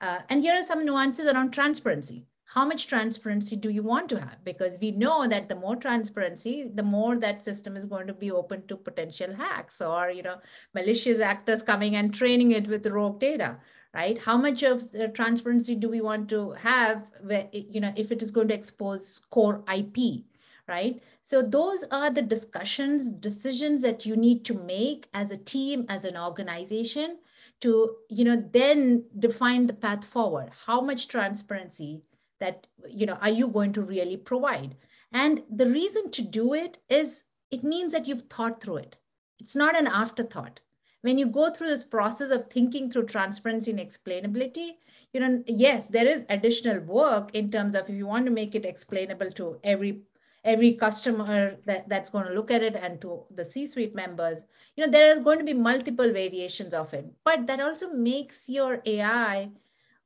Uh, 0.01 0.19
and 0.29 0.41
here 0.41 0.55
are 0.55 0.63
some 0.63 0.85
nuances 0.85 1.25
around 1.25 1.51
transparency 1.51 2.25
how 2.51 2.65
much 2.65 2.87
transparency 2.87 3.55
do 3.55 3.69
you 3.69 3.83
want 3.83 4.09
to 4.09 4.19
have? 4.19 4.43
Because 4.43 4.79
we 4.81 4.89
know 4.89 5.27
that 5.27 5.47
the 5.47 5.55
more 5.55 5.75
transparency, 5.75 6.71
the 6.73 6.81
more 6.81 7.15
that 7.17 7.43
system 7.43 7.77
is 7.77 7.85
going 7.85 8.07
to 8.07 8.13
be 8.13 8.31
open 8.31 8.65
to 8.65 8.75
potential 8.75 9.31
hacks 9.35 9.83
or, 9.83 10.09
you 10.09 10.23
know, 10.23 10.37
malicious 10.73 11.19
actors 11.19 11.61
coming 11.61 11.95
and 11.95 12.11
training 12.11 12.53
it 12.53 12.67
with 12.67 12.87
rogue 12.87 13.19
data, 13.19 13.57
right? 13.93 14.17
How 14.17 14.35
much 14.35 14.63
of 14.63 14.91
the 14.91 15.09
transparency 15.09 15.75
do 15.75 15.89
we 15.89 16.01
want 16.01 16.27
to 16.29 16.53
have, 16.53 17.11
where, 17.21 17.47
you 17.51 17.81
know, 17.81 17.93
if 17.95 18.11
it 18.11 18.23
is 18.23 18.31
going 18.31 18.47
to 18.47 18.55
expose 18.55 19.21
core 19.29 19.63
IP, 19.71 20.23
right? 20.67 21.03
So 21.21 21.43
those 21.43 21.83
are 21.91 22.09
the 22.09 22.23
discussions, 22.23 23.11
decisions 23.11 23.83
that 23.83 24.07
you 24.07 24.15
need 24.15 24.43
to 24.45 24.55
make 24.55 25.07
as 25.13 25.29
a 25.29 25.37
team, 25.37 25.85
as 25.87 26.03
an 26.03 26.17
organization 26.17 27.19
to, 27.61 27.95
you 28.09 28.25
know, 28.25 28.43
then 28.51 29.03
define 29.19 29.67
the 29.67 29.73
path 29.73 30.03
forward. 30.03 30.49
How 30.65 30.81
much 30.81 31.09
transparency 31.09 32.01
that 32.39 32.67
you 32.89 33.05
know 33.05 33.17
are 33.21 33.29
you 33.29 33.47
going 33.47 33.73
to 33.73 33.81
really 33.81 34.17
provide? 34.17 34.75
And 35.11 35.43
the 35.49 35.69
reason 35.69 36.11
to 36.11 36.21
do 36.21 36.53
it 36.53 36.79
is 36.89 37.23
it 37.51 37.63
means 37.63 37.91
that 37.93 38.07
you've 38.07 38.23
thought 38.23 38.61
through 38.61 38.77
it. 38.77 38.97
It's 39.39 39.55
not 39.55 39.77
an 39.77 39.87
afterthought. 39.87 40.59
When 41.01 41.17
you 41.17 41.27
go 41.27 41.49
through 41.49 41.67
this 41.67 41.85
process 41.85 42.29
of 42.29 42.49
thinking 42.49 42.91
through 42.91 43.05
transparency 43.05 43.71
and 43.71 43.79
explainability 43.79 44.71
you 45.13 45.19
know 45.19 45.43
yes 45.47 45.87
there 45.87 46.07
is 46.07 46.23
additional 46.29 46.79
work 46.81 47.33
in 47.33 47.49
terms 47.49 47.75
of 47.75 47.89
if 47.89 47.95
you 47.95 48.05
want 48.05 48.25
to 48.25 48.31
make 48.31 48.55
it 48.55 48.65
explainable 48.65 49.31
to 49.31 49.59
every 49.63 50.01
every 50.45 50.73
customer 50.73 51.57
that, 51.65 51.87
that's 51.89 52.09
going 52.09 52.25
to 52.25 52.33
look 52.33 52.49
at 52.51 52.63
it 52.63 52.75
and 52.75 53.01
to 53.01 53.23
the 53.35 53.43
c-suite 53.43 53.95
members 53.95 54.43
you 54.75 54.85
know 54.85 54.91
there 54.91 55.11
is 55.11 55.19
going 55.19 55.37
to 55.39 55.43
be 55.43 55.53
multiple 55.53 56.11
variations 56.13 56.73
of 56.73 56.93
it. 56.93 57.05
But 57.25 57.47
that 57.47 57.59
also 57.59 57.89
makes 57.91 58.47
your 58.47 58.81
ai 58.85 59.49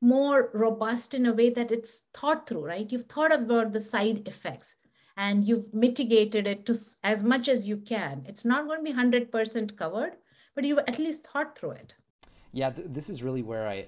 more 0.04 0.52
robust 0.54 1.14
in 1.14 1.26
a 1.26 1.34
way 1.34 1.50
that 1.50 1.72
it's 1.72 2.04
thought 2.14 2.48
through, 2.48 2.66
right? 2.66 2.92
You've 2.92 3.06
thought 3.06 3.34
about 3.34 3.72
the 3.72 3.80
side 3.80 4.28
effects 4.28 4.76
and 5.18 5.46
you've 5.46 5.74
mitigated 5.74 6.46
it 6.46 6.66
to 6.66 6.78
as 7.04 7.24
much 7.24 7.48
as 7.48 7.68
you 7.68 7.78
can. 7.78 8.24
It's 8.28 8.46
not 8.46 8.68
going 8.68 8.84
to 8.84 8.92
be 8.92 8.98
100% 8.98 9.78
covered, 9.78 10.18
but 10.56 10.66
you've 10.66 10.80
at 10.80 11.00
least 11.00 11.28
thought 11.28 11.58
through 11.58 11.72
it. 11.72 11.96
Yeah, 12.52 12.70
th- 12.70 12.88
this 12.90 13.10
is 13.10 13.24
really 13.24 13.42
where 13.42 13.68
I 13.68 13.86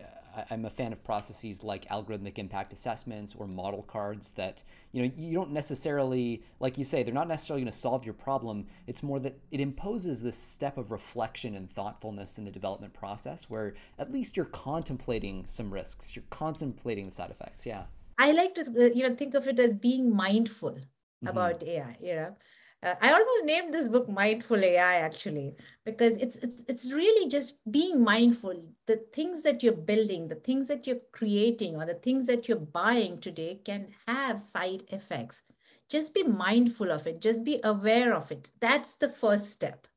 I'm 0.49 0.65
a 0.65 0.69
fan 0.69 0.91
of 0.93 1.03
processes 1.03 1.63
like 1.63 1.87
algorithmic 1.89 2.37
impact 2.37 2.73
assessments 2.73 3.35
or 3.35 3.47
model 3.47 3.83
cards 3.83 4.31
that 4.31 4.63
you 4.91 5.03
know 5.03 5.11
you 5.15 5.33
don't 5.33 5.51
necessarily 5.51 6.43
like 6.59 6.77
you 6.77 6.83
say 6.83 7.03
they're 7.03 7.13
not 7.13 7.27
necessarily 7.27 7.61
going 7.61 7.71
to 7.71 7.77
solve 7.77 8.05
your 8.05 8.13
problem. 8.13 8.67
It's 8.87 9.03
more 9.03 9.19
that 9.19 9.37
it 9.51 9.59
imposes 9.59 10.21
this 10.21 10.37
step 10.37 10.77
of 10.77 10.91
reflection 10.91 11.55
and 11.55 11.69
thoughtfulness 11.69 12.37
in 12.37 12.43
the 12.43 12.51
development 12.51 12.93
process 12.93 13.49
where 13.49 13.73
at 13.99 14.11
least 14.11 14.35
you're 14.35 14.45
contemplating 14.45 15.45
some 15.47 15.71
risks. 15.71 16.15
You're 16.15 16.25
contemplating 16.29 17.05
the 17.05 17.11
side 17.11 17.31
effects. 17.31 17.65
Yeah. 17.65 17.83
I 18.17 18.31
like 18.31 18.55
to 18.55 18.61
uh, 18.61 18.93
you 18.93 19.07
know 19.07 19.15
think 19.15 19.33
of 19.33 19.47
it 19.47 19.59
as 19.59 19.75
being 19.75 20.15
mindful 20.15 20.71
mm-hmm. 20.71 21.27
about 21.27 21.63
ai 21.63 21.97
you 21.99 22.15
know 22.15 22.35
uh, 22.83 22.95
I 23.01 23.11
almost 23.11 23.45
named 23.45 23.73
this 23.73 23.87
book 23.87 24.07
Mindful 24.07 24.63
AI 24.63 24.95
actually, 24.97 25.55
because 25.85 26.17
it's, 26.17 26.37
it's, 26.37 26.63
it's 26.67 26.91
really 26.91 27.27
just 27.27 27.59
being 27.71 28.03
mindful. 28.03 28.63
The 28.85 28.97
things 29.13 29.41
that 29.43 29.63
you're 29.63 29.73
building, 29.73 30.27
the 30.27 30.35
things 30.35 30.67
that 30.67 30.85
you're 30.85 30.99
creating, 31.11 31.75
or 31.75 31.85
the 31.85 31.95
things 31.95 32.27
that 32.27 32.47
you're 32.47 32.57
buying 32.57 33.19
today 33.19 33.59
can 33.65 33.87
have 34.07 34.39
side 34.39 34.83
effects. 34.89 35.43
Just 35.89 36.13
be 36.13 36.23
mindful 36.23 36.91
of 36.91 37.07
it, 37.07 37.21
just 37.21 37.43
be 37.43 37.59
aware 37.63 38.13
of 38.13 38.31
it. 38.31 38.51
That's 38.59 38.95
the 38.95 39.09
first 39.09 39.51
step. 39.51 39.87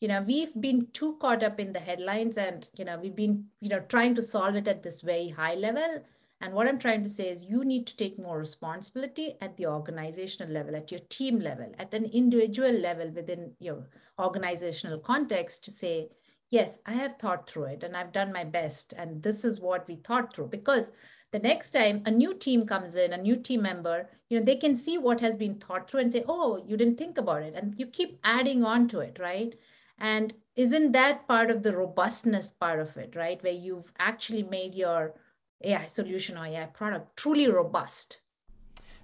You 0.00 0.08
know, 0.08 0.22
we've 0.22 0.52
been 0.60 0.88
too 0.92 1.16
caught 1.20 1.42
up 1.42 1.58
in 1.58 1.72
the 1.72 1.80
headlines 1.80 2.36
and, 2.36 2.68
you 2.76 2.84
know, 2.84 2.98
we've 2.98 3.16
been, 3.16 3.46
you 3.60 3.70
know, 3.70 3.80
trying 3.80 4.14
to 4.16 4.22
solve 4.22 4.54
it 4.56 4.68
at 4.68 4.82
this 4.82 5.00
very 5.00 5.28
high 5.28 5.54
level 5.54 6.02
and 6.40 6.52
what 6.52 6.68
I'm 6.68 6.78
trying 6.78 7.02
to 7.02 7.08
say 7.08 7.30
is 7.30 7.46
you 7.46 7.64
need 7.64 7.86
to 7.86 7.96
take 7.96 8.18
more 8.18 8.38
responsibility 8.38 9.36
at 9.40 9.56
the 9.56 9.66
organizational 9.66 10.52
level, 10.52 10.76
at 10.76 10.90
your 10.90 11.00
team 11.08 11.40
level, 11.40 11.72
at 11.78 11.94
an 11.94 12.04
individual 12.06 12.72
level 12.72 13.10
within 13.10 13.52
your 13.58 13.88
organizational 14.18 14.98
context 14.98 15.64
to 15.64 15.70
say, 15.70 16.08
yes, 16.50 16.78
I 16.84 16.92
have 16.92 17.16
thought 17.18 17.48
through 17.48 17.64
it 17.64 17.84
and 17.84 17.96
I've 17.96 18.12
done 18.12 18.32
my 18.32 18.44
best. 18.44 18.92
And 18.98 19.22
this 19.22 19.44
is 19.44 19.60
what 19.60 19.88
we 19.88 19.96
thought 19.96 20.34
through. 20.34 20.48
Because 20.48 20.92
the 21.32 21.38
next 21.38 21.70
time 21.70 22.02
a 22.04 22.10
new 22.10 22.34
team 22.34 22.66
comes 22.66 22.96
in, 22.96 23.14
a 23.14 23.18
new 23.18 23.36
team 23.36 23.62
member, 23.62 24.08
you 24.28 24.38
know, 24.38 24.44
they 24.44 24.56
can 24.56 24.76
see 24.76 24.98
what 24.98 25.20
has 25.20 25.36
been 25.36 25.58
thought 25.58 25.90
through 25.90 26.00
and 26.00 26.12
say, 26.12 26.22
oh, 26.28 26.62
you 26.66 26.76
didn't 26.76 26.98
think 26.98 27.16
about 27.16 27.42
it. 27.42 27.54
And 27.54 27.78
you 27.78 27.86
keep 27.86 28.18
adding 28.24 28.62
on 28.62 28.88
to 28.88 29.00
it, 29.00 29.18
right? 29.18 29.54
And 29.98 30.34
isn't 30.54 30.92
that 30.92 31.26
part 31.26 31.50
of 31.50 31.62
the 31.62 31.74
robustness 31.74 32.50
part 32.50 32.80
of 32.80 32.94
it, 32.98 33.16
right? 33.16 33.42
Where 33.42 33.52
you've 33.52 33.90
actually 33.98 34.42
made 34.42 34.74
your 34.74 35.14
AI 35.64 35.86
solution 35.86 36.36
or 36.36 36.46
AI 36.46 36.66
product 36.66 37.16
truly 37.16 37.48
robust. 37.48 38.20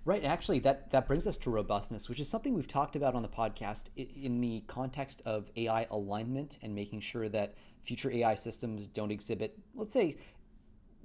Right. 0.05 0.25
Actually, 0.25 0.59
that, 0.61 0.91
that 0.91 1.07
brings 1.07 1.29
us 1.29 1.37
to 1.39 1.51
robustness, 1.51 2.09
which 2.09 2.19
is 2.19 2.29
something 2.29 2.55
we've 2.55 2.67
talked 2.67 2.97
about 2.97 3.15
on 3.15 3.23
the 3.23 3.29
podcast 3.29 3.85
in 3.97 4.41
the 4.41 4.65
context 4.67 5.23
of 5.25 5.49
AI 5.55 5.87
alignment 5.91 6.59
and 6.63 6.75
making 6.75 7.01
sure 7.01 7.29
that 7.29 7.55
future 7.83 8.11
AI 8.11 8.35
systems 8.35 8.89
don't 8.89 9.13
exhibit, 9.13 9.57
let's 9.77 9.93
say, 9.93 10.17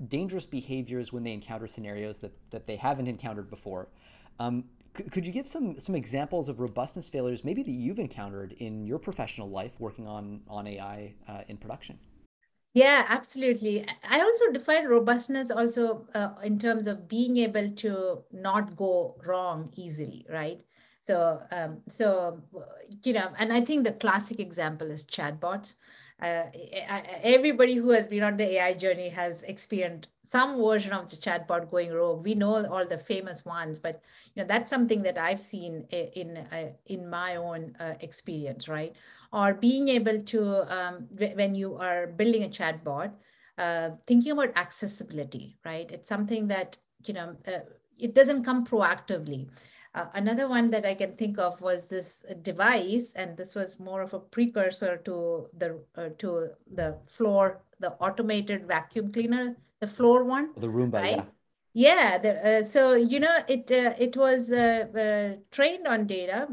dangerous 0.08 0.48
behaviors 0.48 1.14
when 1.14 1.24
they 1.24 1.32
encounter 1.32 1.68
scenarios 1.68 2.18
that, 2.20 2.34
that 2.50 2.66
they 2.66 2.76
haven't 2.76 3.08
encountered 3.08 3.52
before. 3.52 3.90
Um, 4.40 4.66
could, 4.94 5.12
could 5.12 5.28
you 5.28 5.34
give 5.34 5.48
some 5.48 5.80
some 5.80 5.94
examples 5.94 6.50
of 6.50 6.60
robustness 6.60 7.08
failures, 7.08 7.44
maybe 7.44 7.62
that 7.62 7.72
you've 7.72 8.00
encountered 8.00 8.54
in 8.54 8.88
your 8.88 8.98
professional 8.98 9.50
life 9.50 9.80
working 9.80 10.08
on 10.08 10.42
on 10.48 10.66
AI 10.66 11.14
uh, 11.28 11.42
in 11.48 11.58
production? 11.58 12.00
Yeah, 12.78 13.06
absolutely. 13.10 13.86
I 14.08 14.20
also 14.22 14.52
define 14.52 14.86
robustness 14.88 15.50
also 15.50 16.06
uh, 16.14 16.36
in 16.44 16.60
terms 16.60 16.86
of 16.88 17.08
being 17.08 17.38
able 17.38 17.72
to 17.72 18.24
not 18.32 18.76
go 18.76 19.16
wrong 19.26 19.72
easily, 19.76 20.26
right? 20.30 20.62
So, 21.02 21.42
um, 21.52 21.82
so 21.90 22.44
you 23.04 23.14
know, 23.14 23.34
and 23.40 23.52
I 23.54 23.62
think 23.62 23.84
the 23.86 23.94
classic 23.94 24.40
example 24.40 24.92
is 24.92 25.06
chatbots. 25.06 25.76
uh, 26.22 26.44
everybody 27.24 27.76
who 27.76 27.90
has 27.92 28.08
been 28.08 28.24
on 28.24 28.38
the 28.38 28.46
AI 28.58 28.74
journey 28.74 29.10
has 29.10 29.44
experienced 29.44 30.10
some 30.28 30.58
version 30.62 30.92
of 30.92 31.10
the 31.10 31.16
chatbot 31.16 31.72
going 31.72 31.92
rogue. 31.92 32.24
We 32.24 32.36
know 32.36 32.66
all 32.68 32.86
the 32.86 32.98
famous 32.98 33.46
ones, 33.46 33.80
but 33.80 34.02
you 34.36 34.42
know 34.42 34.48
that's 34.48 34.70
something 34.70 35.02
that 35.04 35.18
I've 35.18 35.42
seen 35.42 35.86
in 35.92 36.38
uh, 36.38 36.72
in 36.88 37.10
my 37.10 37.38
own 37.38 37.76
uh, 37.80 37.94
experience, 38.02 38.68
right? 38.68 38.94
Or 39.32 39.54
being 39.54 39.88
able 39.88 40.22
to 40.22 40.74
um, 40.78 41.08
when 41.12 41.56
you 41.56 41.78
are 41.78 42.08
building 42.08 42.44
a 42.44 42.50
chatbot, 42.50 43.12
uh, 43.58 43.92
thinking 44.06 44.34
about 44.34 44.52
accessibility, 44.56 45.58
right? 45.66 45.90
It's 45.92 46.10
something 46.10 46.48
that 46.48 46.78
you 47.06 47.14
know 47.14 47.36
uh, 47.48 47.60
it 47.98 48.14
doesn't 48.14 48.44
come 48.44 48.66
proactively. 48.66 49.48
Uh, 49.96 50.06
another 50.14 50.48
one 50.48 50.70
that 50.70 50.86
I 50.86 50.94
can 50.94 51.16
think 51.16 51.40
of 51.40 51.60
was 51.62 51.88
this 51.88 52.24
device, 52.42 53.14
and 53.16 53.36
this 53.36 53.56
was 53.56 53.80
more 53.80 54.02
of 54.02 54.14
a 54.14 54.20
precursor 54.20 54.98
to 55.06 55.48
the 55.58 55.80
uh, 55.96 56.10
to 56.20 56.50
the 56.76 56.98
floor, 57.08 57.62
the 57.80 57.94
automated 57.94 58.68
vacuum 58.68 59.12
cleaner, 59.12 59.56
the 59.80 59.88
floor 59.88 60.24
one. 60.24 60.50
The 60.58 60.68
Roomba, 60.68 60.94
right? 60.94 61.18
yeah. 61.18 61.24
Yeah, 61.74 62.18
the, 62.18 62.62
uh, 62.62 62.64
so 62.66 62.96
you 62.96 63.20
know 63.20 63.38
it 63.48 63.72
uh, 63.72 63.94
it 64.00 64.18
was 64.18 64.52
uh, 64.52 64.88
uh, 64.98 65.38
trained 65.52 65.86
on 65.86 66.08
data 66.08 66.48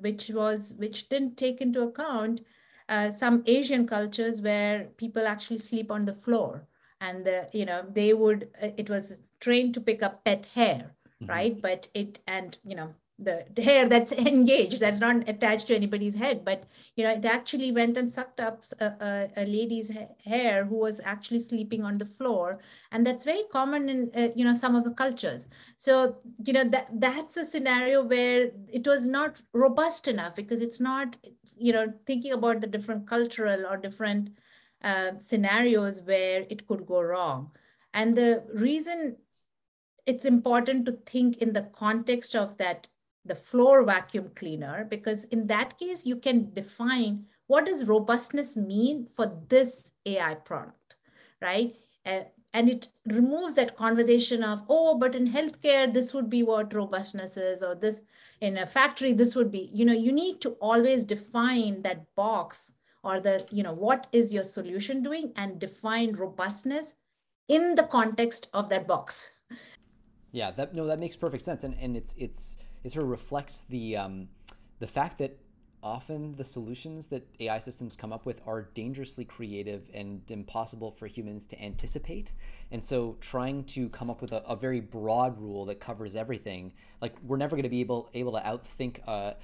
which 0.00 0.30
was 0.30 0.74
which 0.78 1.10
didn't 1.10 1.36
take 1.36 1.60
into 1.60 1.82
account 1.82 2.40
some 3.10 3.42
Asian 3.46 3.86
cultures 3.86 4.40
where 4.40 4.84
people 4.96 5.26
actually 5.26 5.58
sleep 5.58 5.90
on 5.90 6.06
the 6.06 6.14
floor, 6.14 6.66
and 7.02 7.26
the, 7.26 7.46
you 7.52 7.66
know 7.66 7.84
they 7.92 8.14
would 8.14 8.48
it 8.62 8.88
was 8.88 9.18
trained 9.38 9.74
to 9.74 9.82
pick 9.82 10.02
up 10.02 10.24
pet 10.24 10.46
hair 10.46 10.94
mm-hmm. 11.22 11.30
right 11.30 11.60
but 11.60 11.88
it 11.92 12.20
and 12.26 12.56
you 12.64 12.74
know 12.74 12.94
the, 13.22 13.62
hair 13.62 13.88
that's 13.88 14.12
engaged 14.32 14.80
that's 14.80 15.00
not 15.00 15.28
attached 15.28 15.66
to 15.66 15.74
anybody's 15.74 16.14
head 16.14 16.44
but 16.44 16.64
you 16.96 17.04
know 17.04 17.12
it 17.12 17.24
actually 17.24 17.70
went 17.72 17.96
and 17.96 18.10
sucked 18.10 18.40
up 18.40 18.64
a, 18.80 18.86
a, 18.86 19.30
a 19.36 19.44
lady's 19.44 19.92
ha- 19.92 20.08
hair 20.24 20.64
who 20.64 20.76
was 20.76 21.00
actually 21.04 21.38
sleeping 21.38 21.84
on 21.84 21.98
the 21.98 22.06
floor 22.06 22.58
and 22.92 23.06
that's 23.06 23.24
very 23.24 23.44
common 23.52 23.88
in 23.88 24.10
uh, 24.14 24.28
you 24.34 24.44
know 24.44 24.54
some 24.54 24.74
of 24.74 24.84
the 24.84 24.90
cultures. 24.90 25.48
So 25.76 26.16
you 26.44 26.52
know 26.52 26.68
that 26.70 26.88
that's 26.94 27.36
a 27.36 27.44
scenario 27.44 28.02
where 28.02 28.50
it 28.68 28.86
was 28.86 29.06
not 29.06 29.40
robust 29.52 30.08
enough 30.08 30.34
because 30.34 30.60
it's 30.60 30.80
not 30.80 31.16
you 31.56 31.72
know 31.72 31.92
thinking 32.06 32.32
about 32.32 32.60
the 32.60 32.66
different 32.66 33.06
cultural 33.06 33.66
or 33.66 33.76
different 33.76 34.30
uh, 34.82 35.18
scenarios 35.18 36.00
where 36.02 36.46
it 36.48 36.66
could 36.66 36.86
go 36.86 37.00
wrong. 37.02 37.50
And 37.92 38.16
the 38.16 38.44
reason 38.54 39.16
it's 40.06 40.24
important 40.24 40.86
to 40.86 40.92
think 41.06 41.38
in 41.38 41.52
the 41.52 41.68
context 41.72 42.34
of 42.34 42.56
that 42.58 42.88
the 43.24 43.34
floor 43.34 43.84
vacuum 43.84 44.30
cleaner 44.34 44.86
because 44.88 45.24
in 45.24 45.46
that 45.46 45.78
case 45.78 46.06
you 46.06 46.16
can 46.16 46.52
define 46.54 47.24
what 47.46 47.66
does 47.66 47.86
robustness 47.86 48.56
mean 48.56 49.06
for 49.14 49.38
this 49.48 49.92
ai 50.06 50.34
product 50.34 50.96
right? 51.42 51.74
Uh, 52.06 52.20
and 52.52 52.68
it 52.68 52.88
removes 53.06 53.54
that 53.54 53.76
conversation 53.76 54.42
of 54.42 54.62
oh 54.68 54.98
but 54.98 55.14
in 55.14 55.26
healthcare 55.26 55.92
this 55.92 56.12
would 56.12 56.28
be 56.28 56.42
what 56.42 56.74
robustness 56.74 57.36
is 57.36 57.62
or 57.62 57.74
this 57.74 58.02
in 58.40 58.58
a 58.58 58.66
factory 58.66 59.12
this 59.12 59.36
would 59.36 59.52
be 59.52 59.70
you 59.72 59.84
know 59.84 59.92
you 59.92 60.12
need 60.12 60.40
to 60.40 60.50
always 60.60 61.04
define 61.04 61.80
that 61.82 62.04
box 62.16 62.72
or 63.04 63.20
the 63.20 63.46
you 63.50 63.62
know 63.62 63.74
what 63.74 64.06
is 64.12 64.34
your 64.34 64.44
solution 64.44 65.02
doing 65.02 65.32
and 65.36 65.58
define 65.58 66.12
robustness 66.12 66.94
in 67.50 67.74
the 67.74 67.82
context 67.82 68.46
of 68.54 68.68
that 68.68 68.86
box. 68.86 69.32
Yeah, 70.32 70.52
that 70.52 70.74
no, 70.74 70.86
that 70.86 71.00
makes 71.00 71.16
perfect 71.16 71.44
sense, 71.44 71.64
and 71.64 71.74
and 71.80 71.96
it's 71.96 72.14
it's 72.16 72.56
it 72.84 72.92
sort 72.92 73.04
of 73.04 73.10
reflects 73.10 73.64
the 73.64 73.96
um, 73.96 74.28
the 74.78 74.86
fact 74.86 75.18
that 75.18 75.38
often 75.82 76.32
the 76.32 76.44
solutions 76.44 77.06
that 77.06 77.26
AI 77.40 77.58
systems 77.58 77.96
come 77.96 78.12
up 78.12 78.26
with 78.26 78.40
are 78.46 78.68
dangerously 78.74 79.24
creative 79.24 79.90
and 79.94 80.22
impossible 80.30 80.90
for 80.90 81.06
humans 81.06 81.46
to 81.46 81.62
anticipate. 81.62 82.32
And 82.70 82.84
so 82.84 83.16
trying 83.20 83.64
to 83.64 83.88
come 83.88 84.10
up 84.10 84.20
with 84.20 84.32
a, 84.32 84.44
a 84.46 84.54
very 84.54 84.80
broad 84.80 85.40
rule 85.40 85.64
that 85.66 85.80
covers 85.80 86.16
everything, 86.16 86.72
like 87.00 87.14
we're 87.22 87.38
never 87.38 87.56
going 87.56 87.64
to 87.64 87.70
be 87.70 87.80
able 87.80 88.10
able 88.14 88.32
to 88.32 88.40
outthink 88.40 89.00
uh, 89.06 89.34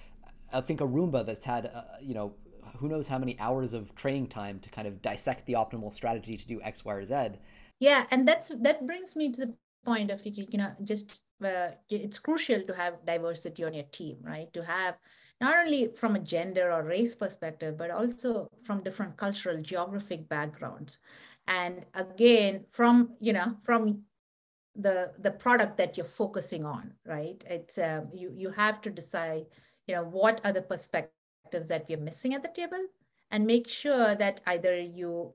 outthink 0.54 0.80
a 0.80 0.86
Roomba 0.86 1.24
that's 1.24 1.44
had 1.44 1.66
uh, 1.66 1.82
you 2.00 2.14
know 2.14 2.34
who 2.78 2.88
knows 2.88 3.08
how 3.08 3.18
many 3.18 3.38
hours 3.38 3.74
of 3.74 3.94
training 3.94 4.26
time 4.26 4.58
to 4.60 4.68
kind 4.68 4.86
of 4.86 5.00
dissect 5.00 5.46
the 5.46 5.54
optimal 5.54 5.92
strategy 5.92 6.36
to 6.36 6.46
do 6.46 6.60
X, 6.62 6.84
Y, 6.84 6.92
or 6.92 7.04
Z. 7.04 7.28
Yeah, 7.80 8.06
and 8.10 8.26
that's 8.26 8.50
that 8.60 8.86
brings 8.86 9.16
me 9.16 9.32
to 9.32 9.46
the 9.46 9.54
point 9.84 10.10
of 10.10 10.20
you 10.24 10.58
know 10.58 10.72
just 10.84 11.22
uh, 11.44 11.68
it's 11.88 12.18
crucial 12.18 12.62
to 12.62 12.74
have 12.74 13.04
diversity 13.06 13.64
on 13.64 13.74
your 13.74 13.84
team 13.84 14.16
right? 14.22 14.52
To 14.54 14.64
have 14.64 14.96
not 15.40 15.56
only 15.58 15.88
from 15.88 16.16
a 16.16 16.20
gender 16.20 16.72
or 16.72 16.82
race 16.82 17.14
perspective 17.14 17.76
but 17.76 17.90
also 17.90 18.50
from 18.64 18.82
different 18.82 19.16
cultural 19.16 19.60
geographic 19.60 20.28
backgrounds. 20.28 20.98
And 21.46 21.86
again 21.94 22.64
from 22.70 23.10
you 23.20 23.32
know 23.32 23.56
from 23.64 24.02
the 24.74 25.12
the 25.20 25.30
product 25.30 25.76
that 25.78 25.96
you're 25.96 26.06
focusing 26.06 26.64
on 26.64 26.92
right? 27.06 27.44
It's 27.48 27.78
um, 27.78 28.08
you 28.12 28.32
you 28.36 28.50
have 28.50 28.80
to 28.82 28.90
decide 28.90 29.46
you 29.86 29.94
know 29.94 30.04
what 30.04 30.40
are 30.44 30.52
the 30.52 30.62
perspectives 30.62 31.68
that 31.68 31.86
we're 31.88 31.98
missing 31.98 32.34
at 32.34 32.42
the 32.42 32.48
table 32.48 32.84
and 33.30 33.46
make 33.46 33.68
sure 33.68 34.14
that 34.14 34.40
either 34.46 34.78
you 34.80 35.34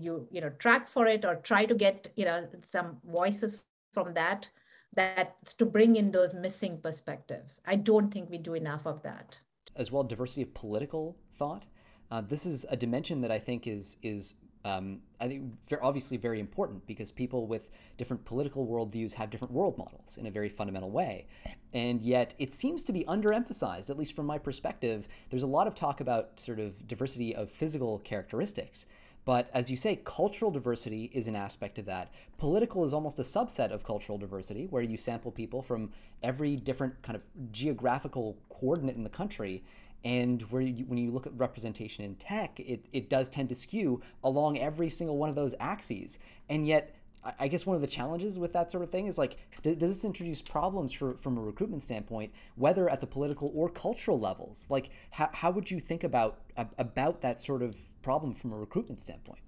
you 0.00 0.26
you 0.30 0.40
know 0.40 0.50
track 0.50 0.88
for 0.88 1.06
it 1.06 1.24
or 1.24 1.36
try 1.36 1.64
to 1.64 1.74
get 1.74 2.08
you 2.16 2.24
know 2.24 2.46
some 2.62 2.96
voices 3.04 3.62
from 3.92 4.12
that 4.14 4.50
that 4.96 5.46
to 5.58 5.64
bring 5.64 5.96
in 5.96 6.10
those 6.10 6.34
missing 6.34 6.80
perspectives. 6.82 7.60
I 7.66 7.76
don't 7.76 8.10
think 8.10 8.30
we 8.30 8.38
do 8.38 8.54
enough 8.54 8.86
of 8.86 9.02
that. 9.02 9.38
As 9.76 9.92
well, 9.92 10.02
diversity 10.02 10.42
of 10.42 10.54
political 10.54 11.16
thought. 11.34 11.66
Uh, 12.10 12.20
this 12.20 12.46
is 12.46 12.66
a 12.70 12.76
dimension 12.76 13.20
that 13.20 13.30
I 13.30 13.38
think 13.38 13.66
is 13.66 13.96
is 14.02 14.34
um, 14.66 15.00
I 15.20 15.28
think 15.28 15.52
obviously 15.80 16.16
very 16.16 16.40
important 16.40 16.84
because 16.86 17.12
people 17.12 17.46
with 17.46 17.70
different 17.96 18.24
political 18.24 18.66
worldviews 18.66 19.12
have 19.14 19.30
different 19.30 19.54
world 19.54 19.78
models 19.78 20.18
in 20.18 20.26
a 20.26 20.30
very 20.30 20.48
fundamental 20.48 20.90
way. 20.90 21.28
And 21.72 22.02
yet 22.02 22.34
it 22.40 22.52
seems 22.52 22.82
to 22.84 22.92
be 22.92 23.04
underemphasized, 23.04 23.90
at 23.90 23.96
least 23.96 24.16
from 24.16 24.26
my 24.26 24.38
perspective. 24.38 25.06
There's 25.30 25.44
a 25.44 25.46
lot 25.46 25.68
of 25.68 25.76
talk 25.76 26.00
about 26.00 26.40
sort 26.40 26.58
of 26.58 26.84
diversity 26.88 27.32
of 27.32 27.48
physical 27.48 28.00
characteristics. 28.00 28.86
But 29.26 29.50
as 29.52 29.70
you 29.70 29.76
say, 29.76 30.00
cultural 30.04 30.52
diversity 30.52 31.10
is 31.12 31.26
an 31.26 31.34
aspect 31.34 31.78
of 31.80 31.84
that. 31.86 32.12
Political 32.38 32.84
is 32.84 32.94
almost 32.94 33.18
a 33.18 33.22
subset 33.22 33.72
of 33.72 33.84
cultural 33.84 34.16
diversity, 34.16 34.68
where 34.70 34.84
you 34.84 34.96
sample 34.96 35.32
people 35.32 35.60
from 35.62 35.90
every 36.22 36.54
different 36.54 37.02
kind 37.02 37.16
of 37.16 37.24
geographical 37.50 38.38
coordinate 38.48 38.96
in 38.96 39.02
the 39.02 39.10
country. 39.10 39.64
And 40.04 40.40
where 40.42 40.62
you, 40.62 40.84
when 40.84 40.98
you 40.98 41.10
look 41.10 41.26
at 41.26 41.32
representation 41.36 42.04
in 42.04 42.14
tech, 42.14 42.60
it, 42.60 42.86
it 42.92 43.10
does 43.10 43.28
tend 43.28 43.48
to 43.48 43.56
skew 43.56 44.00
along 44.22 44.60
every 44.60 44.88
single 44.88 45.18
one 45.18 45.28
of 45.28 45.34
those 45.34 45.56
axes. 45.58 46.20
And 46.48 46.64
yet, 46.64 46.94
I 47.38 47.48
guess 47.48 47.66
one 47.66 47.76
of 47.76 47.80
the 47.82 47.88
challenges 47.88 48.38
with 48.38 48.52
that 48.52 48.70
sort 48.70 48.84
of 48.84 48.90
thing 48.90 49.06
is 49.06 49.18
like, 49.18 49.36
does, 49.62 49.76
this 49.76 50.04
introduce 50.04 50.42
problems 50.42 50.92
for, 50.92 51.16
from 51.16 51.38
a 51.38 51.40
recruitment 51.40 51.82
standpoint, 51.82 52.32
whether 52.54 52.88
at 52.88 53.00
the 53.00 53.06
political 53.06 53.52
or 53.54 53.68
cultural 53.68 54.18
levels? 54.18 54.66
Like, 54.68 54.90
how, 55.10 55.30
how 55.32 55.50
would 55.50 55.70
you 55.70 55.80
think 55.80 56.04
about 56.04 56.40
about 56.56 57.20
that 57.20 57.40
sort 57.40 57.62
of 57.62 57.78
problem 58.02 58.34
from 58.34 58.52
a 58.52 58.56
recruitment 58.56 59.00
standpoint? 59.02 59.40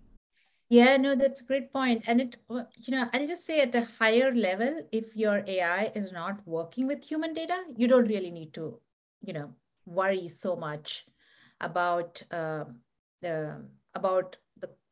Yeah, 0.70 0.98
no, 0.98 1.14
that's 1.14 1.40
a 1.40 1.44
great 1.44 1.72
point. 1.72 2.04
And 2.06 2.20
it, 2.20 2.36
you 2.50 2.90
know, 2.90 3.06
I'll 3.12 3.26
just 3.26 3.46
say 3.46 3.60
at 3.60 3.74
a 3.74 3.88
higher 3.98 4.34
level, 4.34 4.82
if 4.92 5.16
your 5.16 5.42
AI 5.46 5.90
is 5.94 6.12
not 6.12 6.46
working 6.46 6.86
with 6.86 7.02
human 7.02 7.32
data, 7.32 7.62
you 7.76 7.88
don't 7.88 8.06
really 8.06 8.30
need 8.30 8.52
to, 8.54 8.78
you 9.22 9.32
know, 9.32 9.54
worry 9.86 10.28
so 10.28 10.56
much 10.56 11.06
about 11.60 12.22
uh, 12.30 12.64
uh, 13.24 13.54
about 13.94 14.36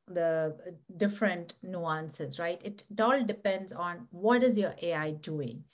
the 0.09 0.57
different 0.96 1.54
nuances, 1.62 2.38
right? 2.38 2.61
It, 2.64 2.84
all 3.00 3.24
depends 3.24 3.72
on 3.72 4.07
what 4.11 4.42
is 4.42 4.59
your 4.59 4.74
AI 4.82 5.12
doing. 5.12 5.64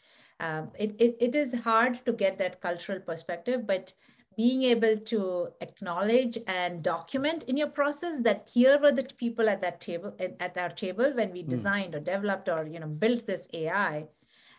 Um, 0.40 0.70
it, 0.78 0.94
it, 0.98 1.16
it 1.20 1.36
is 1.36 1.54
hard 1.54 2.04
to 2.06 2.12
get 2.12 2.38
that 2.38 2.60
cultural 2.60 3.00
perspective, 3.00 3.66
but 3.66 3.92
being 4.36 4.62
able 4.62 4.96
to 4.96 5.48
acknowledge 5.60 6.38
and 6.46 6.82
document 6.82 7.44
in 7.44 7.56
your 7.56 7.68
process 7.68 8.20
that 8.22 8.50
here 8.52 8.78
were 8.78 8.92
the 8.92 9.06
people 9.16 9.48
at 9.48 9.60
that 9.60 9.80
table 9.80 10.14
at 10.18 10.56
our 10.56 10.70
table 10.70 11.12
when 11.14 11.32
we 11.32 11.42
hmm. 11.42 11.48
designed 11.48 11.92
mm. 11.92 11.96
or 11.96 12.00
developed 12.00 12.48
or 12.48 12.66
you 12.66 12.80
know 12.80 12.86
built 12.86 13.26
this 13.26 13.46
ai 13.52 14.06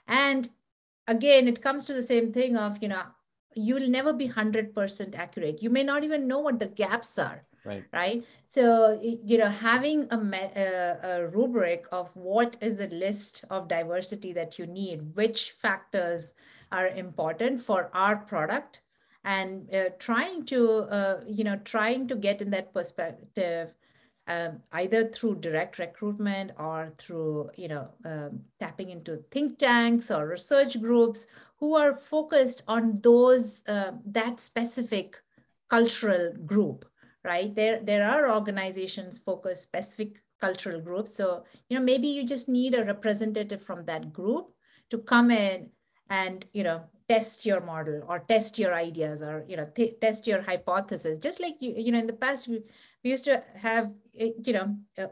and 0.07 0.49
again 1.07 1.47
it 1.47 1.61
comes 1.61 1.85
to 1.85 1.93
the 1.93 2.03
same 2.03 2.31
thing 2.31 2.55
of 2.55 2.77
you 2.81 2.87
know 2.87 3.01
you 3.55 3.75
will 3.75 3.89
never 3.89 4.13
be 4.13 4.27
100% 4.27 5.15
accurate 5.15 5.61
you 5.61 5.69
may 5.69 5.83
not 5.83 6.03
even 6.03 6.27
know 6.27 6.39
what 6.39 6.59
the 6.59 6.67
gaps 6.67 7.17
are 7.17 7.41
right. 7.65 7.83
right? 7.91 8.23
So 8.47 8.99
you 9.01 9.37
know 9.37 9.49
having 9.49 10.07
a, 10.11 10.17
a, 10.17 11.09
a, 11.09 11.27
rubric 11.27 11.85
of 11.91 12.15
what 12.15 12.57
is 12.61 12.79
a 12.79 12.87
list 12.87 13.45
of 13.49 13.67
diversity 13.67 14.33
that 14.33 14.59
you 14.59 14.65
need 14.65 15.15
which 15.15 15.51
factors 15.51 16.33
are 16.71 16.87
important 16.87 17.61
for 17.61 17.89
our 17.93 18.17
product 18.17 18.81
and 19.23 19.73
uh, 19.73 19.89
trying 19.99 20.45
to 20.45 20.79
uh, 20.91 21.21
you 21.27 21.43
know 21.43 21.57
trying 21.63 22.07
to 22.07 22.15
get 22.15 22.41
in 22.41 22.51
that 22.51 22.73
perspective 22.73 23.73
um, 24.27 24.61
either 24.73 25.09
through 25.09 25.35
direct 25.35 25.79
recruitment 25.79 26.51
or 26.57 26.91
through 26.97 27.49
you 27.55 27.67
know 27.67 27.87
um, 28.05 28.41
tapping 28.59 28.89
into 28.89 29.17
think 29.31 29.57
tanks 29.57 30.11
or 30.11 30.27
research 30.27 30.81
groups 30.81 31.27
who 31.57 31.75
are 31.75 31.93
focused 31.93 32.63
on 32.67 32.99
those 33.01 33.63
uh, 33.67 33.91
that 34.05 34.39
specific 34.39 35.17
cultural 35.69 36.33
group 36.45 36.85
right? 37.23 37.53
There, 37.53 37.79
there 37.81 38.07
are 38.07 38.33
organizations 38.33 39.17
focused 39.17 39.63
specific 39.63 40.21
cultural 40.39 40.81
groups. 40.81 41.15
So, 41.15 41.45
you 41.69 41.77
know, 41.77 41.83
maybe 41.83 42.07
you 42.07 42.25
just 42.25 42.49
need 42.49 42.75
a 42.75 42.83
representative 42.83 43.61
from 43.61 43.85
that 43.85 44.11
group 44.11 44.47
to 44.89 44.97
come 44.97 45.31
in 45.31 45.69
and, 46.09 46.45
you 46.53 46.63
know, 46.63 46.83
test 47.07 47.45
your 47.45 47.61
model 47.61 48.03
or 48.07 48.19
test 48.19 48.59
your 48.59 48.73
ideas 48.73 49.21
or, 49.21 49.45
you 49.47 49.57
know, 49.57 49.67
test 50.01 50.27
your 50.27 50.41
hypothesis. 50.41 51.19
Just 51.19 51.39
like, 51.39 51.55
you, 51.59 51.73
you 51.77 51.91
know, 51.91 51.99
in 51.99 52.07
the 52.07 52.13
past, 52.13 52.47
we, 52.47 52.61
we 53.03 53.09
used 53.09 53.25
to 53.25 53.43
have, 53.55 53.91
eh, 54.19 54.31
you 54.43 54.53
know, 54.53 54.75
uh, 54.97 55.07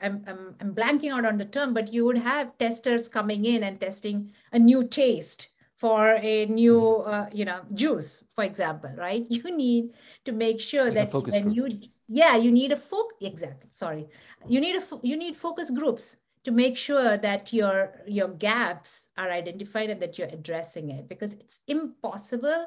I'm, 0.00 0.22
I'm, 0.26 0.54
I'm 0.60 0.74
blanking 0.74 1.12
out 1.12 1.24
on 1.24 1.38
the 1.38 1.46
term, 1.46 1.72
but 1.72 1.92
you 1.92 2.04
would 2.04 2.18
have 2.18 2.56
testers 2.58 3.08
coming 3.08 3.44
in 3.44 3.62
and 3.62 3.80
testing 3.80 4.30
a 4.52 4.58
new 4.58 4.86
taste 4.86 5.48
for 5.76 6.14
a 6.22 6.46
new 6.46 6.80
mm-hmm. 6.80 7.10
uh, 7.10 7.26
you 7.32 7.44
know 7.44 7.60
juice 7.74 8.24
for 8.34 8.44
example 8.44 8.90
right 8.96 9.26
you 9.30 9.56
need 9.56 9.90
to 10.24 10.32
make 10.32 10.60
sure 10.60 10.86
like 10.86 11.10
that 11.10 11.12
when 11.12 11.52
group. 11.52 11.56
you 11.56 11.88
yeah 12.08 12.36
you 12.36 12.50
need 12.50 12.72
a 12.72 12.76
focus 12.76 13.16
exactly 13.20 13.68
sorry 13.70 14.08
you 14.48 14.60
need 14.60 14.76
a 14.76 14.82
you 15.02 15.16
need 15.16 15.36
focus 15.36 15.70
groups 15.70 16.16
to 16.44 16.50
make 16.52 16.76
sure 16.76 17.16
that 17.18 17.52
your 17.52 17.92
your 18.06 18.28
gaps 18.28 19.10
are 19.18 19.30
identified 19.30 19.90
and 19.90 20.00
that 20.00 20.16
you're 20.16 20.28
addressing 20.28 20.90
it 20.90 21.08
because 21.08 21.34
it's 21.34 21.60
impossible 21.66 22.66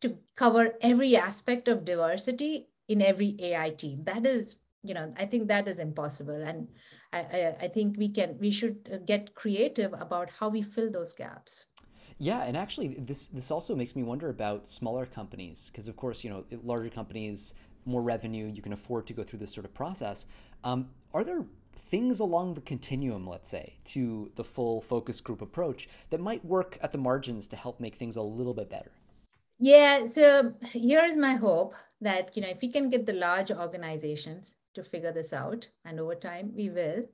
to 0.00 0.16
cover 0.36 0.74
every 0.82 1.16
aspect 1.16 1.66
of 1.66 1.84
diversity 1.84 2.68
in 2.88 3.00
every 3.00 3.34
ai 3.40 3.70
team 3.70 4.04
that 4.04 4.26
is 4.26 4.56
you 4.82 4.92
know 4.94 5.12
i 5.16 5.24
think 5.24 5.48
that 5.48 5.66
is 5.66 5.78
impossible 5.78 6.42
and 6.42 6.68
I, 7.14 7.18
I, 7.18 7.56
I 7.62 7.68
think 7.68 7.96
we 7.96 8.08
can 8.08 8.36
we 8.38 8.50
should 8.50 9.02
get 9.06 9.34
creative 9.34 9.94
about 9.94 10.30
how 10.30 10.48
we 10.48 10.62
fill 10.62 10.90
those 10.90 11.12
gaps 11.12 11.64
yeah, 12.18 12.44
and 12.44 12.56
actually, 12.56 12.94
this 12.98 13.28
this 13.28 13.50
also 13.50 13.74
makes 13.74 13.96
me 13.96 14.02
wonder 14.02 14.28
about 14.28 14.68
smaller 14.68 15.06
companies 15.06 15.70
because, 15.70 15.88
of 15.88 15.96
course, 15.96 16.22
you 16.22 16.30
know, 16.30 16.44
larger 16.62 16.90
companies, 16.90 17.54
more 17.84 18.02
revenue, 18.02 18.46
you 18.46 18.62
can 18.62 18.72
afford 18.72 19.06
to 19.08 19.12
go 19.12 19.22
through 19.22 19.40
this 19.40 19.52
sort 19.52 19.64
of 19.64 19.74
process. 19.74 20.26
Um, 20.62 20.88
are 21.12 21.24
there 21.24 21.44
things 21.76 22.20
along 22.20 22.54
the 22.54 22.60
continuum, 22.60 23.26
let's 23.26 23.48
say, 23.48 23.74
to 23.84 24.30
the 24.36 24.44
full 24.44 24.80
focus 24.80 25.20
group 25.20 25.42
approach 25.42 25.88
that 26.10 26.20
might 26.20 26.44
work 26.44 26.78
at 26.82 26.92
the 26.92 26.98
margins 26.98 27.48
to 27.48 27.56
help 27.56 27.80
make 27.80 27.96
things 27.96 28.16
a 28.16 28.22
little 28.22 28.54
bit 28.54 28.70
better? 28.70 28.92
Yeah, 29.58 30.08
so 30.08 30.52
here's 30.62 31.16
my 31.16 31.34
hope 31.34 31.74
that 32.00 32.36
you 32.36 32.42
know 32.42 32.48
if 32.48 32.60
we 32.60 32.70
can 32.70 32.90
get 32.90 33.06
the 33.06 33.12
large 33.12 33.50
organizations 33.50 34.54
to 34.74 34.84
figure 34.84 35.12
this 35.12 35.32
out, 35.32 35.68
and 35.84 35.98
over 35.98 36.14
time 36.14 36.52
we 36.54 36.70
will 36.70 37.04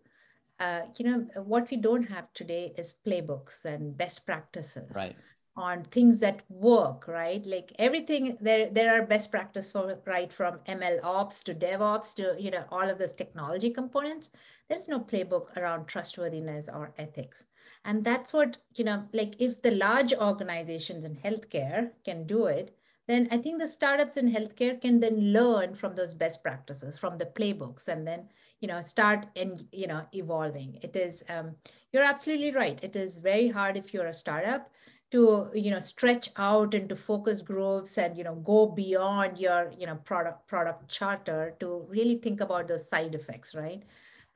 uh, 0.61 0.83
you 0.99 1.07
know, 1.07 1.27
what 1.43 1.71
we 1.71 1.79
don't 1.79 2.09
have 2.11 2.33
today 2.35 2.75
is 2.77 2.97
playbooks 3.07 3.65
and 3.65 3.97
best 3.97 4.27
practices 4.27 4.93
right. 4.95 5.17
on 5.57 5.83
things 5.85 6.21
that 6.21 6.43
work, 6.51 7.09
right? 7.09 7.45
Like 7.47 7.73
everything, 7.79 8.37
there 8.43 8.69
there 8.71 8.95
are 8.95 9.07
best 9.07 9.31
practice 9.31 9.71
for 9.71 9.99
right 10.07 10.31
from 10.31 10.59
ML 10.69 11.03
ops 11.03 11.43
to 11.45 11.55
DevOps 11.55 12.15
to 12.17 12.37
you 12.39 12.51
know 12.51 12.65
all 12.71 12.89
of 12.91 12.99
those 12.99 13.15
technology 13.15 13.71
components. 13.71 14.31
There's 14.69 14.87
no 14.87 15.01
playbook 15.01 15.57
around 15.57 15.87
trustworthiness 15.87 16.69
or 16.69 16.93
ethics, 16.99 17.47
and 17.87 18.05
that's 18.05 18.35
what 18.35 18.59
you 18.75 18.85
know. 18.85 19.05
Like 19.15 19.37
if 19.39 19.63
the 19.63 19.71
large 19.71 20.13
organizations 20.13 21.07
in 21.07 21.17
healthcare 21.17 21.91
can 22.05 22.27
do 22.27 22.47
it, 22.47 22.77
then 23.11 23.29
I 23.31 23.39
think 23.39 23.59
the 23.59 23.67
startups 23.67 24.17
in 24.17 24.31
healthcare 24.31 24.81
can 24.81 25.01
then 25.01 25.33
learn 25.33 25.75
from 25.75 25.95
those 25.95 26.15
best 26.15 26.43
practices, 26.43 26.97
from 26.97 27.19
the 27.19 27.27
playbooks, 27.27 27.89
and 27.89 28.07
then 28.07 28.29
you 28.61 28.69
know 28.69 28.81
start 28.81 29.27
and 29.37 29.67
you 29.73 29.87
know 29.87 30.07
evolving. 30.15 30.79
It 30.83 30.95
is 30.97 31.25
um, 31.29 31.57
you're 31.93 32.05
absolutely 32.05 32.53
right. 32.53 32.83
It 32.83 32.97
is 32.97 33.19
very 33.19 33.49
hard 33.49 33.77
if 33.77 33.93
you're 33.93 34.07
a 34.07 34.13
startup 34.13 34.71
to 35.11 35.51
you 35.55 35.71
know 35.71 35.79
stretch 35.79 36.29
out 36.37 36.75
into 36.75 36.95
focus 36.95 37.43
groups 37.43 37.99
and 37.99 38.17
you 38.17 38.25
know 38.25 38.37
go 38.37 38.67
beyond 38.67 39.39
your 39.39 39.73
you 39.77 39.87
know 39.87 39.97
product 39.97 40.47
product 40.47 40.89
charter 40.89 41.55
to 41.59 41.85
really 41.89 42.17
think 42.19 42.41
about 42.41 42.69
those 42.69 42.89
side 42.89 43.15
effects 43.15 43.55
right? 43.55 43.83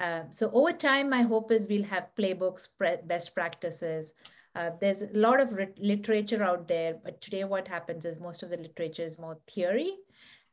Uh, 0.01 0.23
so 0.33 0.51
over 0.53 0.73
time 0.73 1.09
my 1.09 1.23
hope 1.23 1.53
is 1.53 1.69
we'll 1.69 1.85
have 1.85 2.09
playbooks 2.19 2.67
best 3.07 3.33
practices 3.35 4.15
uh, 4.55 4.71
there's 4.81 5.03
a 5.03 5.09
lot 5.13 5.41
of 5.41 5.59
literature 5.79 6.43
out 6.43 6.69
there 6.69 6.97
but 7.03 7.21
today 7.21 7.45
what 7.45 7.67
happens 7.67 8.05
is 8.05 8.21
most 8.21 8.43
of 8.43 8.51
the 8.51 8.57
literature 8.57 9.03
is 9.03 9.19
more 9.19 9.39
theory. 9.49 9.93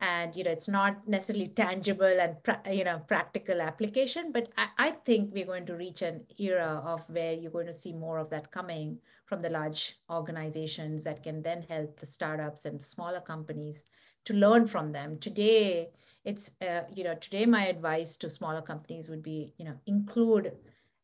And 0.04 0.36
you 0.36 0.44
know 0.44 0.50
it's 0.50 0.68
not 0.68 1.08
necessarily 1.08 1.50
tangible 1.50 2.20
and 2.20 2.36
you 2.76 2.84
know 2.84 3.04
practical 3.08 3.62
application 3.62 4.32
but 4.32 4.50
I, 4.58 4.68
I, 4.80 4.92
think 5.06 5.32
we're 5.32 5.46
going 5.46 5.68
to 5.68 5.76
reach 5.76 6.02
an 6.02 6.26
era 6.40 6.82
of 6.84 7.08
where 7.08 7.34
you're 7.34 7.52
going 7.52 7.68
to 7.68 7.74
see 7.74 7.94
more 7.94 8.18
of 8.18 8.32
that 8.32 8.52
coming 8.52 8.98
from 9.28 9.44
the 9.44 9.50
large 9.52 10.00
organizations 10.10 11.04
that 11.04 11.22
can 11.22 11.44
then 11.44 11.62
help 11.70 12.00
the 12.00 12.08
startups 12.08 12.66
and 12.66 12.82
smaller 12.82 13.22
companies 13.22 13.84
to 14.26 14.34
learn 14.34 14.66
from 14.66 14.92
them. 14.92 15.20
Today 15.20 15.92
it's 16.26 16.52
uh, 16.62 16.82
you 16.96 17.04
know 17.04 17.14
today 17.16 17.46
my 17.46 17.68
advice 17.68 18.18
to 18.18 18.30
smaller 18.30 18.64
companies 18.64 19.08
would 19.08 19.22
be 19.22 19.54
you 19.58 19.66
know 19.66 19.76
include 19.86 20.52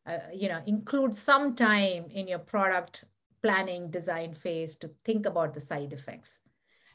uh, 0.08 0.18
you 0.32 0.48
know 0.48 0.60
include 0.66 1.14
some 1.14 1.54
time 1.54 2.04
in 2.10 2.26
your 2.26 2.38
product 2.38 3.04
planning 3.42 3.90
design 3.90 4.34
phase 4.34 4.74
to 4.76 4.88
think 5.04 5.26
about 5.26 5.54
the 5.54 5.60
side 5.60 5.92
effects 5.92 6.40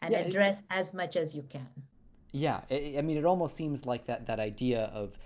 and 0.02 0.12
yeah, 0.12 0.20
address 0.20 0.60
it, 0.60 0.66
as 0.70 0.94
much 0.94 1.16
as 1.16 1.36
you 1.36 1.44
can 1.44 1.70
yeah, 2.34 2.62
I 2.72 3.02
mean, 3.04 3.18
it 3.18 3.26
almost 3.26 3.56
seems 3.56 3.86
like 3.86 4.06
that 4.06 4.26
that 4.26 4.40
idea 4.40 4.86
of 4.86 5.18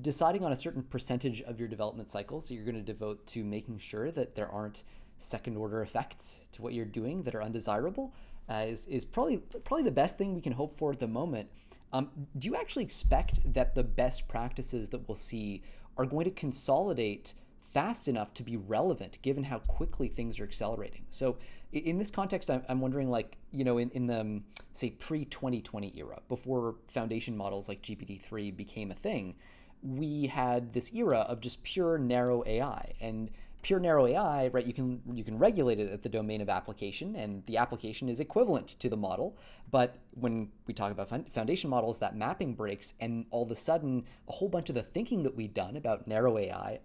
deciding 0.00 0.42
on 0.42 0.52
a 0.52 0.56
certain 0.56 0.82
percentage 0.82 1.42
of 1.42 1.60
your 1.60 1.68
development 1.68 2.08
cycle, 2.08 2.40
so 2.40 2.54
you're 2.54 2.64
going 2.64 2.76
to 2.76 2.82
devote 2.82 3.26
to 3.28 3.44
making 3.44 3.78
sure 3.78 4.10
that 4.10 4.34
there 4.34 4.48
aren't 4.48 4.84
second 5.18 5.56
order 5.58 5.82
effects 5.82 6.48
to 6.52 6.62
what 6.62 6.72
you're 6.72 6.86
doing 6.86 7.22
that 7.24 7.34
are 7.34 7.42
undesirable, 7.42 8.14
uh, 8.48 8.64
is 8.66 8.86
is 8.86 9.04
probably 9.04 9.36
probably 9.36 9.82
the 9.82 9.90
best 9.90 10.16
thing 10.16 10.34
we 10.34 10.40
can 10.40 10.52
hope 10.52 10.74
for 10.74 10.90
at 10.90 10.98
the 10.98 11.06
moment. 11.06 11.50
Um, 11.92 12.10
do 12.38 12.48
you 12.48 12.56
actually 12.56 12.84
expect 12.84 13.38
that 13.52 13.74
the 13.74 13.84
best 13.84 14.26
practices 14.26 14.88
that 14.88 15.06
we'll 15.06 15.14
see 15.14 15.62
are 15.96 16.06
going 16.06 16.24
to 16.24 16.30
consolidate 16.30 17.34
fast 17.58 18.08
enough 18.08 18.32
to 18.34 18.42
be 18.42 18.56
relevant 18.56 19.18
given 19.22 19.44
how 19.44 19.58
quickly 19.60 20.08
things 20.08 20.40
are 20.40 20.44
accelerating? 20.44 21.04
So 21.10 21.36
in 21.72 21.98
this 21.98 22.10
context, 22.10 22.50
I'm, 22.50 22.80
wondering, 22.80 23.10
like, 23.10 23.36
you 23.52 23.64
know, 23.64 23.78
in, 23.78 23.90
in 23.90 24.06
the, 24.06 24.20
um, 24.20 24.44
say, 24.72 24.90
pre 24.90 25.24
2020 25.24 25.92
era, 25.96 26.18
before 26.28 26.76
foundation 26.86 27.36
models 27.36 27.68
like 27.68 27.82
GPT 27.82 28.20
3 28.20 28.50
became 28.52 28.90
a 28.90 28.94
thing, 28.94 29.34
we 29.82 30.26
had 30.26 30.72
this 30.72 30.92
era 30.94 31.18
of 31.28 31.40
just 31.40 31.62
pure 31.62 31.98
narrow 31.98 32.42
AI. 32.46 32.94
And 33.00 33.30
pure 33.66 33.80
narrow 33.80 34.06
AI, 34.06 34.46
right, 34.46 34.64
you 34.64 34.72
can, 34.72 35.02
you 35.12 35.24
can 35.24 35.36
regulate 35.36 35.80
it 35.80 35.90
at 35.90 36.00
the 36.00 36.08
domain 36.08 36.40
of 36.40 36.48
application, 36.48 37.16
and 37.16 37.44
the 37.46 37.56
application 37.56 38.08
is 38.08 38.20
equivalent 38.20 38.68
to 38.68 38.88
the 38.88 38.96
model. 38.96 39.36
But 39.72 39.96
when 40.12 40.52
we 40.68 40.72
talk 40.72 40.92
about 40.92 41.08
foundation 41.32 41.68
models, 41.68 41.98
that 41.98 42.14
mapping 42.14 42.54
breaks, 42.54 42.94
and 43.00 43.26
all 43.32 43.42
of 43.42 43.50
a 43.50 43.56
sudden, 43.56 44.04
a 44.28 44.32
whole 44.32 44.48
bunch 44.48 44.68
of 44.68 44.76
the 44.76 44.84
thinking 44.84 45.24
that 45.24 45.34
we've 45.34 45.52
done 45.52 45.74
about 45.74 46.06
narrow 46.06 46.38
AI 46.38 46.78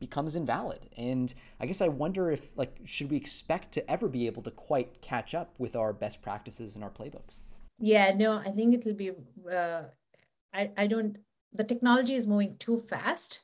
becomes 0.00 0.34
invalid. 0.34 0.90
And 0.96 1.32
I 1.60 1.66
guess 1.66 1.80
I 1.80 1.86
wonder 1.86 2.32
if 2.32 2.50
like 2.58 2.76
should 2.84 3.08
we 3.08 3.16
expect 3.16 3.70
to 3.74 3.88
ever 3.88 4.08
be 4.08 4.26
able 4.26 4.42
to 4.42 4.50
quite 4.50 5.00
catch 5.02 5.32
up 5.32 5.54
with 5.58 5.76
our 5.76 5.92
best 5.92 6.22
practices 6.22 6.74
and 6.74 6.82
our 6.82 6.90
playbooks? 6.90 7.38
Yeah, 7.78 8.12
no, 8.16 8.32
I 8.32 8.50
think 8.50 8.74
it 8.74 8.84
will 8.84 8.94
be. 8.94 9.12
Uh, 9.48 9.82
I 10.52 10.72
I 10.76 10.86
don't. 10.88 11.18
The 11.52 11.62
technology 11.62 12.16
is 12.16 12.26
moving 12.26 12.56
too 12.58 12.80
fast 12.80 13.42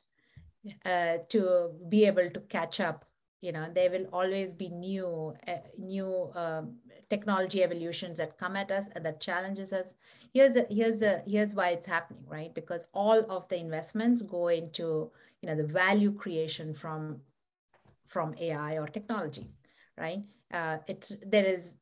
uh, 0.85 1.17
to 1.29 1.71
be 1.89 2.05
able 2.05 2.29
to 2.29 2.39
catch 2.41 2.79
up. 2.79 3.05
You 3.41 3.51
know, 3.51 3.67
there 3.73 3.91
will 3.91 4.05
always 4.13 4.53
be 4.53 4.69
new 4.69 5.35
uh, 5.47 5.57
new 5.77 6.31
um, 6.33 6.77
technology 7.09 7.61
evolutions 7.61 8.17
that 8.17 8.37
come 8.37 8.55
at 8.55 8.71
us 8.71 8.87
and 8.95 9.05
that 9.05 9.19
challenges 9.19 9.73
us. 9.73 9.95
Here's 10.33 10.55
a, 10.55 10.65
here's 10.69 11.01
a, 11.01 11.21
here's 11.27 11.53
why 11.53 11.69
it's 11.69 11.85
happening, 11.85 12.23
right? 12.27 12.53
Because 12.53 12.87
all 12.93 13.19
of 13.29 13.47
the 13.49 13.57
investments 13.57 14.21
go 14.21 14.47
into 14.47 15.11
you 15.41 15.47
know 15.47 15.55
the 15.55 15.67
value 15.67 16.13
creation 16.13 16.73
from 16.73 17.19
from 18.07 18.33
AI 18.39 18.77
or 18.77 18.87
technology, 18.87 19.49
right? 19.97 20.23
Uh, 20.53 20.77
it's 20.87 21.17
there 21.25 21.45
is 21.45 21.75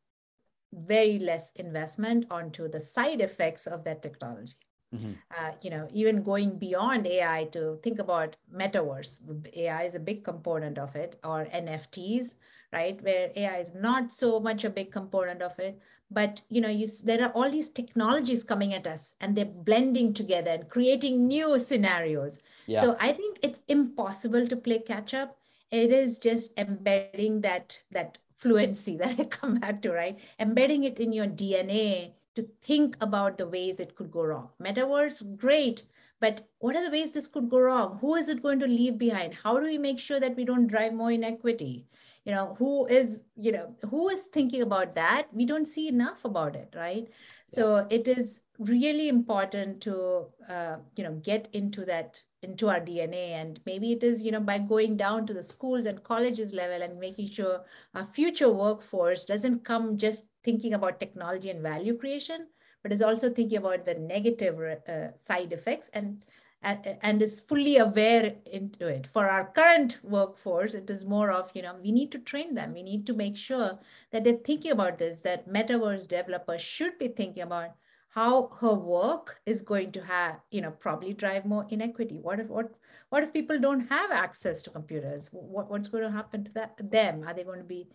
very 0.73 1.19
less 1.19 1.51
investment 1.57 2.25
onto 2.31 2.67
the 2.67 2.79
side 2.79 3.21
effects 3.21 3.67
of 3.67 3.83
that 3.83 4.01
technology. 4.01 4.53
Mm-hmm. 4.93 5.11
Uh, 5.37 5.51
you 5.61 5.69
know, 5.69 5.87
even 5.93 6.21
going 6.21 6.57
beyond 6.57 7.07
AI 7.07 7.45
to 7.53 7.79
think 7.81 7.99
about 7.99 8.35
metaverse, 8.53 9.19
AI 9.55 9.83
is 9.83 9.95
a 9.95 9.99
big 9.99 10.23
component 10.23 10.77
of 10.77 10.95
it, 10.97 11.17
or 11.23 11.45
NFTs, 11.45 12.35
right? 12.73 13.01
Where 13.01 13.31
AI 13.35 13.59
is 13.59 13.71
not 13.73 14.11
so 14.11 14.39
much 14.39 14.65
a 14.65 14.69
big 14.69 14.91
component 14.91 15.41
of 15.41 15.57
it, 15.59 15.79
but 16.09 16.41
you 16.49 16.59
know, 16.59 16.67
you, 16.67 16.87
there 17.05 17.23
are 17.23 17.31
all 17.31 17.49
these 17.49 17.69
technologies 17.69 18.43
coming 18.43 18.73
at 18.73 18.85
us, 18.85 19.13
and 19.21 19.33
they're 19.33 19.45
blending 19.45 20.13
together 20.13 20.51
and 20.51 20.69
creating 20.69 21.25
new 21.25 21.57
scenarios. 21.57 22.39
Yeah. 22.67 22.81
So 22.81 22.97
I 22.99 23.13
think 23.13 23.39
it's 23.41 23.61
impossible 23.69 24.45
to 24.47 24.57
play 24.57 24.79
catch 24.79 25.13
up. 25.13 25.37
It 25.71 25.91
is 25.91 26.19
just 26.19 26.51
embedding 26.57 27.39
that 27.41 27.79
that 27.91 28.17
fluency 28.33 28.97
that 29.01 29.17
I 29.17 29.23
come 29.23 29.59
back 29.59 29.81
to, 29.83 29.93
right? 29.93 30.19
Embedding 30.37 30.83
it 30.83 30.99
in 30.99 31.13
your 31.13 31.27
DNA 31.27 32.11
to 32.41 32.47
think 32.61 32.97
about 33.01 33.37
the 33.37 33.47
ways 33.47 33.79
it 33.79 33.95
could 33.95 34.11
go 34.11 34.23
wrong. 34.23 34.49
Metaverse, 34.61 35.37
great, 35.37 35.83
but 36.19 36.41
what 36.59 36.75
are 36.75 36.83
the 36.83 36.91
ways 36.91 37.13
this 37.13 37.27
could 37.27 37.49
go 37.49 37.59
wrong? 37.59 37.97
Who 38.01 38.15
is 38.15 38.29
it 38.29 38.43
going 38.43 38.59
to 38.59 38.67
leave 38.67 38.97
behind? 38.97 39.33
How 39.33 39.59
do 39.59 39.65
we 39.65 39.77
make 39.77 39.99
sure 39.99 40.19
that 40.19 40.35
we 40.35 40.45
don't 40.45 40.67
drive 40.67 40.93
more 40.93 41.11
inequity? 41.11 41.87
You 42.25 42.33
know, 42.33 42.55
who 42.59 42.85
is, 42.85 43.23
you 43.35 43.51
know, 43.51 43.75
who 43.89 44.09
is 44.09 44.25
thinking 44.25 44.61
about 44.61 44.93
that? 44.95 45.27
We 45.33 45.45
don't 45.45 45.65
see 45.65 45.87
enough 45.87 46.23
about 46.25 46.55
it, 46.55 46.73
right? 46.75 47.07
So 47.47 47.87
it 47.89 48.07
is 48.07 48.41
really 48.59 49.09
important 49.09 49.81
to 49.81 50.25
uh, 50.47 50.77
you 50.95 51.03
know 51.03 51.13
get 51.23 51.47
into 51.53 51.85
that 51.85 52.21
into 52.43 52.69
our 52.69 52.79
dna 52.79 53.29
and 53.41 53.59
maybe 53.65 53.91
it 53.91 54.03
is 54.03 54.23
you 54.23 54.31
know 54.31 54.39
by 54.39 54.57
going 54.57 54.97
down 54.97 55.25
to 55.25 55.33
the 55.33 55.43
schools 55.43 55.85
and 55.85 56.03
colleges 56.03 56.53
level 56.53 56.81
and 56.81 56.99
making 56.99 57.29
sure 57.29 57.61
our 57.95 58.05
future 58.05 58.49
workforce 58.49 59.23
doesn't 59.25 59.63
come 59.63 59.97
just 59.97 60.25
thinking 60.43 60.73
about 60.73 60.99
technology 60.99 61.49
and 61.49 61.61
value 61.61 61.97
creation 61.97 62.47
but 62.83 62.91
is 62.91 63.01
also 63.01 63.29
thinking 63.29 63.57
about 63.57 63.85
the 63.85 63.93
negative 63.93 64.59
uh, 64.87 65.15
side 65.17 65.53
effects 65.53 65.89
and 65.93 66.23
and 66.63 67.21
is 67.21 67.39
fully 67.39 67.77
aware 67.77 68.35
into 68.45 68.87
it. 68.87 69.07
For 69.07 69.27
our 69.27 69.51
current 69.51 69.97
workforce 70.03 70.75
it 70.75 70.89
is 70.89 71.05
more 71.05 71.31
of 71.31 71.49
you 71.55 71.63
know 71.63 71.75
we 71.81 71.91
need 71.91 72.11
to 72.11 72.19
train 72.19 72.53
them. 72.53 72.73
We 72.73 72.83
need 72.83 73.07
to 73.07 73.13
make 73.13 73.35
sure 73.35 73.79
that 74.11 74.23
they're 74.23 74.45
thinking 74.45 74.71
about 74.71 74.99
this 74.99 75.21
that 75.21 75.49
metaverse 75.49 76.07
developers 76.07 76.61
should 76.61 76.99
be 76.99 77.07
thinking 77.07 77.43
about 77.43 77.71
how 78.11 78.49
her 78.59 78.73
work 78.73 79.39
is 79.45 79.61
going 79.61 79.91
to 79.91 80.01
have 80.01 80.39
you 80.51 80.61
know 80.61 80.71
probably 80.71 81.13
drive 81.13 81.45
more 81.45 81.65
inequity 81.69 82.19
what 82.21 82.39
if 82.39 82.47
what 82.47 82.71
what 83.09 83.23
if 83.23 83.33
people 83.33 83.59
don't 83.59 83.87
have 83.87 84.11
access 84.11 84.61
to 84.61 84.69
computers 84.69 85.29
what, 85.31 85.69
what's 85.69 85.87
going 85.87 86.03
to 86.03 86.11
happen 86.11 86.43
to 86.43 86.53
that 86.53 86.73
them 86.91 87.23
are 87.27 87.33
they 87.33 87.43
going 87.43 87.59
to 87.59 87.65
be 87.65 87.87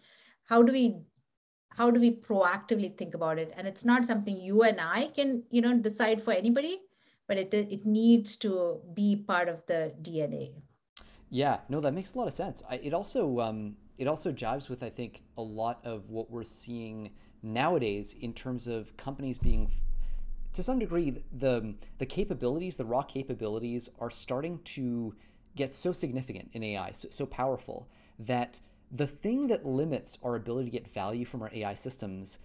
how 0.44 0.62
do 0.62 0.72
we 0.72 0.96
how 1.70 1.90
do 1.90 2.00
we 2.00 2.10
proactively 2.16 2.96
think 2.96 3.14
about 3.14 3.38
it 3.38 3.52
and 3.56 3.66
it's 3.66 3.84
not 3.84 4.04
something 4.04 4.40
you 4.40 4.62
and 4.62 4.80
i 4.80 5.06
can 5.14 5.42
you 5.50 5.60
know 5.60 5.76
decide 5.76 6.22
for 6.22 6.32
anybody 6.32 6.80
but 7.26 7.36
it 7.36 7.52
it 7.52 7.84
needs 7.84 8.36
to 8.36 8.80
be 8.94 9.16
part 9.16 9.48
of 9.48 9.64
the 9.66 9.92
DNA. 10.02 10.52
Yeah, 11.28 11.58
no, 11.68 11.80
that 11.80 11.92
makes 11.92 12.14
a 12.14 12.18
lot 12.18 12.28
of 12.28 12.34
sense. 12.34 12.62
I, 12.68 12.76
it 12.76 12.94
also 12.94 13.40
um, 13.40 13.76
it 13.98 14.06
also 14.06 14.32
jives 14.32 14.68
with 14.68 14.82
I 14.82 14.90
think 14.90 15.22
a 15.36 15.42
lot 15.42 15.80
of 15.84 16.08
what 16.08 16.30
we're 16.30 16.44
seeing 16.44 17.10
nowadays 17.42 18.14
in 18.20 18.32
terms 18.32 18.66
of 18.66 18.96
companies 18.96 19.38
being 19.38 19.68
to 20.56 20.62
some 20.62 20.78
degree 20.78 21.22
the 21.32 21.74
the 21.98 22.06
capabilities 22.06 22.76
the 22.76 22.84
raw 22.84 23.02
capabilities 23.02 23.88
are 24.00 24.10
starting 24.10 24.58
to 24.64 25.14
get 25.54 25.74
so 25.74 25.92
significant 25.92 26.48
in 26.52 26.62
ai 26.62 26.90
so, 26.90 27.08
so 27.10 27.26
powerful 27.26 27.88
that 28.18 28.60
the 28.92 29.06
thing 29.06 29.46
that 29.46 29.66
limits 29.66 30.18
our 30.22 30.36
ability 30.36 30.70
to 30.70 30.78
get 30.78 30.88
value 30.88 31.24
from 31.24 31.42
our 31.42 31.50
ai 31.52 31.74
systems 31.74 32.38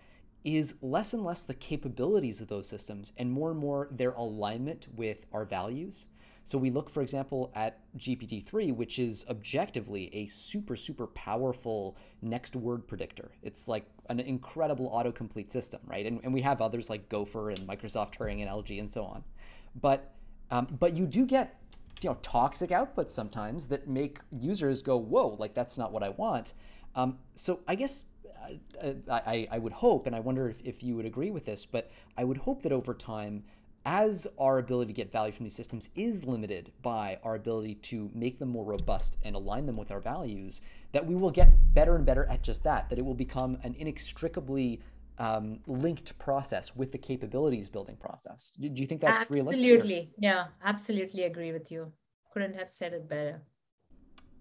is 0.44 0.76
less 0.82 1.14
and 1.14 1.24
less 1.24 1.44
the 1.44 1.54
capabilities 1.54 2.42
of 2.42 2.48
those 2.48 2.68
systems 2.68 3.14
and 3.18 3.32
more 3.32 3.52
and 3.52 3.60
more 3.60 3.88
their 3.92 4.12
alignment 4.12 4.88
with 4.96 5.26
our 5.32 5.46
values. 5.46 6.08
So 6.44 6.58
we 6.58 6.72
look, 6.72 6.90
for 6.90 7.04
example, 7.04 7.52
at 7.54 7.80
GPT-3, 7.98 8.76
which 8.76 8.98
is 8.98 9.26
objectively 9.30 10.10
a 10.16 10.26
super, 10.28 10.76
super 10.76 11.06
powerful 11.08 11.96
next 12.24 12.56
word 12.56 12.88
predictor. 12.88 13.32
It's 13.44 13.68
like 13.68 13.86
an 14.20 14.28
incredible 14.28 14.90
autocomplete 14.92 15.52
system, 15.52 15.80
right? 15.86 16.06
And, 16.06 16.20
and 16.24 16.34
we 16.34 16.42
have 16.42 16.62
others 16.62 16.90
like 16.90 17.08
Gopher 17.10 17.52
and 17.52 17.60
Microsoft 17.68 18.18
Turing 18.18 18.46
NLG 18.46 18.80
and 18.80 18.90
so 18.90 19.04
on. 19.04 19.24
But 19.80 20.14
um, 20.50 20.68
but 20.80 20.96
you 20.96 21.06
do 21.08 21.26
get 21.26 21.60
you 22.02 22.10
know 22.10 22.18
toxic 22.22 22.72
outputs 22.72 23.12
sometimes 23.12 23.68
that 23.68 23.88
make 23.88 24.20
users 24.38 24.82
go, 24.82 24.98
whoa, 24.98 25.36
like 25.40 25.54
that's 25.54 25.78
not 25.78 25.92
what 25.92 26.04
I 26.04 26.10
want. 26.10 26.54
Um, 26.96 27.20
so 27.36 27.62
I 27.68 27.76
guess 27.76 28.06
I, 29.10 29.48
I 29.52 29.58
would 29.58 29.74
hope, 29.74 30.08
and 30.08 30.16
I 30.16 30.20
wonder 30.20 30.50
if, 30.50 30.62
if 30.66 30.84
you 30.84 30.96
would 30.96 31.06
agree 31.06 31.32
with 31.32 31.46
this, 31.46 31.66
but 31.66 31.92
I 32.18 32.24
would 32.24 32.38
hope 32.38 32.64
that 32.64 32.72
over 32.72 32.94
time, 32.94 33.44
as 33.86 34.28
our 34.38 34.60
ability 34.60 34.94
to 34.94 34.96
get 34.96 35.12
value 35.12 35.32
from 35.32 35.44
these 35.44 35.56
systems 35.56 35.90
is 35.96 36.24
limited 36.24 36.72
by 36.82 37.20
our 37.24 37.36
ability 37.36 37.76
to 37.76 38.12
make 38.14 38.38
them 38.38 38.50
more 38.50 38.64
robust 38.64 39.18
and 39.24 39.36
align 39.36 39.66
them 39.66 39.76
with 39.76 39.92
our 39.92 40.00
values, 40.00 40.62
that 40.92 41.06
we 41.06 41.16
will 41.16 41.32
get 41.32 41.50
better 41.74 41.96
and 41.96 42.06
better 42.06 42.26
at 42.26 42.44
just 42.44 42.64
that, 42.64 42.90
that 42.90 43.00
it 43.00 43.06
will 43.06 43.16
become 43.16 43.58
an 43.64 43.76
inextricably 43.80 44.80
um, 45.18 45.60
linked 45.68 46.18
process 46.20 46.76
with 46.76 46.92
the 46.92 46.98
capabilities 46.98 47.70
building 47.70 47.96
process. 47.96 48.52
Do, 48.60 48.70
you 48.74 48.88
think 48.88 49.02
that's 49.02 49.22
absolutely. 49.22 49.42
realistic? 49.42 49.66
Absolutely. 49.66 50.12
Yeah, 50.18 50.46
absolutely 50.64 51.24
agree 51.24 51.52
with 51.52 51.72
you. 51.72 51.92
Couldn't 52.34 52.56
have 52.56 52.70
said 52.70 52.94
it 52.94 53.10
better. 53.10 53.42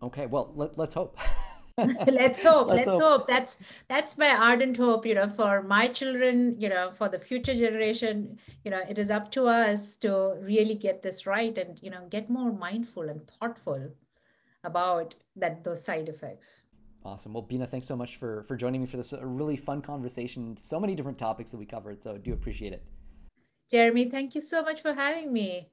Okay, 0.03 0.26
well, 0.26 0.53
let, 0.55 0.78
let's 0.78 0.95
hope. 0.95 1.18
let's 2.07 2.43
hope 2.43 2.68
let's, 2.68 2.87
let's 2.87 2.89
hope. 2.89 3.03
hope. 3.03 3.26
that's 3.26 3.59
that's 3.89 4.18
my 4.18 4.28
ardent 4.28 4.76
hope 4.76 5.07
you 5.07 5.14
know 5.14 5.28
for 5.28 5.62
my 5.62 5.89
children 5.89 6.55
you 6.59 6.68
know 6.68 6.91
for 6.93 7.09
the 7.09 7.18
future 7.18 7.55
generation. 7.55 8.39
You 8.64 8.70
know 8.70 8.83
it 8.89 8.99
is 8.99 9.11
up 9.11 9.31
to 9.33 9.47
us 9.47 9.97
to 9.99 10.37
really 10.41 10.74
get 10.74 11.03
this 11.03 11.26
right 11.26 11.57
and 11.57 11.81
you 11.83 11.91
know 11.91 12.07
get 12.11 12.28
more 12.28 12.53
mindful 12.53 13.09
and 13.09 13.20
thoughtful 13.26 13.91
about 14.64 15.14
that 15.37 15.64
those 15.64 15.83
side 15.83 16.09
effects. 16.09 16.62
Awesome. 17.05 17.33
Well 17.33 17.43
Beena 17.43 17.66
thanks 17.66 17.87
so 17.87 17.97
much 17.97 18.16
for 18.16 18.43
for 18.43 18.57
joining 18.57 18.83
me 18.83 18.87
for 18.87 18.97
this 18.97 19.12
a 19.12 19.26
really 19.26 19.57
fun 19.57 19.81
conversation. 19.81 20.57
So 20.57 20.78
many 20.78 20.95
different 20.95 21.18
topics 21.18 21.51
that 21.51 21.59
we 21.59 21.66
covered 21.66 22.03
so 22.03 22.14
I 22.14 22.18
do 22.18 22.33
appreciate 22.33 22.72
it. 22.72 22.85
Jeremy 23.70 24.11
thank 24.11 24.35
you 24.35 24.41
so 24.41 24.62
much 24.62 24.83
for 24.83 24.93
having 24.93 25.33
me 25.33 25.70